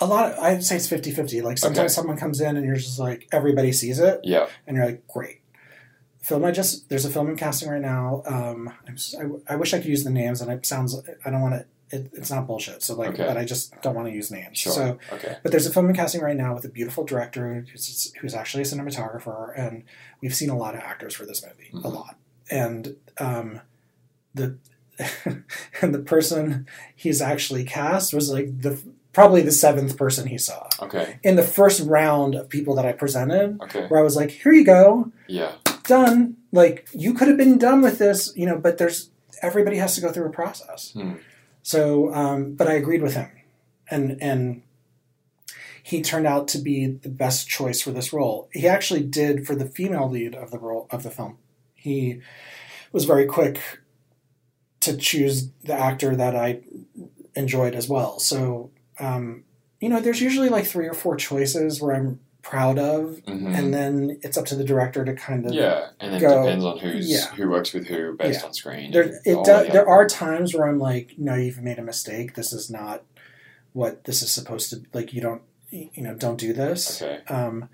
a 0.00 0.06
lot, 0.06 0.32
of, 0.32 0.38
I'd 0.38 0.64
say 0.64 0.76
it's 0.76 0.88
50 0.88 1.12
50. 1.12 1.42
Like 1.42 1.58
sometimes 1.58 1.78
Okay. 1.78 1.88
someone 1.88 2.16
comes 2.16 2.40
in 2.40 2.56
and 2.56 2.66
you're 2.66 2.76
just 2.76 2.98
like, 2.98 3.28
everybody 3.32 3.72
sees 3.72 3.98
it, 3.98 4.20
Yeah. 4.24 4.48
and 4.66 4.76
you're 4.76 4.86
like, 4.86 5.06
great. 5.08 5.40
Film, 6.20 6.44
I 6.44 6.50
just, 6.52 6.88
there's 6.88 7.04
a 7.04 7.10
film 7.10 7.28
in 7.30 7.36
casting 7.36 7.68
right 7.68 7.80
now. 7.80 8.22
Um, 8.26 8.72
I'm 8.86 8.96
just, 8.96 9.16
I, 9.16 9.24
I 9.54 9.56
wish 9.56 9.74
I 9.74 9.78
could 9.78 9.88
use 9.88 10.04
the 10.04 10.10
names, 10.10 10.40
and 10.40 10.50
it 10.52 10.64
sounds, 10.66 10.96
I 11.24 11.30
don't 11.30 11.40
want 11.40 11.54
to, 11.54 11.66
it, 11.96 12.10
it's 12.14 12.30
not 12.30 12.46
bullshit. 12.46 12.82
So, 12.82 12.94
like, 12.94 13.10
Okay. 13.10 13.24
but 13.26 13.36
I 13.36 13.44
just 13.44 13.80
don't 13.82 13.94
want 13.94 14.08
to 14.08 14.14
use 14.14 14.30
names. 14.30 14.56
Sure. 14.58 14.72
So, 14.72 14.98
okay. 15.12 15.36
But 15.42 15.50
there's 15.52 15.66
a 15.66 15.72
film 15.72 15.88
in 15.90 15.94
casting 15.96 16.20
right 16.22 16.36
now 16.36 16.54
with 16.54 16.64
a 16.64 16.68
beautiful 16.68 17.04
director 17.04 17.66
who's, 17.70 18.12
who's 18.20 18.34
actually 18.34 18.62
a 18.62 18.66
cinematographer, 18.66 19.52
and 19.58 19.82
we've 20.20 20.34
seen 20.34 20.48
a 20.48 20.56
lot 20.56 20.74
of 20.74 20.80
actors 20.80 21.14
for 21.14 21.26
this 21.26 21.44
movie, 21.44 21.70
a 21.74 21.88
Mhm. 21.88 21.92
lot. 21.94 22.16
And 22.50 22.96
um, 23.18 23.60
the 24.34 24.56
and 25.82 25.94
the 25.94 25.98
person 26.00 26.66
he's 26.94 27.20
actually 27.20 27.64
cast 27.64 28.12
was 28.14 28.30
like 28.30 28.60
the 28.62 28.80
probably 29.12 29.42
the 29.42 29.52
seventh 29.52 29.96
person 29.96 30.26
he 30.26 30.38
saw 30.38 30.66
Okay. 30.80 31.18
in 31.22 31.36
the 31.36 31.42
first 31.42 31.80
round 31.86 32.34
of 32.34 32.48
people 32.48 32.74
that 32.76 32.86
I 32.86 32.92
presented. 32.92 33.60
Okay. 33.62 33.86
Where 33.88 34.00
I 34.00 34.02
was 34.02 34.16
like, 34.16 34.30
"Here 34.30 34.52
you 34.52 34.64
go, 34.64 35.12
Yeah. 35.28 35.52
done." 35.84 36.36
Like 36.52 36.88
you 36.92 37.12
could 37.14 37.28
have 37.28 37.36
been 37.36 37.58
done 37.58 37.82
with 37.82 37.98
this, 37.98 38.32
you 38.36 38.46
know. 38.46 38.56
But 38.58 38.78
there's 38.78 39.10
everybody 39.42 39.76
has 39.78 39.94
to 39.96 40.00
go 40.00 40.10
through 40.12 40.26
a 40.26 40.30
process. 40.30 40.92
Hmm. 40.92 41.14
So, 41.62 42.12
um, 42.14 42.54
but 42.54 42.68
I 42.68 42.72
agreed 42.74 43.02
with 43.02 43.14
him, 43.14 43.30
and 43.90 44.16
and 44.22 44.62
he 45.82 46.00
turned 46.00 46.26
out 46.26 46.46
to 46.48 46.58
be 46.58 46.86
the 46.86 47.08
best 47.08 47.48
choice 47.48 47.80
for 47.80 47.90
this 47.90 48.12
role. 48.12 48.48
He 48.52 48.68
actually 48.68 49.02
did 49.02 49.46
for 49.46 49.54
the 49.54 49.66
female 49.66 50.08
lead 50.08 50.34
of 50.34 50.50
the 50.50 50.58
role 50.58 50.86
of 50.90 51.02
the 51.02 51.10
film. 51.10 51.38
He 51.74 52.20
was 52.92 53.04
very 53.04 53.26
quick 53.26 53.60
to 54.82 54.96
choose 54.96 55.48
the 55.64 55.74
actor 55.74 56.14
that 56.16 56.36
I 56.36 56.60
enjoyed 57.34 57.74
as 57.74 57.88
well. 57.88 58.18
So, 58.18 58.70
um, 59.00 59.44
you 59.80 59.88
know, 59.88 60.00
there's 60.00 60.20
usually 60.20 60.48
like 60.48 60.66
three 60.66 60.86
or 60.86 60.94
four 60.94 61.16
choices 61.16 61.80
where 61.80 61.94
I'm 61.96 62.20
proud 62.42 62.78
of, 62.78 63.20
Mhm. 63.26 63.56
and 63.56 63.72
then 63.72 64.18
it's 64.22 64.36
up 64.36 64.44
to 64.46 64.56
the 64.56 64.64
director 64.64 65.04
to 65.04 65.14
kind 65.14 65.46
of 65.46 65.52
Yeah, 65.54 65.88
and 66.00 66.16
it 66.16 66.20
go- 66.20 66.42
depends 66.42 66.64
on 66.64 66.78
who's 66.78 67.08
Yeah. 67.10 67.26
who 67.36 67.48
works 67.48 67.72
with 67.72 67.86
who 67.86 68.16
based 68.16 68.40
Yeah. 68.40 68.46
on 68.48 68.52
screen. 68.54 68.90
there 68.90 69.20
it 69.24 69.44
does, 69.44 69.66
the 69.68 69.72
there 69.72 69.88
are 69.88 70.06
times 70.08 70.52
where 70.54 70.66
I'm 70.68 70.78
like, 70.80 71.12
no, 71.16 71.34
you've 71.36 71.62
made 71.62 71.78
a 71.78 71.82
mistake. 71.82 72.34
This 72.34 72.52
is 72.52 72.68
not 72.68 73.04
what 73.72 74.04
this 74.04 74.22
is 74.22 74.30
supposed 74.32 74.70
to 74.70 74.82
like. 74.92 75.12
You 75.14 75.20
don't 75.20 75.42
you 75.70 76.02
know 76.02 76.14
don't 76.14 76.38
do 76.38 76.52
this. 76.52 77.00
Okay, 77.00 77.20
Um, 77.28 77.68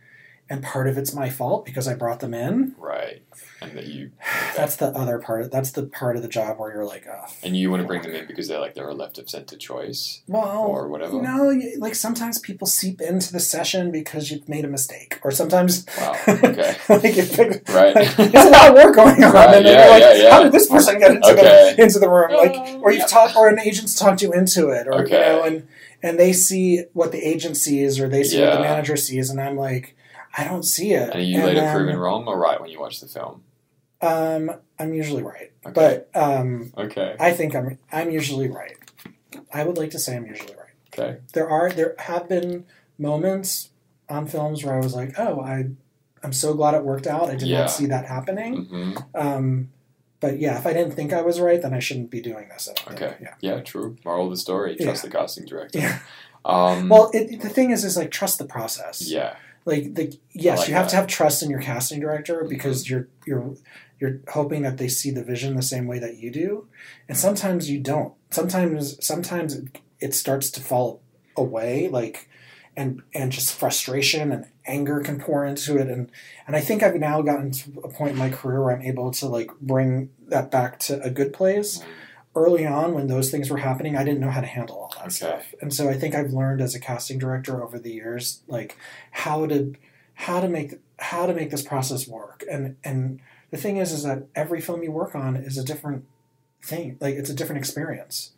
and 0.50 0.62
part 0.62 0.86
of 0.86 0.96
it's 0.98 1.12
my 1.14 1.28
fault 1.30 1.64
because 1.64 1.88
I 1.88 1.94
brought 1.94 2.20
them 2.20 2.32
in. 2.34 2.74
right, 2.78 3.22
and 3.61 3.72
that 3.76 3.86
you 3.86 4.12
That's 4.56 4.76
the 4.76 4.86
other 4.86 5.18
part. 5.18 5.50
That's 5.50 5.72
the 5.72 5.84
part 5.84 6.16
of 6.16 6.22
the 6.22 6.28
job 6.28 6.59
where 6.59 6.72
you're 6.72 6.84
like, 6.84 7.06
oh, 7.11 7.26
and 7.42 7.56
you 7.56 7.70
want 7.70 7.82
to 7.82 7.86
bring 7.86 8.02
them 8.02 8.14
in 8.14 8.26
because 8.26 8.46
they're 8.48 8.61
like 8.61 8.74
they're 8.74 8.88
a 8.88 8.94
left 8.94 9.18
of 9.18 9.28
center 9.28 9.56
choice 9.56 10.22
well, 10.28 10.62
or 10.62 10.88
whatever. 10.88 11.20
no, 11.20 11.50
you- 11.50 11.76
like 11.78 11.94
sometimes 11.94 12.38
people 12.38 12.66
seep 12.66 13.00
into 13.00 13.32
the 13.32 13.40
session 13.40 13.90
because 13.90 14.30
you've 14.30 14.48
made 14.48 14.64
a 14.64 14.68
mistake, 14.68 15.18
or 15.22 15.30
sometimes 15.30 15.86
Wow. 15.98 16.14
Okay. 16.28 16.76
like, 16.88 17.04
it, 17.04 17.68
Right. 17.68 17.94
like, 17.94 18.16
there's 18.16 18.46
a 18.46 18.50
lot 18.50 18.68
of 18.70 18.74
work 18.74 18.94
going 18.94 19.22
on, 19.24 19.32
Right, 19.32 19.56
and 19.56 19.66
then 19.66 19.72
yeah, 19.74 19.82
you're 19.84 19.90
like, 19.90 20.02
yeah, 20.02 20.22
yeah. 20.24 20.30
how 20.32 20.42
did 20.42 20.52
this 20.52 20.68
person 20.68 20.98
get 20.98 21.11
into 21.12 21.28
Okay. 21.32 21.74
the 21.76 21.82
into 21.82 21.98
the 21.98 22.09
room? 22.09 22.32
Like, 22.32 22.54
oh. 22.54 22.80
or 22.80 22.90
you've 22.92 23.00
Yeah. 23.00 23.06
talked, 23.06 23.36
or 23.36 23.48
an 23.48 23.59
agent's 23.59 23.94
talked 23.98 24.22
you 24.22 24.32
into 24.32 24.68
it, 24.68 24.86
or 24.86 25.04
you 25.04 25.11
know, 25.12 25.42
and 25.42 25.66
and 26.02 26.18
they 26.18 26.32
see 26.32 26.84
what 26.92 27.11
the 27.11 27.18
agent 27.26 27.56
sees, 27.56 27.98
or 27.98 28.09
they 28.09 28.22
see 28.22 28.40
what 28.40 28.52
the 28.54 28.61
manager 28.61 28.96
sees, 28.96 29.30
and 29.30 29.40
I'm 29.40 29.56
like, 29.56 29.96
I 30.36 30.44
don't 30.44 30.62
see 30.62 30.92
it. 30.92 31.11
And 31.11 31.16
are 31.16 31.20
you 31.20 31.42
later 31.42 31.61
then, 31.61 31.74
proven 31.74 31.96
wrong 31.96 32.26
or 32.28 32.38
right 32.38 32.61
when 32.61 32.70
you 32.70 32.78
watch 32.78 33.00
the 33.00 33.09
film? 33.09 33.42
Um, 34.01 34.53
I'm 34.78 34.94
usually 34.94 35.22
right, 35.22 35.51
Okay. 35.66 35.72
but 35.74 36.11
um, 36.14 36.72
Okay. 36.76 37.16
I 37.18 37.32
think 37.32 37.55
I'm 37.57 37.78
I'm 37.90 38.11
usually 38.11 38.49
right. 38.49 38.76
I 39.53 39.64
would 39.64 39.76
like 39.76 39.90
to 39.90 39.99
say 39.99 40.16
I'm 40.16 40.26
usually 40.26 40.55
right. 40.55 40.74
Okay. 40.96 41.18
There 41.32 41.49
are 41.49 41.70
there 41.70 41.94
have 41.99 42.28
been 42.28 42.64
moments 42.96 43.70
on 44.09 44.26
films 44.26 44.64
where 44.64 44.74
I 44.74 44.78
was 44.78 44.94
like, 44.94 45.18
oh, 45.18 45.40
I 45.40 45.66
I'm 46.22 46.32
so 46.32 46.55
glad 46.55 46.74
it 46.74 46.84
worked 46.84 47.07
out. 47.07 47.28
I 47.28 47.34
did 47.36 47.49
Yeah. 47.49 47.61
not 47.61 47.70
see 47.70 47.86
that 47.86 48.07
happening. 48.07 48.64
hmm 48.66 48.92
Um, 49.14 49.70
but 50.20 50.38
yeah, 50.40 50.59
if 50.59 50.66
I 50.66 50.72
didn't 50.72 50.92
think 50.94 51.12
I 51.12 51.22
was 51.22 51.38
right, 51.40 51.61
then 51.62 51.72
I 51.74 51.78
shouldn't 51.78 52.11
be 52.11 52.20
doing 52.20 52.49
this. 52.49 52.66
Think. 52.66 52.92
Okay. 52.92 53.16
Yeah. 53.20 53.34
Yeah. 53.40 53.61
True. 53.61 53.96
Moral 54.05 54.24
of 54.26 54.30
the 54.30 54.36
story: 54.36 54.76
trust 54.76 55.03
the 55.03 55.11
casting 55.11 55.44
director. 55.46 55.78
Yeah. 55.80 55.99
Um, 56.44 56.88
Well, 56.88 57.11
it, 57.12 57.40
the 57.40 57.49
thing 57.49 57.70
is, 57.72 57.84
is 57.84 57.96
like 57.96 58.11
trust 58.11 58.38
the 58.38 58.44
process. 58.44 59.09
yeah. 59.11 59.36
Like 59.68 59.94
the 59.94 60.18
yes, 60.32 60.60
like 60.60 60.68
you 60.68 60.74
have 60.74 60.86
that. 60.86 60.90
to 60.90 60.96
have 60.96 61.06
trust 61.06 61.42
in 61.42 61.50
your 61.50 61.60
casting 61.60 62.00
director 62.00 62.36
Mm-hmm. 62.40 62.48
because 62.48 62.88
you're 62.90 63.08
you're 63.26 63.54
you're 64.00 64.20
hoping 64.28 64.62
that 64.62 64.78
they 64.78 64.88
see 64.88 65.10
the 65.10 65.24
vision 65.24 65.54
the 65.56 65.62
same 65.62 65.86
way 65.86 65.98
that 65.98 66.16
you 66.16 66.30
do, 66.30 66.66
and 67.08 67.16
sometimes 67.18 67.68
you 67.70 67.78
don't. 67.78 68.14
Sometimes 68.30 69.04
sometimes 69.04 69.54
it, 69.56 69.78
it 70.00 70.14
starts 70.14 70.50
to 70.52 70.60
fall 70.60 71.02
away, 71.36 71.88
like 71.88 72.28
and 72.76 73.02
and 73.12 73.32
just 73.32 73.52
frustration 73.54 74.32
and 74.32 74.46
anger 74.66 75.00
can 75.00 75.18
pour 75.20 75.44
into 75.44 75.76
it, 75.76 75.88
and 75.88 76.10
and 76.46 76.56
I 76.56 76.60
think 76.60 76.82
I've 76.82 76.94
now 76.96 77.22
gotten 77.22 77.50
to 77.50 77.80
a 77.84 77.88
point 77.88 78.12
in 78.12 78.18
my 78.18 78.30
career 78.30 78.62
where 78.62 78.74
I'm 78.74 78.82
able 78.82 79.10
to 79.10 79.26
like 79.26 79.50
bring 79.60 80.10
that 80.28 80.50
back 80.50 80.78
to 80.80 81.02
a 81.02 81.10
good 81.10 81.32
place. 81.32 81.82
Early 82.34 82.64
on, 82.64 82.94
when 82.94 83.08
those 83.08 83.30
things 83.32 83.50
were 83.50 83.56
happening, 83.58 83.96
I 83.96 84.04
didn't 84.04 84.20
know 84.20 84.30
how 84.30 84.40
to 84.40 84.46
handle 84.46 84.88
Okay. 85.01 85.11
stuff, 85.11 85.55
and 85.61 85.72
so 85.72 85.88
I 85.88 85.94
think 85.94 86.14
I've 86.14 86.32
learned 86.32 86.61
as 86.61 86.74
a 86.74 86.80
casting 86.80 87.18
director 87.18 87.62
over 87.62 87.78
the 87.78 87.92
years, 87.92 88.42
like 88.49 88.76
how 89.11 89.46
to 89.46 89.74
how 90.14 90.40
to 90.40 90.49
make 90.49 90.74
how 90.99 91.26
to 91.26 91.34
make 91.34 91.51
this 91.51 91.62
process 91.62 92.09
work. 92.09 92.44
And 92.51 92.76
and 92.84 93.20
the 93.51 93.57
thing 93.57 93.76
is, 93.76 93.92
is 93.92 94.03
that 94.03 94.26
every 94.34 94.61
film 94.61 94.82
you 94.82 94.90
work 94.90 95.14
on 95.14 95.36
is 95.36 95.57
a 95.57 95.64
different 95.64 96.05
thing. 96.62 96.99
Like 97.01 97.14
it's 97.14 97.30
a 97.30 97.34
different 97.34 97.59
experience. 97.59 98.32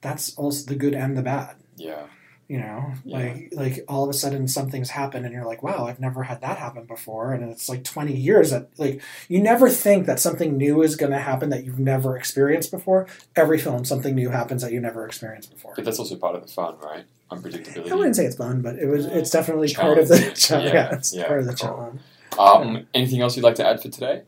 That's 0.00 0.34
also 0.36 0.66
the 0.66 0.76
good 0.76 0.94
and 0.94 1.16
the 1.16 1.22
bad. 1.22 1.56
Yeah. 1.76 2.06
You 2.46 2.58
know, 2.58 2.92
Yeah. 3.04 3.18
like 3.18 3.48
like 3.52 3.84
all 3.88 4.04
of 4.04 4.10
a 4.10 4.12
sudden 4.12 4.46
something's 4.48 4.90
happened, 4.90 5.24
and 5.24 5.34
you're 5.34 5.46
like, 5.46 5.62
wow, 5.62 5.86
I've 5.86 5.98
never 5.98 6.24
had 6.24 6.42
that 6.42 6.58
happen 6.58 6.84
before, 6.84 7.32
and 7.32 7.50
it's 7.50 7.68
like 7.70 7.84
20 7.84 8.14
years 8.14 8.50
that 8.50 8.68
like 8.76 9.00
you 9.28 9.40
never 9.42 9.70
think 9.70 10.04
that 10.06 10.20
something 10.20 10.56
new 10.58 10.82
is 10.82 10.94
going 10.96 11.12
to 11.12 11.18
happen 11.18 11.48
that 11.50 11.64
you've 11.64 11.78
never 11.78 12.16
experienced 12.18 12.70
before. 12.70 13.06
Every 13.34 13.58
film, 13.58 13.84
something 13.86 14.14
new 14.14 14.28
happens 14.28 14.60
that 14.62 14.72
you 14.72 14.80
never 14.80 15.06
experienced 15.06 15.52
before. 15.52 15.72
But 15.74 15.86
that's 15.86 15.98
also 15.98 16.16
part 16.16 16.34
of 16.34 16.42
the 16.42 16.48
fun, 16.48 16.74
right? 16.82 17.04
Unpredictability. 17.30 17.90
I 17.90 17.94
wouldn't 17.94 18.16
say 18.16 18.26
it's 18.26 18.36
fun, 18.36 18.60
but 18.60 18.76
it 18.76 18.86
was. 18.86 19.06
It's 19.06 19.30
definitely 19.30 19.72
part 19.72 19.96
of 19.98 20.08
the 20.08 20.16
Challenge. 20.18 20.38
challenge. 20.40 20.66
Yeah, 20.66 20.74
Yeah, 20.90 20.94
it's 20.96 21.14
yeah, 21.14 21.26
part 21.26 21.40
of 21.40 21.46
the 21.46 21.54
cool. 21.54 21.68
challenge. 21.68 22.00
Um, 22.38 22.86
anything 22.92 23.22
else 23.22 23.36
you'd 23.36 23.42
like 23.44 23.54
to 23.54 23.66
add 23.66 23.80
for 23.80 23.88
today? 23.88 24.22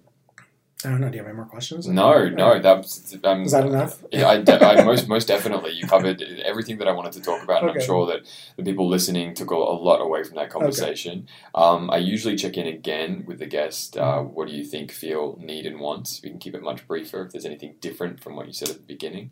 I 0.84 0.90
don't 0.90 1.00
know. 1.00 1.08
Do 1.08 1.14
you 1.14 1.20
have 1.20 1.28
any 1.28 1.34
more 1.36 1.46
questions? 1.46 1.88
No, 1.88 2.28
no. 2.28 2.60
That's 2.60 3.16
um, 3.24 3.42
Is 3.44 3.52
that 3.52 3.64
enough? 3.66 4.04
Yeah, 4.12 4.28
I, 4.28 4.42
de- 4.42 4.62
I 4.62 4.84
most 4.84 5.08
most 5.08 5.26
definitely 5.26 5.72
you 5.72 5.86
covered 5.86 6.20
everything 6.44 6.76
that 6.78 6.86
I 6.86 6.92
wanted 6.92 7.12
to 7.12 7.22
talk 7.22 7.42
about, 7.42 7.62
and 7.62 7.70
I'm 7.70 7.80
sure 7.80 8.06
that 8.08 8.26
the 8.58 8.62
people 8.62 8.86
listening 8.86 9.32
took 9.32 9.50
a, 9.52 9.54
a 9.54 9.56
lot 9.56 10.02
away 10.02 10.22
from 10.22 10.36
that 10.36 10.50
conversation. 10.50 11.28
Um, 11.54 11.90
I 11.90 11.96
usually 11.96 12.36
check 12.36 12.58
in 12.58 12.66
again 12.66 13.24
with 13.26 13.38
the 13.38 13.46
guest. 13.46 13.96
Uh, 13.96 14.16
Mm-hmm. 14.16 14.34
what 14.34 14.48
do 14.48 14.54
you 14.54 14.64
think, 14.64 14.92
feel, 14.92 15.38
need, 15.40 15.64
and 15.66 15.80
want? 15.80 16.20
We 16.22 16.28
can 16.30 16.38
keep 16.38 16.54
it 16.54 16.62
much 16.62 16.86
briefer 16.86 17.24
if 17.24 17.32
there's 17.32 17.46
anything 17.46 17.76
different 17.80 18.22
from 18.22 18.36
what 18.36 18.46
you 18.46 18.52
said 18.52 18.68
at 18.68 18.76
the 18.76 18.82
beginning, 18.82 19.30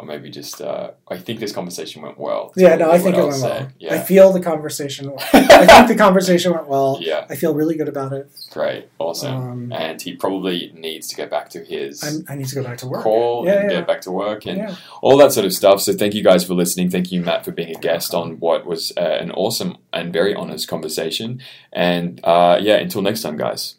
or 0.00 0.06
maybe 0.06 0.30
just. 0.30 0.60
Uh, 0.60 0.90
I 1.08 1.18
think 1.18 1.38
this 1.40 1.52
conversation 1.52 2.02
went 2.02 2.18
well. 2.18 2.52
That's 2.54 2.62
Yeah, 2.70 2.76
no, 2.76 2.90
I 2.90 2.98
think 2.98 3.16
it 3.16 3.22
went 3.22 3.34
say. 3.34 3.42
well. 3.48 3.68
Yeah, 3.78 3.94
I 3.94 3.98
feel 4.00 4.32
the 4.32 4.40
conversation. 4.40 5.12
I 5.32 5.66
think 5.66 5.88
the 5.88 5.94
conversation 6.06 6.52
went 6.52 6.66
well. 6.68 6.98
yeah, 7.00 7.26
I 7.28 7.36
feel 7.36 7.54
really 7.54 7.76
good 7.76 7.88
about 7.88 8.12
it. 8.12 8.28
great, 8.50 8.88
awesome. 8.98 9.34
Um, 9.34 9.72
and 9.72 10.00
he 10.00 10.14
probably 10.16 10.72
needs 10.74 11.08
to 11.08 11.16
get 11.16 11.30
back 11.30 11.50
to 11.50 11.64
his. 11.64 12.02
I'm, 12.02 12.24
I 12.28 12.34
need 12.36 12.48
to 12.48 12.54
go 12.54 12.62
back 12.64 12.78
to 12.78 12.86
work. 12.86 13.02
Call 13.02 13.44
Yeah, 13.44 13.60
and 13.60 13.70
yeah. 13.70 13.78
get 13.78 13.86
back 13.86 14.00
to 14.02 14.10
work 14.10 14.46
and 14.46 14.58
Yeah. 14.58 14.74
all 15.02 15.16
that 15.18 15.32
sort 15.32 15.46
of 15.46 15.52
stuff. 15.52 15.80
So 15.82 15.92
thank 15.92 16.14
you 16.14 16.22
guys 16.24 16.44
for 16.44 16.54
listening. 16.54 16.90
Thank 16.90 17.12
you, 17.12 17.20
Matt, 17.22 17.44
for 17.44 17.52
being 17.52 17.74
a 17.76 17.78
guest 17.78 18.14
on 18.14 18.38
what 18.40 18.64
was 18.66 18.92
uh, 18.96 19.00
an 19.20 19.30
awesome 19.32 19.76
and 19.92 20.12
very 20.12 20.34
honest 20.34 20.68
conversation. 20.68 21.40
And 21.72 22.20
uh, 22.24 22.58
yeah, 22.60 22.76
until 22.76 23.02
next 23.02 23.22
time, 23.22 23.36
guys. 23.36 23.76